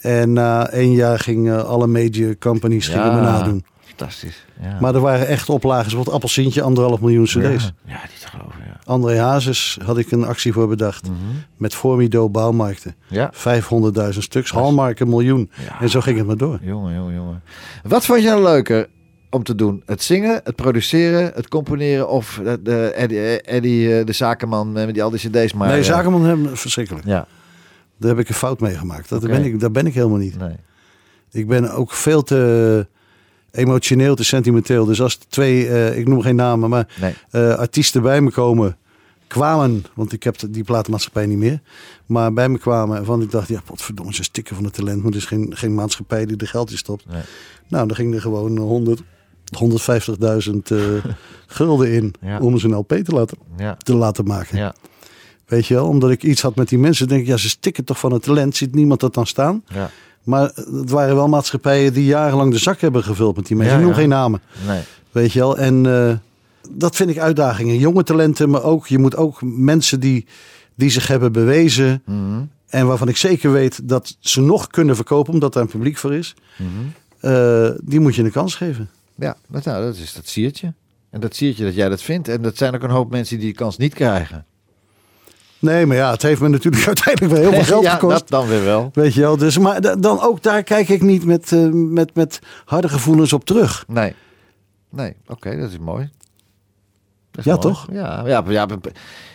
En 0.00 0.32
na 0.32 0.68
één 0.68 0.92
jaar 0.92 1.18
gingen 1.18 1.66
alle 1.66 1.86
major 1.86 2.38
companies 2.38 2.86
gingen 2.88 3.06
Ja. 3.06 3.14
me 3.14 3.20
nadoen. 3.20 3.64
Fantastisch. 3.96 4.44
Ja. 4.62 4.76
Maar 4.80 4.94
er 4.94 5.00
waren 5.00 5.26
echt 5.26 5.48
oplagen. 5.48 5.82
Bijvoorbeeld 5.84 6.14
Appelsientje, 6.14 6.62
anderhalf 6.62 7.00
miljoen 7.00 7.24
cd's. 7.24 7.34
ja. 7.40 7.48
ja, 7.84 8.00
niet 8.10 8.20
te 8.20 8.28
geloven, 8.28 8.58
ja. 8.66 8.78
André 8.84 9.18
Hazes 9.18 9.78
had 9.84 9.98
ik 9.98 10.10
een 10.10 10.24
actie 10.24 10.52
voor 10.52 10.68
bedacht. 10.68 11.06
Mhm. 11.06 11.14
Met 11.56 11.74
Formido 11.74 12.28
bouwmarkten. 12.30 12.94
Ja. 13.08 13.30
500.000 13.32 14.22
stuks. 14.24 14.50
Hallmark 14.50 15.00
een 15.00 15.08
miljoen. 15.08 15.50
En 15.80 15.88
zo 15.88 16.00
ging 16.00 16.18
het 16.18 16.26
maar 16.26 16.36
door. 16.36 16.58
Jongen, 16.62 16.94
jongen, 16.94 17.14
jongen. 17.14 17.42
Wat 17.82 18.04
vond 18.04 18.22
je 18.22 18.28
nou 18.28 18.42
leuker 18.42 18.88
om 19.32 19.42
te 19.42 19.54
doen? 19.54 19.82
Het 19.86 20.02
zingen, 20.02 20.40
het 20.44 20.56
produceren, 20.56 21.32
het 21.34 21.48
componeren 21.48 22.08
of 22.08 22.40
de, 22.44 22.60
de 22.62 22.92
Eddie, 22.92 23.40
Eddie 23.42 23.98
eh, 23.98 24.06
de 24.06 24.12
zakenman 24.12 24.72
met 24.72 24.92
die 24.94 25.02
al 25.02 25.10
die 25.10 25.18
cd's 25.30 25.52
maar... 25.52 25.68
nee, 25.68 25.78
eh, 25.78 25.84
Zakenman 25.84 26.24
hebben 26.24 26.56
verschrikkelijk. 26.56 27.04
Ja, 27.06 27.26
Daar 27.96 28.10
heb 28.10 28.18
ik 28.18 28.28
een 28.28 28.34
fout 28.34 28.60
mee 28.60 28.74
gemaakt. 28.74 29.08
Dat 29.08 29.20
ben 29.26 29.44
ik, 29.44 29.60
daar 29.60 29.70
ben 29.70 29.86
ik 29.86 29.94
helemaal 29.94 30.18
niet. 30.18 30.38
nee. 30.38 30.56
Ik 31.30 31.46
ben 31.48 31.70
ook 31.70 31.92
veel 31.92 32.22
te 32.22 32.86
emotioneel, 33.50 34.14
te 34.14 34.24
sentimenteel. 34.24 34.84
Dus 34.84 35.00
als 35.00 35.16
twee, 35.16 35.68
eh, 35.68 35.98
ik 35.98 36.08
noem 36.08 36.20
geen 36.20 36.36
namen, 36.36 36.70
maar 36.70 36.88
Nee. 37.00 37.14
eh, 37.30 37.54
artiesten 37.54 38.02
bij 38.02 38.20
me 38.20 38.30
komen, 38.30 38.76
kwamen, 39.26 39.84
want 39.94 40.12
ik 40.12 40.22
heb 40.22 40.36
die 40.50 40.64
platenmaatschappij 40.64 41.26
niet 41.26 41.38
meer, 41.38 41.60
maar 42.06 42.32
bij 42.32 42.48
me 42.48 42.58
kwamen 42.58 43.04
van 43.04 43.22
ik 43.22 43.30
dacht, 43.30 43.48
ja, 43.48 43.60
potverdomme, 43.64 44.14
ze 44.14 44.22
stikken 44.22 44.54
van 44.54 44.64
het 44.64 44.74
talent, 44.74 45.02
maar 45.02 45.10
er 45.10 45.16
is 45.18 45.24
geen, 45.24 45.56
geen 45.56 45.74
maatschappij 45.74 46.26
die 46.26 46.36
er 46.36 46.48
geld 46.48 46.70
in 46.70 46.76
stopt. 46.78 47.06
Nee. 47.10 47.22
Nou, 47.68 47.86
dan 47.86 47.96
ging 47.96 48.14
er 48.14 48.20
gewoon 48.20 48.58
100, 48.58 49.02
150.000 49.60 50.56
eh, 50.64 50.78
gulden 51.46 51.92
in 51.92 52.14
Ja. 52.20 52.38
om 52.38 52.58
ze 52.58 52.66
een 52.66 52.74
LP 52.74 52.92
te 52.94 53.12
laten, 53.12 53.38
Ja, 53.56 53.76
te 53.82 53.94
laten 53.94 54.24
maken. 54.24 54.56
ja, 54.58 54.74
Weet 55.46 55.66
je 55.66 55.74
wel, 55.74 55.86
omdat 55.86 56.10
ik 56.10 56.22
iets 56.22 56.42
had 56.42 56.54
met 56.56 56.68
die 56.68 56.78
mensen, 56.78 57.08
denk 57.08 57.20
ik, 57.20 57.26
ja, 57.26 57.36
ze 57.36 57.48
stikken 57.48 57.84
toch 57.84 57.98
van 57.98 58.12
het 58.12 58.22
talent, 58.22 58.56
ziet 58.56 58.74
niemand 58.74 59.00
dat 59.00 59.14
dan 59.14 59.26
staan? 59.26 59.62
ja. 59.68 59.90
Maar 60.22 60.42
het 60.54 60.90
waren 60.90 61.14
wel 61.14 61.28
maatschappijen 61.28 61.92
die 61.92 62.04
jarenlang 62.04 62.52
de 62.52 62.58
zak 62.58 62.80
hebben 62.80 63.02
gevuld 63.04 63.36
met 63.36 63.46
die 63.46 63.56
mensen. 63.56 63.78
Ik 63.78 63.84
noem 63.84 63.94
geen 63.94 64.08
namen, 64.08 64.40
Nee. 64.66 64.80
weet 65.10 65.32
je 65.32 65.38
wel. 65.38 65.58
En 65.58 65.86
eh, 65.86 66.12
dat 66.70 66.96
vind 66.96 67.10
ik 67.10 67.18
uitdagingen. 67.18 67.78
Jonge 67.78 68.02
talenten, 68.02 68.50
maar 68.50 68.62
ook, 68.62 68.86
je 68.86 68.98
moet 68.98 69.16
ook 69.16 69.40
mensen 69.42 70.00
die, 70.00 70.26
die 70.74 70.90
zich 70.90 71.06
hebben 71.06 71.32
bewezen. 71.32 72.02
Mhm. 72.06 72.40
En 72.68 72.86
waarvan 72.86 73.08
ik 73.08 73.16
zeker 73.16 73.52
weet 73.52 73.88
dat 73.88 74.16
ze 74.20 74.40
nog 74.40 74.66
kunnen 74.66 74.96
verkopen, 74.96 75.32
omdat 75.32 75.52
daar 75.52 75.62
een 75.62 75.68
publiek 75.68 75.96
voor 75.98 76.14
is. 76.14 76.34
Mhm. 76.56 76.68
eh, 77.20 77.68
die 77.82 78.00
moet 78.00 78.14
je 78.14 78.22
een 78.22 78.30
kans 78.30 78.54
geven. 78.54 78.88
Ja, 79.22 79.36
dat, 79.48 79.64
nou, 79.64 79.84
dat 79.84 79.96
is 79.96 80.12
dat 80.14 80.28
siertje. 80.28 80.72
En 81.10 81.20
dat 81.20 81.34
siertje 81.34 81.64
dat 81.64 81.74
jij 81.74 81.88
dat 81.88 82.02
vindt. 82.02 82.28
En 82.28 82.42
dat 82.42 82.56
zijn 82.56 82.74
ook 82.74 82.82
een 82.82 82.90
hoop 82.90 83.10
mensen 83.10 83.36
die 83.36 83.46
die 83.46 83.54
kans 83.54 83.76
niet 83.76 83.94
krijgen. 83.94 84.44
Nee, 85.58 85.86
maar 85.86 85.96
ja, 85.96 86.10
het 86.10 86.22
heeft 86.22 86.40
me 86.40 86.48
natuurlijk 86.48 86.86
uiteindelijk 86.94 87.32
wel 87.34 87.42
heel 87.42 87.52
veel 87.52 87.64
geld 87.64 87.84
ja, 87.84 87.92
gekost. 87.92 88.18
dat 88.18 88.28
dan 88.28 88.46
weer 88.48 88.64
wel. 88.64 88.90
Weet 88.92 89.14
je 89.14 89.20
wel, 89.20 89.36
dus, 89.36 89.58
maar 89.58 89.80
da- 89.80 89.96
dan 89.96 90.20
ook 90.20 90.42
daar 90.42 90.62
kijk 90.62 90.88
ik 90.88 91.02
niet 91.02 91.24
met, 91.24 91.52
eh, 91.52 91.68
met, 91.72 92.14
met 92.14 92.38
harde 92.64 92.88
gevoelens 92.88 93.32
op 93.32 93.44
terug. 93.44 93.84
Nee. 93.88 94.14
Nee, 94.90 95.16
oké, 95.26 95.56
dat 95.60 95.70
is 95.70 95.78
mooi. 95.78 96.10
Dat 97.30 97.38
is 97.38 97.44
Ja, 97.44 97.50
mooi. 97.56 97.66
toch? 97.66 97.86
Ja, 97.92 98.22
ja, 98.26 98.42
ja, 98.46 98.66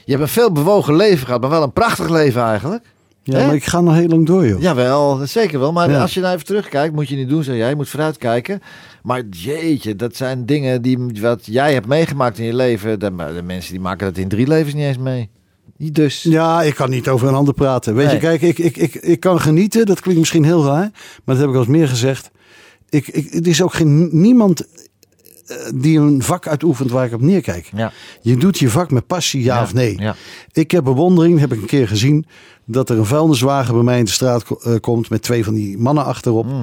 je 0.05 0.11
hebt 0.11 0.21
een 0.21 0.27
veel 0.27 0.51
bewogen 0.51 0.95
leven 0.95 1.25
gehad, 1.25 1.41
maar 1.41 1.49
wel 1.49 1.63
een 1.63 1.73
prachtig 1.73 2.09
leven 2.09 2.41
eigenlijk. 2.41 2.85
Ja, 3.23 3.45
maar 3.45 3.55
ik 3.55 3.65
ga 3.65 3.81
nog 3.81 3.93
heel 3.93 4.07
lang 4.07 4.25
door, 4.25 4.47
joh. 4.47 4.61
Jawel, 4.61 5.25
zeker 5.27 5.59
wel. 5.59 5.71
Maar 5.71 5.89
Ja. 5.89 6.01
als 6.01 6.13
je 6.13 6.19
nou 6.19 6.33
even 6.33 6.45
terugkijkt, 6.45 6.93
moet 6.95 7.09
je 7.09 7.15
niet 7.15 7.29
doen, 7.29 7.43
zeg 7.43 7.55
jij. 7.55 7.69
Je 7.69 7.75
moet 7.75 7.89
vooruitkijken. 7.89 8.61
Maar 9.07 9.23
jeetje, 9.29 9.95
dat 9.95 10.15
zijn 10.15 10.45
dingen 10.45 10.81
die 10.81 10.97
wat 11.21 11.45
jij 11.45 11.73
hebt 11.73 11.87
meegemaakt 11.87 12.37
in 12.37 12.45
je 12.45 12.55
leven. 12.55 12.99
De, 12.99 13.15
de 13.15 13.41
mensen 13.43 13.71
die 13.71 13.81
maken 13.81 14.07
dat 14.07 14.17
in 14.17 14.27
drie 14.27 14.47
levens 14.47 14.73
niet 14.73 14.83
eens 14.83 14.97
mee. 14.97 15.29
Dus. 15.77 16.23
Ja, 16.23 16.61
ik 16.61 16.75
kan 16.75 16.89
niet 16.89 17.07
over 17.07 17.27
een 17.27 17.33
ander 17.33 17.53
praten. 17.53 17.95
Weet 17.95 18.05
Nee. 18.05 18.15
je, 18.15 18.21
kijk, 18.21 18.41
ik, 18.41 18.57
ik, 18.57 18.77
ik, 18.77 18.95
ik 18.95 19.19
kan 19.19 19.39
genieten. 19.41 19.85
Dat 19.85 19.99
klinkt 19.99 20.19
misschien 20.19 20.43
heel 20.43 20.65
raar, 20.65 20.89
maar 21.25 21.35
dat 21.35 21.37
heb 21.37 21.47
ik 21.47 21.53
al 21.53 21.59
eens 21.61 21.69
meer 21.69 21.87
gezegd. 21.87 22.31
Ik, 22.89 23.07
ik, 23.07 23.31
het 23.31 23.47
is 23.47 23.61
ook 23.61 23.73
geen, 23.73 24.09
niemand 24.11 24.67
die 25.75 25.99
een 25.99 26.23
vak 26.23 26.47
uitoefent 26.47 26.91
waar 26.91 27.05
ik 27.05 27.13
op 27.13 27.21
neerkijk. 27.21 27.69
Ja. 27.75 27.91
Je 28.21 28.37
doet 28.37 28.59
je 28.59 28.69
vak 28.69 28.91
met 28.91 29.07
passie, 29.07 29.43
ja, 29.43 29.61
of 29.61 29.73
nee. 29.73 29.99
Ja. 29.99 30.15
Ik 30.51 30.71
heb 30.71 30.83
bewondering, 30.83 31.39
heb 31.39 31.53
ik 31.53 31.61
een 31.61 31.67
keer 31.67 31.87
gezien, 31.87 32.25
dat 32.65 32.89
er 32.89 32.97
een 32.97 33.05
vuilniswagen 33.05 33.73
bij 33.73 33.83
mij 33.83 33.99
in 33.99 34.05
de 34.05 34.11
straat 34.11 34.45
eh, 34.63 34.75
komt 34.79 35.09
met 35.09 35.21
twee 35.21 35.43
van 35.43 35.53
die 35.53 35.77
mannen 35.77 36.05
achterop. 36.05 36.45
Mhm. 36.45 36.55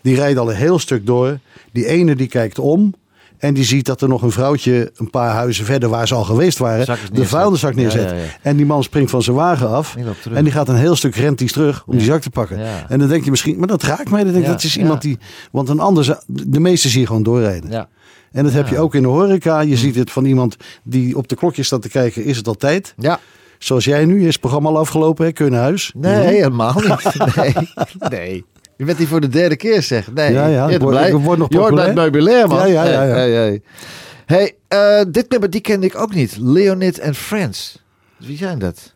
Die 0.00 0.14
rijden 0.14 0.42
al 0.42 0.50
een 0.50 0.56
heel 0.56 0.78
stuk 0.78 1.06
door. 1.06 1.38
Die 1.72 1.86
ene 1.86 2.16
die 2.16 2.28
kijkt 2.28 2.58
om. 2.58 2.94
En 3.38 3.54
die 3.54 3.64
ziet 3.64 3.86
dat 3.86 4.00
er 4.00 4.08
nog 4.08 4.22
een 4.22 4.30
vrouwtje 4.30 4.92
een 4.96 5.10
paar 5.10 5.30
huizen 5.30 5.64
verder 5.64 5.88
waar 5.88 6.08
ze 6.08 6.14
al 6.14 6.24
geweest 6.24 6.58
waren, 6.58 6.98
de 7.12 7.24
vuilniszak 7.24 7.74
neerzet. 7.74 8.10
ja, 8.10 8.16
ja. 8.16 8.22
En 8.42 8.56
die 8.56 8.66
man 8.66 8.82
springt 8.82 9.10
van 9.10 9.22
zijn 9.22 9.36
wagen 9.36 9.68
af. 9.68 9.96
Die. 9.96 10.34
En 10.34 10.44
die 10.44 10.52
gaat 10.52 10.68
een 10.68 10.76
heel 10.76 10.96
stuk 10.96 11.14
rent 11.14 11.38
die 11.38 11.50
terug 11.50 11.84
om 11.86 11.96
die 11.96 12.06
zak 12.06 12.20
te 12.20 12.30
pakken. 12.30 12.58
En 12.88 12.98
dan 12.98 13.08
denk 13.08 13.24
je 13.24 13.30
misschien, 13.30 13.58
maar 13.58 13.68
dat 13.68 13.82
raakt 13.82 14.10
mij. 14.10 14.24
Dan 14.24 14.32
denk 14.32 14.44
ik, 14.44 14.50
dat 14.50 14.62
is 14.62 14.76
iemand 14.76 15.02
die. 15.02 15.18
Want 15.50 15.68
een 15.68 15.80
ander, 15.80 16.18
de 16.26 16.60
meeste 16.60 16.88
zie 16.88 17.00
je 17.00 17.06
gewoon 17.06 17.22
doorrijden. 17.22 17.88
En 18.32 18.44
dat 18.44 18.52
heb 18.52 18.68
je 18.68 18.78
ook 18.78 18.94
in 18.94 19.02
de 19.02 19.08
horeca. 19.08 19.60
Je 19.60 19.76
ziet 19.76 19.94
het 19.94 20.10
van 20.10 20.24
iemand 20.24 20.56
die 20.82 21.16
op 21.16 21.28
de 21.28 21.34
klokjes 21.36 21.66
staat 21.66 21.82
te 21.82 21.88
kijken, 21.88 22.24
is 22.24 22.36
het 22.36 22.46
al 22.48 22.54
tijd? 22.54 22.94
Ja. 22.96 23.20
Zoals 23.58 23.84
jij 23.84 24.04
nu, 24.04 24.20
is 24.20 24.26
het 24.32 24.40
programma 24.40 24.68
al 24.68 24.78
afgelopen, 24.78 25.24
hè? 25.26 25.32
kun 25.32 25.44
je 25.44 25.50
naar 25.50 25.60
huis. 25.62 25.92
Nee, 25.96 26.14
helemaal 26.26 26.74
niet. 26.74 27.34
Nee, 27.36 27.54
nee. 28.08 28.44
Je 28.76 28.84
bent 28.84 28.98
hier 28.98 29.06
voor 29.06 29.20
de 29.20 29.28
derde 29.28 29.56
keer, 29.56 29.82
zeg. 29.82 30.12
Nee, 30.12 30.32
Ja, 30.32 30.46
ja, 30.46 30.68
je 30.68 30.74
ik 30.74 30.80
word- 30.80 30.90
blij- 30.94 31.08
ik 31.08 31.14
word 31.14 31.38
nog 31.38 31.48
Je 31.52 31.58
hoort 31.58 31.74
bij 31.74 31.84
het 31.84 31.94
populair. 31.94 32.10
meubilair, 32.12 32.48
man. 32.48 32.72
Ja, 32.72 32.84
ja, 32.84 32.90
ja, 32.92 33.02
ja. 33.04 33.14
Hey, 33.14 33.30
hey, 33.30 33.42
hey. 33.46 33.62
Hey, 34.26 34.54
eh, 35.00 35.04
dit 35.08 35.30
nummer, 35.30 35.50
die 35.50 35.60
kende 35.60 35.86
ik 35.86 36.00
ook 36.00 36.14
niet. 36.14 36.36
Leonid 36.40 37.00
and 37.02 37.16
Friends. 37.16 37.82
Wie 38.16 38.36
zijn 38.36 38.58
dat? 38.58 38.94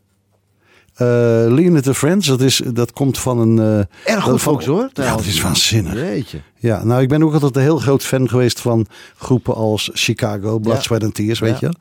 Eh 0.95 1.07
Leonard 1.49 1.87
and 1.87 1.97
Friends, 1.97 2.27
dat, 2.27 2.41
is, 2.41 2.63
dat 2.73 2.93
komt 2.93 3.19
van 3.19 3.39
een... 3.39 3.59
eh, 4.05 4.15
Erg 4.15 4.25
goed 4.25 4.43
van- 4.43 4.63
hoor. 4.65 4.91
Ja, 4.93 5.17
dat 5.17 5.25
is 5.25 5.41
waanzinnig. 5.41 5.95
Jeetje. 5.95 6.39
Ja, 6.59 6.85
nou, 6.85 7.03
ik 7.03 7.09
ben 7.09 7.23
ook 7.23 7.33
altijd 7.33 7.57
een 7.57 7.63
heel 7.63 7.79
groot 7.79 8.03
fan 8.03 8.29
geweest 8.29 8.61
van 8.61 8.87
groepen 9.17 9.55
als 9.55 9.91
Chicago, 9.93 10.59
Blood, 10.59 10.77
Ja. 10.77 10.83
Sweat 10.83 11.03
and 11.05 11.15
Tears, 11.15 11.39
weet 11.39 11.59
Ja. 11.61 11.71
je. 11.71 11.75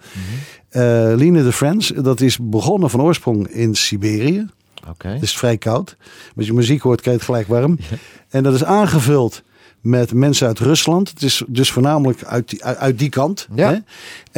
Eh 0.70 1.18
Leonard 1.18 1.46
and 1.46 1.54
Friends, 1.56 1.88
dat 1.96 2.22
is 2.22 2.38
begonnen 2.42 2.90
van 2.90 3.02
oorsprong 3.02 3.48
in 3.48 3.76
Siberië. 3.76 4.48
Oké. 4.90 5.08
Het 5.08 5.22
is 5.22 5.38
vrij 5.38 5.58
koud. 5.58 5.96
Als 6.38 6.46
je 6.46 6.54
muziek 6.54 6.82
hoort, 6.82 7.02
krijg 7.02 7.16
je 7.20 7.24
het 7.26 7.32
gelijk 7.36 7.62
warm. 7.62 7.78
En 8.30 8.44
dat 8.44 8.54
is 8.54 8.64
aangevuld 8.64 9.42
met 9.82 10.14
mensen 10.14 10.48
uit 10.48 10.60
Rusland. 10.60 11.10
Het 11.10 11.22
is 11.24 11.44
dus 11.48 11.72
voornamelijk 11.72 12.24
uit 12.24 12.50
die, 12.50 12.64
uit 12.66 13.00
die 13.00 13.10
kant. 13.10 13.48
Ja. 13.56 13.70
Hè? 13.72 13.78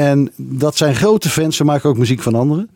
En 0.03 0.31
dat 0.35 0.75
zijn 0.77 0.95
grote 0.95 1.29
fans. 1.29 1.55
Ze 1.55 1.63
maken 1.63 1.89
ook 1.89 1.97
muziek 1.97 2.21
van 2.21 2.35
anderen. 2.35 2.69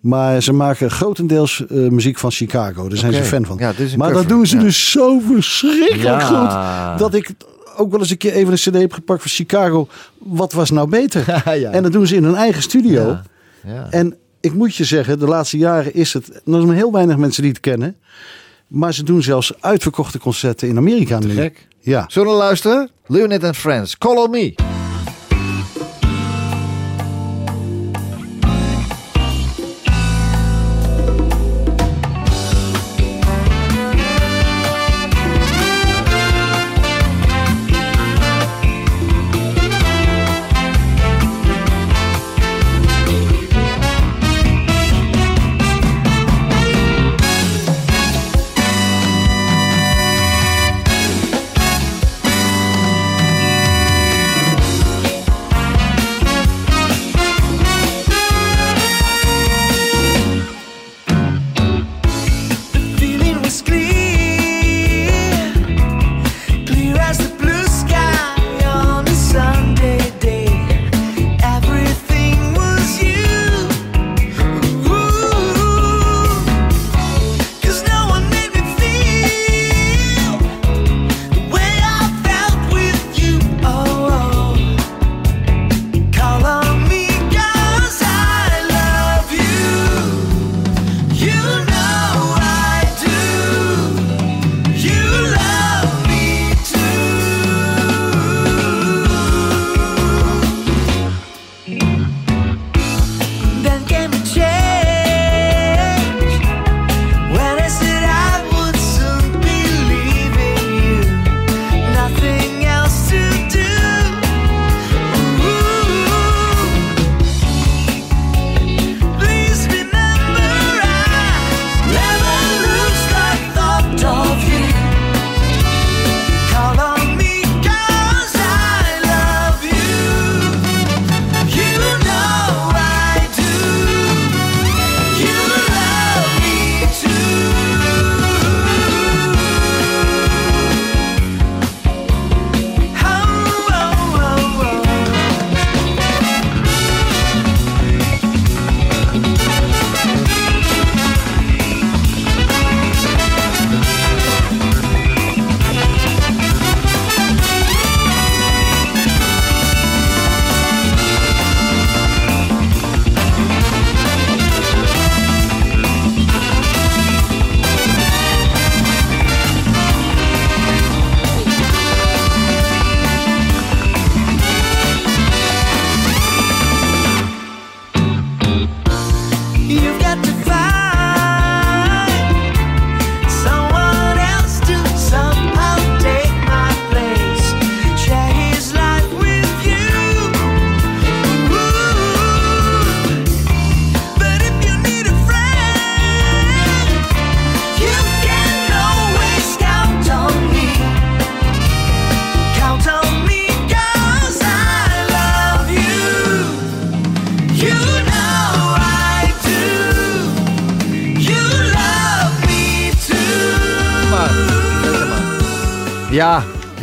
Maar 0.00 0.42
ze 0.42 0.52
maken 0.52 0.90
grotendeels 0.90 1.66
eh, 1.66 1.88
muziek 1.88 2.18
van 2.18 2.30
Chicago. 2.30 2.88
Daar 2.88 2.98
zijn 2.98 3.12
ze 3.12 3.24
fan 3.24 3.44
van. 3.44 3.56
Ja, 3.58 3.72
maar 3.96 4.12
dat 4.12 4.28
doen 4.28 4.46
ze 4.46 4.56
ja. 4.56 4.62
dus 4.62 4.90
zo 4.90 5.18
verschrikkelijk 5.18 6.22
goed. 6.22 6.50
Dat 6.98 7.14
ik 7.14 7.30
ook 7.76 7.90
wel 7.90 8.00
eens 8.00 8.10
een 8.10 8.16
keer 8.16 8.32
even 8.32 8.52
een 8.52 8.58
cd 8.58 8.74
heb 8.74 8.92
gepakt 8.92 9.20
van 9.20 9.30
Chicago. 9.30 9.88
Wat 10.18 10.52
was 10.52 10.70
nou 10.70 10.88
beter? 10.88 11.28
En 11.72 11.82
dat 11.82 11.92
doen 11.92 12.06
ze 12.06 12.16
in 12.16 12.24
hun 12.24 12.34
eigen 12.34 12.62
studio. 12.62 13.18
En 13.90 14.16
ik 14.40 14.54
moet 14.54 14.74
je 14.74 14.84
zeggen, 14.84 15.18
de 15.18 15.26
laatste 15.26 15.58
jaren 15.58 15.94
is 15.94 16.12
het... 16.12 16.28
Er 16.28 16.40
zijn 16.44 16.70
heel 16.70 16.92
weinig 16.92 17.16
mensen 17.16 17.42
die 17.42 17.50
het 17.50 17.60
kennen. 17.60 17.96
Maar 18.66 18.94
ze 18.94 19.02
doen 19.02 19.22
zelfs 19.22 19.52
uitverkochte 19.60 20.18
concerten 20.18 20.68
in 20.68 20.76
Amerika 20.76 21.18
nu. 21.18 21.34
gek. 21.34 21.68
Ja. 21.80 22.04
Zullen 22.08 22.32
we 22.32 22.38
luisteren? 22.38 22.90
Leonid 23.06 23.44
and 23.44 23.56
Friends. 23.56 23.98
Call 23.98 24.16
on 24.16 24.30
me. 24.30 24.75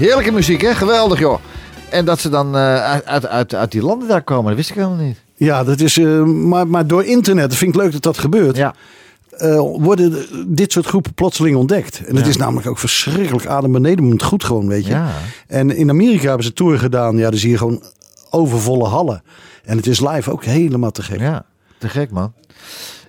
Heerlijke 0.03 0.31
muziek, 0.31 0.61
hè? 0.61 0.73
Geweldig, 0.75 1.19
joh. 1.19 1.39
En 1.89 2.05
dat 2.05 2.19
ze 2.19 2.29
dan 2.29 2.55
eh, 2.55 2.83
uit, 2.83 3.05
uit, 3.05 3.27
uit, 3.27 3.55
uit 3.55 3.71
die 3.71 3.81
landen 3.81 4.07
daar 4.07 4.21
komen, 4.23 4.45
dat 4.47 4.55
wist 4.55 4.69
ik 4.69 4.75
helemaal 4.75 4.97
niet. 5.05 5.17
Ja, 5.35 5.63
dat 5.63 5.79
is, 5.79 5.97
eh, 5.97 6.23
maar, 6.23 6.67
maar 6.67 6.87
door 6.87 7.03
internet, 7.03 7.49
dat 7.49 7.57
vind 7.57 7.75
ik 7.75 7.81
leuk 7.81 7.91
dat 7.91 8.01
dat 8.01 8.17
gebeurt, 8.17 8.57
Ja. 8.57 8.73
eh, 9.29 9.57
worden 9.59 10.25
dit 10.55 10.71
soort 10.71 10.85
groepen 10.85 11.13
plotseling 11.13 11.55
ontdekt. 11.55 11.97
En 12.05 12.15
het 12.15 12.23
Ja. 12.25 12.29
is 12.31 12.37
namelijk 12.37 12.67
ook 12.67 12.79
verschrikkelijk 12.79 13.45
adembenemend 13.45 14.23
goed 14.23 14.43
gewoon, 14.43 14.67
weet 14.67 14.85
je. 14.85 14.91
Ja. 14.91 15.11
En 15.47 15.75
in 15.75 15.89
Amerika 15.89 16.27
hebben 16.27 16.45
ze 16.45 16.53
tour 16.53 16.79
gedaan, 16.79 17.17
ja, 17.17 17.29
dan 17.29 17.39
zie 17.39 17.49
je 17.49 17.57
gewoon 17.57 17.83
overvolle 18.29 18.87
hallen. 18.87 19.23
En 19.65 19.77
het 19.77 19.87
is 19.87 19.99
live 19.99 20.31
ook 20.31 20.43
helemaal 20.45 20.91
te 20.91 21.03
gek. 21.03 21.19
Ja, 21.19 21.45
te 21.77 21.89
gek, 21.89 22.11
man. 22.11 22.33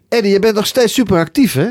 Eddie, 0.09 0.33
je 0.33 0.39
bent 0.39 0.55
nog 0.55 0.67
steeds 0.67 0.93
super 0.95 1.19
actief, 1.19 1.53
hè? 1.55 1.69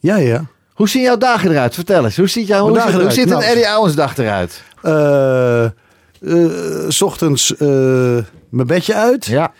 Ja, 0.00 0.16
ja. 0.16 0.44
Hoe 0.82 0.90
zien 0.90 1.02
jouw 1.02 1.16
dagen 1.16 1.50
eruit? 1.50 1.74
Vertel 1.74 2.04
eens. 2.04 2.16
Hoe 2.16 2.28
ziet, 2.28 2.46
jou, 2.46 2.62
hoe 2.62 2.70
Mijn 2.70 2.82
ziet, 2.82 2.92
dagen 2.92 3.06
hoe 3.06 3.14
ziet 3.16 3.26
eruit? 3.26 3.42
een 3.42 3.48
Nou, 3.48 3.58
Eddie 3.62 3.78
Owensdag 3.78 4.18
eruit? 4.18 4.62
Eh, 4.82 5.64
eh, 5.64 5.70
s 6.88 7.02
ochtends 7.02 7.56
eh, 7.56 7.68
mijn 8.48 8.66
bedje 8.66 8.94
uit. 8.94 9.26
Ja. 9.26 9.52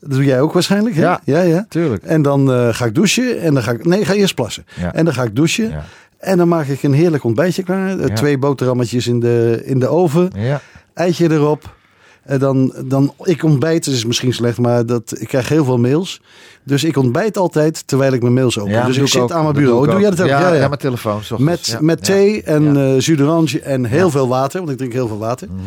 Dat 0.00 0.10
doe 0.10 0.24
jij 0.24 0.40
ook 0.40 0.52
waarschijnlijk, 0.52 0.94
hè? 0.94 1.02
Ja. 1.02 1.20
ja, 1.24 1.40
ja. 1.40 1.66
Tuurlijk. 1.68 2.02
En 2.04 2.22
dan 2.22 2.52
eh, 2.52 2.68
ga 2.70 2.84
ik 2.84 2.94
douchen 2.94 3.40
en 3.40 3.54
dan 3.54 3.62
ga 3.62 3.70
ik... 3.70 3.84
Nee, 3.84 4.04
ga 4.04 4.12
eerst 4.12 4.34
plassen. 4.34 4.66
Ja. 4.80 4.92
En 4.94 5.04
dan 5.04 5.14
ga 5.14 5.22
ik 5.22 5.36
douchen. 5.36 5.68
Ja. 5.70 5.84
En 6.18 6.36
dan 6.38 6.48
maak 6.48 6.66
ik 6.66 6.82
een 6.82 6.92
heerlijk 6.92 7.24
ontbijtje 7.24 7.62
klaar. 7.62 7.98
Eh, 7.98 8.06
Ja. 8.08 8.14
Twee 8.14 8.38
boterhammetjes 8.38 9.06
in 9.06 9.20
de, 9.20 9.62
in 9.64 9.78
de 9.78 9.88
oven. 9.88 10.30
Ja. 10.36 10.60
Eitje 10.94 11.30
erop. 11.30 11.74
En 12.22 12.38
dan, 12.38 12.74
dan, 12.84 13.14
ik 13.22 13.42
ontbijt, 13.44 13.84
dat 13.84 13.94
is 13.94 14.04
misschien 14.04 14.32
slecht, 14.34 14.58
maar 14.58 14.86
dat, 14.86 15.20
ik 15.20 15.28
krijg 15.28 15.48
heel 15.48 15.64
veel 15.64 15.78
mails. 15.78 16.20
Dus 16.64 16.84
ik 16.84 16.96
ontbijt 16.96 17.36
altijd 17.36 17.86
terwijl 17.86 18.12
ik 18.12 18.22
mijn 18.22 18.34
mails 18.34 18.58
open. 18.58 18.72
Ja, 18.72 18.86
dus 18.86 18.96
ik 18.96 19.06
zit 19.06 19.20
ook. 19.20 19.30
aan 19.30 19.42
mijn 19.42 19.54
bureau. 19.54 19.86
Doe, 19.90 20.00
jij 20.00 20.10
dat 20.10 20.20
ook? 20.20 20.26
Ja, 20.26 20.54
ja, 20.54 20.68
mijn 20.68 20.80
telefoon. 20.80 21.16
ochtends. 21.16 21.40
Met, 21.42 21.76
met 21.80 22.04
thee 22.04 22.42
en 22.42 22.76
eh 22.76 22.98
jus 23.00 23.16
d'orange 23.16 23.60
en 23.60 23.84
heel 23.84 24.10
veel 24.10 24.28
water, 24.28 24.58
want 24.58 24.70
ik 24.70 24.76
drink 24.76 24.92
heel 24.92 25.08
veel 25.08 25.18
water. 25.18 25.48
Mhm. 25.50 25.60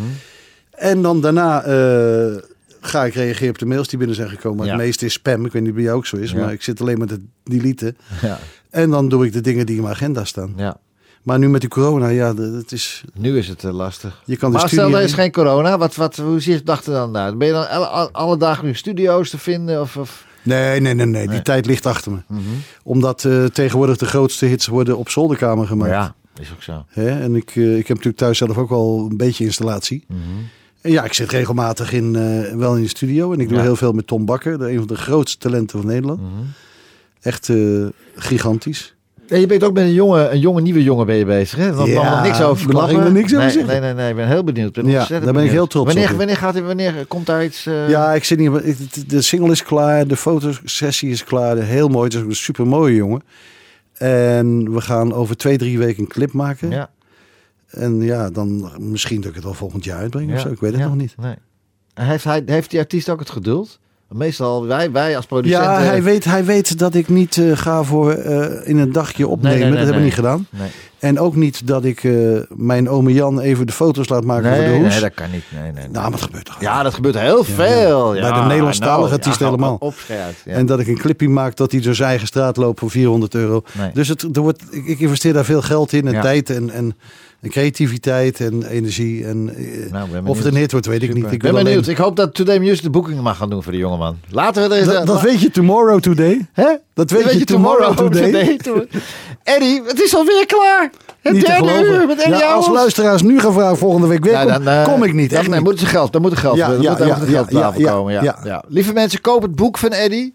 En 0.72 1.01
dan 1.01 1.22
daarna 1.22 1.64
eh, 1.64 2.41
ga 2.82 3.06
ik 3.06 3.14
reageren 3.14 3.49
op 3.49 3.58
de 3.60 3.66
mails 3.66 3.88
die 3.88 3.97
binnen 3.97 4.16
zijn 4.16 4.30
gekomen. 4.30 4.66
Ja. 4.66 4.72
Het 4.72 4.82
meeste 4.82 5.06
is 5.06 5.14
spam. 5.14 5.45
Ik 5.45 5.51
weet 5.51 5.62
niet 5.62 5.70
of 5.72 5.76
bij 5.76 5.86
jou 5.86 5.97
ook 5.97 6.06
zo 6.06 6.18
is, 6.18 6.32
Ja. 6.32 6.38
maar 6.39 6.51
ik 6.53 6.64
zit 6.64 6.82
alleen 6.82 6.97
met 6.97 7.10
het 7.10 7.22
deleten. 7.43 7.97
Ja. 8.22 8.39
En 8.70 8.89
dan 8.89 9.10
doe 9.10 9.26
ik 9.26 9.34
de 9.34 9.41
dingen 9.41 9.66
die 9.66 9.76
in 9.76 9.82
mijn 9.82 9.93
agenda 9.93 10.24
staan. 10.24 10.53
ja. 10.58 10.78
Maar 11.26 11.39
nu 11.39 11.49
met 11.49 11.61
die 11.61 11.69
corona, 11.69 12.07
ja, 12.07 12.34
dat 12.34 12.71
is... 12.71 13.03
Nu 13.13 13.38
is 13.38 13.47
het 13.47 13.63
eh, 13.63 13.71
lastig. 13.73 14.21
Je 14.26 14.36
kan 14.38 14.51
de 14.51 14.57
maar 14.57 14.69
stel, 14.69 14.95
er 14.95 15.01
is 15.01 15.13
geen 15.13 15.32
corona. 15.32 15.78
Wat, 15.78 15.95
wat, 15.95 16.15
hoe 16.15 16.39
ziet 16.39 16.67
het 16.67 16.86
er 16.88 16.93
dan 16.93 17.17
uit? 17.17 17.38
Ben 17.38 17.47
je 17.47 17.53
dan 17.53 18.11
alle, 18.13 18.38
dagen 18.38 18.65
nu 18.65 18.73
studio's 18.76 19.30
te 19.30 19.38
vinden? 19.38 19.82
Of, 19.82 19.97
of... 19.97 20.26
Nee, 20.43 20.80
nee, 20.80 20.93
nee, 20.93 21.05
nee, 21.05 21.21
Die 21.21 21.30
Nee. 21.30 21.41
tijd 21.41 21.65
ligt 21.65 21.86
achter 21.86 22.11
me. 22.11 22.17
Mhm. 22.28 22.41
Omdat 22.84 23.23
eh, 23.26 23.45
tegenwoordig 23.45 23.97
de 23.97 24.05
grootste 24.05 24.45
hits 24.45 24.67
worden 24.67 24.97
op 24.97 25.09
zolderkamer 25.09 25.67
gemaakt. 25.67 25.91
ja, 25.91 26.15
is 26.41 26.51
ook 26.51 26.63
zo. 26.63 26.86
Hè? 26.89 27.09
En 27.21 27.36
ik, 27.36 27.49
eh, 27.55 27.71
ik 27.78 27.88
heb 27.88 27.97
natuurlijk 27.97 28.17
thuis 28.17 28.38
zelf 28.38 28.57
ook 28.57 28.71
al 28.71 29.07
een 29.09 29.17
beetje 29.17 29.43
installatie. 29.45 30.03
Mhm. 30.07 30.19
En 30.82 30.91
ja, 30.91 31.03
ik 31.03 31.13
zit 31.13 31.32
regelmatig 31.32 31.91
in, 31.93 32.15
eh, 32.15 32.55
wel 32.55 32.76
in 32.76 32.82
de 32.84 32.89
studio. 32.89 33.34
En 33.34 33.39
ik 33.39 33.47
doe 33.47 33.57
Ja. 33.57 33.63
heel 33.63 33.76
veel 33.76 33.91
met 33.91 34.07
Tom 34.07 34.26
Bakker. 34.26 34.57
De, 34.59 34.71
een 34.71 34.78
van 34.78 34.88
de 34.88 34.95
grootste 34.95 35.38
talenten 35.38 35.80
van 35.80 35.88
Nederland. 35.88 36.21
Mhm. 36.21 36.30
Echt 37.21 37.49
eh, 37.49 37.86
gigantisch. 38.15 38.95
Ja, 39.28 39.38
je 39.38 39.45
bent 39.45 39.63
ook 39.63 39.73
met 39.73 39.84
een 39.84 39.93
jonge, 39.93 40.30
een 40.30 40.39
jonge 40.39 40.61
nieuwe 40.61 40.84
jongen 40.84 41.05
ben 41.05 41.15
je 41.15 41.26
bezig. 41.26 41.57
Hè? 41.57 41.71
Nog, 41.71 41.88
Ja, 41.88 42.21
niks 42.23 42.41
over 42.41 42.71
mag 42.73 42.91
ik 42.91 42.97
nog 42.97 43.11
niks 43.11 43.32
over 43.34 43.38
nee, 43.45 43.49
zeggen. 43.53 43.71
Nee, 43.71 43.80
nee, 43.82 43.93
nee. 43.93 44.09
Ik 44.09 44.15
ben 44.15 44.28
heel 44.28 44.43
benieuwd. 44.43 44.73
Ben 44.73 44.88
Ja, 44.88 45.05
daar 45.07 45.34
ben 45.34 45.43
ik 45.43 45.51
heel 45.51 45.67
trots 45.67 45.86
wanneer, 45.93 46.11
op. 46.11 46.17
Wanneer, 46.17 46.38
gaat, 46.38 46.53
hij- 46.53 46.63
wanneer 46.63 47.05
komt 47.07 47.26
daar 47.26 47.43
iets... 47.43 47.65
eh, 47.65 47.89
Ja, 47.89 48.13
ik 48.13 48.23
zit 48.23 48.39
niet. 48.39 48.51
ik- 48.63 49.09
De 49.09 49.21
single 49.21 49.51
is 49.51 49.63
klaar. 49.63 50.07
De 50.07 50.15
fotosessie 50.17 51.09
is 51.09 51.23
klaar. 51.23 51.57
Heel 51.57 51.88
mooi. 51.88 52.03
Het 52.05 52.13
is 52.13 52.21
een 52.21 52.36
super 52.36 52.67
mooie 52.67 52.95
jongen. 52.95 53.21
En 53.93 54.73
we 54.73 54.82
gaan 54.82 55.13
over 55.13 55.38
twee, 55.38 55.57
drie 55.57 55.78
weken 55.78 56.01
een 56.03 56.09
clip 56.09 56.34
maken. 56.34 56.69
Ja, 56.69 56.89
En 57.69 58.01
ja, 58.01 58.30
dan 58.30 58.71
misschien 58.80 59.21
dat 59.21 59.30
ik 59.30 59.36
het 59.36 59.45
al 59.45 59.53
volgend 59.53 59.84
jaar 59.84 59.99
uitbreng 59.99 60.34
of 60.34 60.39
zo. 60.39 60.47
Ik 60.49 60.59
weet 60.59 60.71
het 60.73 60.82
nog 60.82 60.95
niet. 60.95 61.15
Nee. 61.21 61.36
Heeft, 61.93 62.23
hij, 62.23 62.41
heeft 62.45 62.69
die 62.69 62.80
artiest 62.80 63.09
ook 63.09 63.19
het 63.19 63.30
geduld? 63.30 63.80
Meestal 64.10 64.68
wij, 64.68 64.91
wij 64.91 65.16
als 65.16 65.26
producenten... 65.26 65.72
Ja, 65.72 65.82
hij 65.82 66.03
weet, 66.03 66.24
hij 66.24 66.45
weet 66.45 66.80
dat 66.80 66.93
ik 66.93 67.10
niet 67.10 67.38
eh, 67.38 67.58
ga 67.58 67.84
voor 67.84 68.12
eh, 68.12 68.68
in 68.68 68.78
een 68.78 68.91
dagje 68.91 69.28
opnemen. 69.28 69.60
nee, 69.60 69.68
nee, 69.68 69.78
dat 69.78 69.84
hebben 69.84 69.97
we 69.97 70.03
niet 70.03 70.14
gedaan. 70.14 70.47
En 70.99 71.20
ook 71.20 71.36
niet 71.36 71.68
dat 71.68 71.86
ik 71.86 72.03
eh, 72.03 72.14
mijn 72.49 72.89
ome 72.89 73.14
Jan 73.14 73.39
even 73.39 73.68
de 73.68 73.74
foto's 73.74 74.10
laat 74.10 74.24
maken 74.24 74.56
voor 74.56 74.64
de 74.64 74.70
hoes. 74.70 74.89
nee, 74.89 74.99
dat 74.99 75.14
kan 75.14 75.32
niet. 75.32 75.43
Nee, 75.49 75.62
nee, 75.62 75.72
nee. 75.72 75.88
Nou, 75.88 76.03
maar 76.03 76.12
het 76.12 76.22
gebeurt 76.22 76.45
toch. 76.45 76.62
Ja, 76.62 76.84
dat 76.84 76.93
gebeurt 76.93 77.20
heel 77.20 77.43
veel. 77.43 78.16
Ja, 78.16 78.22
Bij 78.30 78.41
de 78.41 78.47
Nederlandstalige 78.47 79.01
nou, 79.01 79.14
artiest 79.14 79.39
ja, 79.39 79.45
helemaal. 79.45 79.93
En 80.45 80.66
dat 80.66 80.80
ik 80.80 80.88
een 80.88 80.97
clipje 80.97 81.30
maak 81.30 81.56
dat 81.56 81.72
hij 81.72 81.82
door 81.82 81.95
zijn 81.95 82.10
eigen 82.10 82.28
straat 82.28 82.58
loopt 82.58 82.80
voor 82.80 82.89
400 82.89 83.36
euro. 83.36 83.64
Dus 83.93 84.08
het, 84.08 84.22
er 84.36 84.41
wordt, 84.41 84.64
ik, 84.70 84.86
ik 84.86 84.99
investeer 84.99 85.34
daar 85.34 85.45
veel 85.45 85.62
geld 85.62 85.93
in. 85.93 86.08
En 86.08 86.22
tijd 86.22 86.49
en, 86.49 86.70
en, 86.70 86.95
en 87.46 87.52
creativiteit 87.52 88.39
en 88.39 88.64
energie. 88.64 89.26
En, 89.26 89.56
eh, 89.58 89.91
Nou, 89.91 90.08
of 90.26 90.38
het 90.38 90.46
een 90.46 90.56
hit 90.56 90.72
wordt, 90.72 90.86
weet 90.86 91.02
ik 91.04 91.08
Super. 91.08 91.24
niet. 91.24 91.32
Ik 91.32 91.41
ben 91.41 91.54
wil 91.54 91.64
benieuwd. 91.64 91.84
alleen- 91.84 91.98
Ik 91.98 92.04
hoop 92.04 92.16
dat 92.16 92.34
Today 92.34 92.60
Music 92.60 92.82
de 92.82 92.89
boekingen 92.89 93.24
mag 93.24 93.38
gaan 93.38 93.50
doen 93.50 93.64
voor 93.64 93.72
de 93.72 93.78
jongeman. 93.78 94.18
Laten 94.30 94.70
we 94.70 94.76
er 94.76 94.82
eens... 94.82 94.91
dat, 94.93 95.06
dat 95.08 95.22
weet 95.22 95.41
je 95.41 95.50
tomorrow 95.52 96.00
today. 96.00 96.48
Hè? 96.54 96.68
Dat 96.93 97.12
weet 97.12 97.32
je 97.32 97.46
tomorrow 97.46 97.98
today. 97.98 98.60
Eddie, 99.43 99.82
het 99.88 100.02
is 100.02 100.16
alweer 100.16 100.46
klaar. 100.46 100.91
Het 101.22 101.34
Niet 101.34 101.46
derde 101.46 101.68
geloven. 101.68 101.93
uur 102.02 102.08
met 102.08 102.20
Eddie 102.20 102.38
Ja, 102.39 102.52
als 102.52 102.66
Owens. 102.66 102.80
luisteraars 102.80 103.22
nu 103.22 103.39
gaan 103.39 103.54
vragen 103.54 103.78
volgende 103.78 104.08
week 104.08 104.24
weer, 104.24 104.46
dan, 104.48 104.68
eh, 104.68 104.84
kom 104.84 105.04
ik 105.04 105.14
niet. 105.14 105.30
Dan, 105.30 105.39
Echt 105.39 105.48
nee, 105.50 105.60
niet. 105.60 105.70
moet 105.70 105.82
er 105.82 105.88
geld, 105.88 106.14
dan 106.14 106.22
moet 106.22 106.32
er 106.32 106.38
geld. 106.38 106.58
Ja, 106.58 106.68
dan 106.70 106.82
ja, 106.82 106.91
moet 106.91 107.00
er 107.00 107.08
ja, 107.08 107.16
geld 107.16 107.30
ja, 107.30 107.41
op 107.41 107.50
tafel 107.50 107.82
ja, 107.82 107.91
komen. 107.91 108.14
Ja, 108.14 108.24
ja. 108.24 108.39
ja. 108.43 108.64
Lieve 108.68 108.93
mensen, 108.93 109.22
koop 109.22 109.41
het 109.41 109.56
boek 109.56 109.78
van 109.78 109.89
Eddie. 109.89 110.34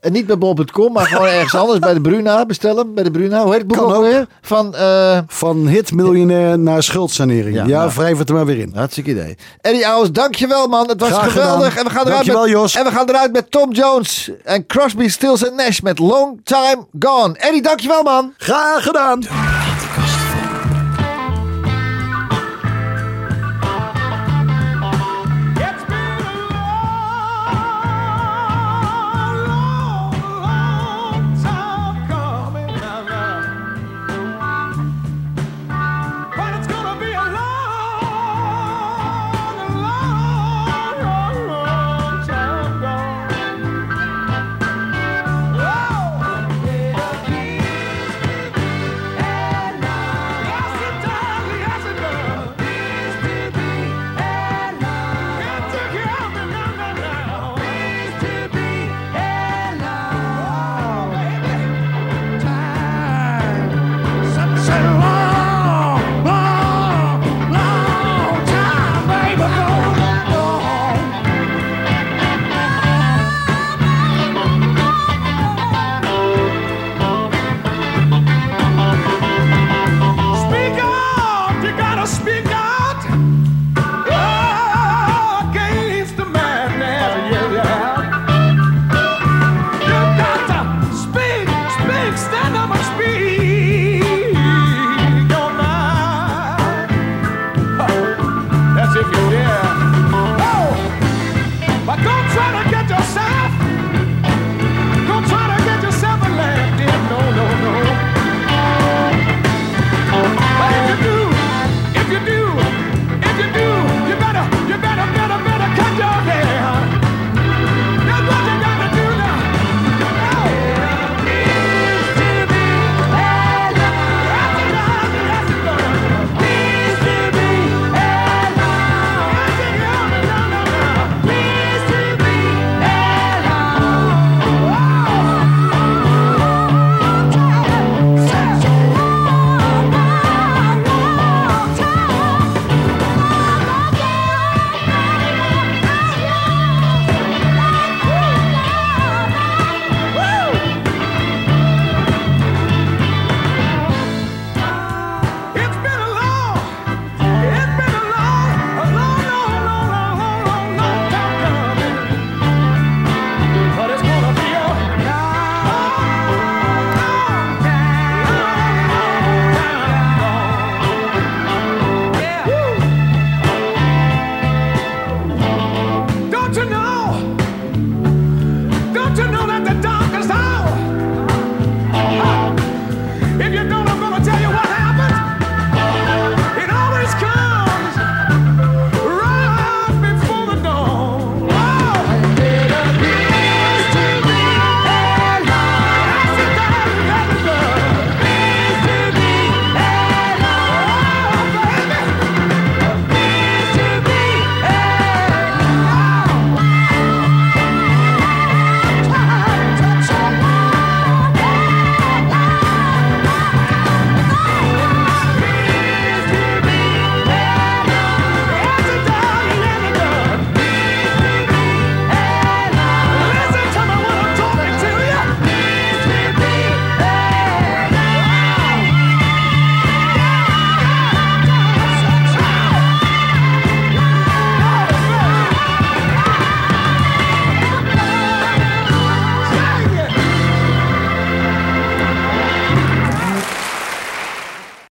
En 0.00 0.12
niet 0.12 0.26
bij 0.26 0.38
bob.com, 0.38 0.92
maar 0.92 1.06
gewoon 1.06 1.26
ergens 1.26 1.54
anders. 1.54 1.78
Bij 1.78 1.94
de 1.94 2.00
Bruna. 2.00 2.46
Bestel 2.46 2.76
hem 2.76 2.94
bij 2.94 3.04
de 3.04 3.10
Bruna. 3.10 3.42
Hoe 3.42 3.50
heet 3.52 3.58
het 3.60 3.66
boek 3.66 3.80
ook 3.80 4.02
weer? 4.02 4.26
Van... 4.42 4.74
eh 4.74 5.18
Van 5.26 5.66
hitmiljonair 5.66 6.58
naar 6.58 6.82
schuldsanering. 6.82 7.54
Ja, 7.56 7.64
Ja, 7.66 7.78
nou. 7.78 7.90
wrijf 7.94 8.18
het 8.18 8.28
er 8.28 8.34
maar 8.34 8.46
weer 8.46 8.58
in. 8.58 8.72
Hartstikke 8.74 9.10
idee. 9.10 9.36
Eddie 9.60 9.86
Owens, 9.94 10.12
dankjewel 10.12 10.66
man. 10.66 10.88
Het 10.88 11.00
was 11.00 11.10
Graag 11.10 11.32
geweldig. 11.32 11.68
gedaan. 11.68 11.78
En 11.78 11.84
we 11.84 11.90
gaan 11.90 12.00
eruit 12.06 12.14
Dankjewel, 12.16 12.42
met, 12.42 12.50
Jos. 12.50 12.74
En 12.74 12.84
we 12.84 12.90
gaan 12.90 13.08
eruit 13.08 13.32
met 13.32 13.50
Tom 13.50 13.72
Jones 13.72 14.30
en 14.44 14.66
Crosby, 14.66 15.08
Stills 15.08 15.48
en 15.48 15.54
Nash 15.54 15.80
met 15.80 15.98
Long 15.98 16.40
Time 16.44 16.86
Gone. 16.98 17.34
Eddie, 17.38 17.62
dankjewel 17.62 18.02
man. 18.02 18.32
Graag 18.36 18.82
gedaan. 18.82 19.20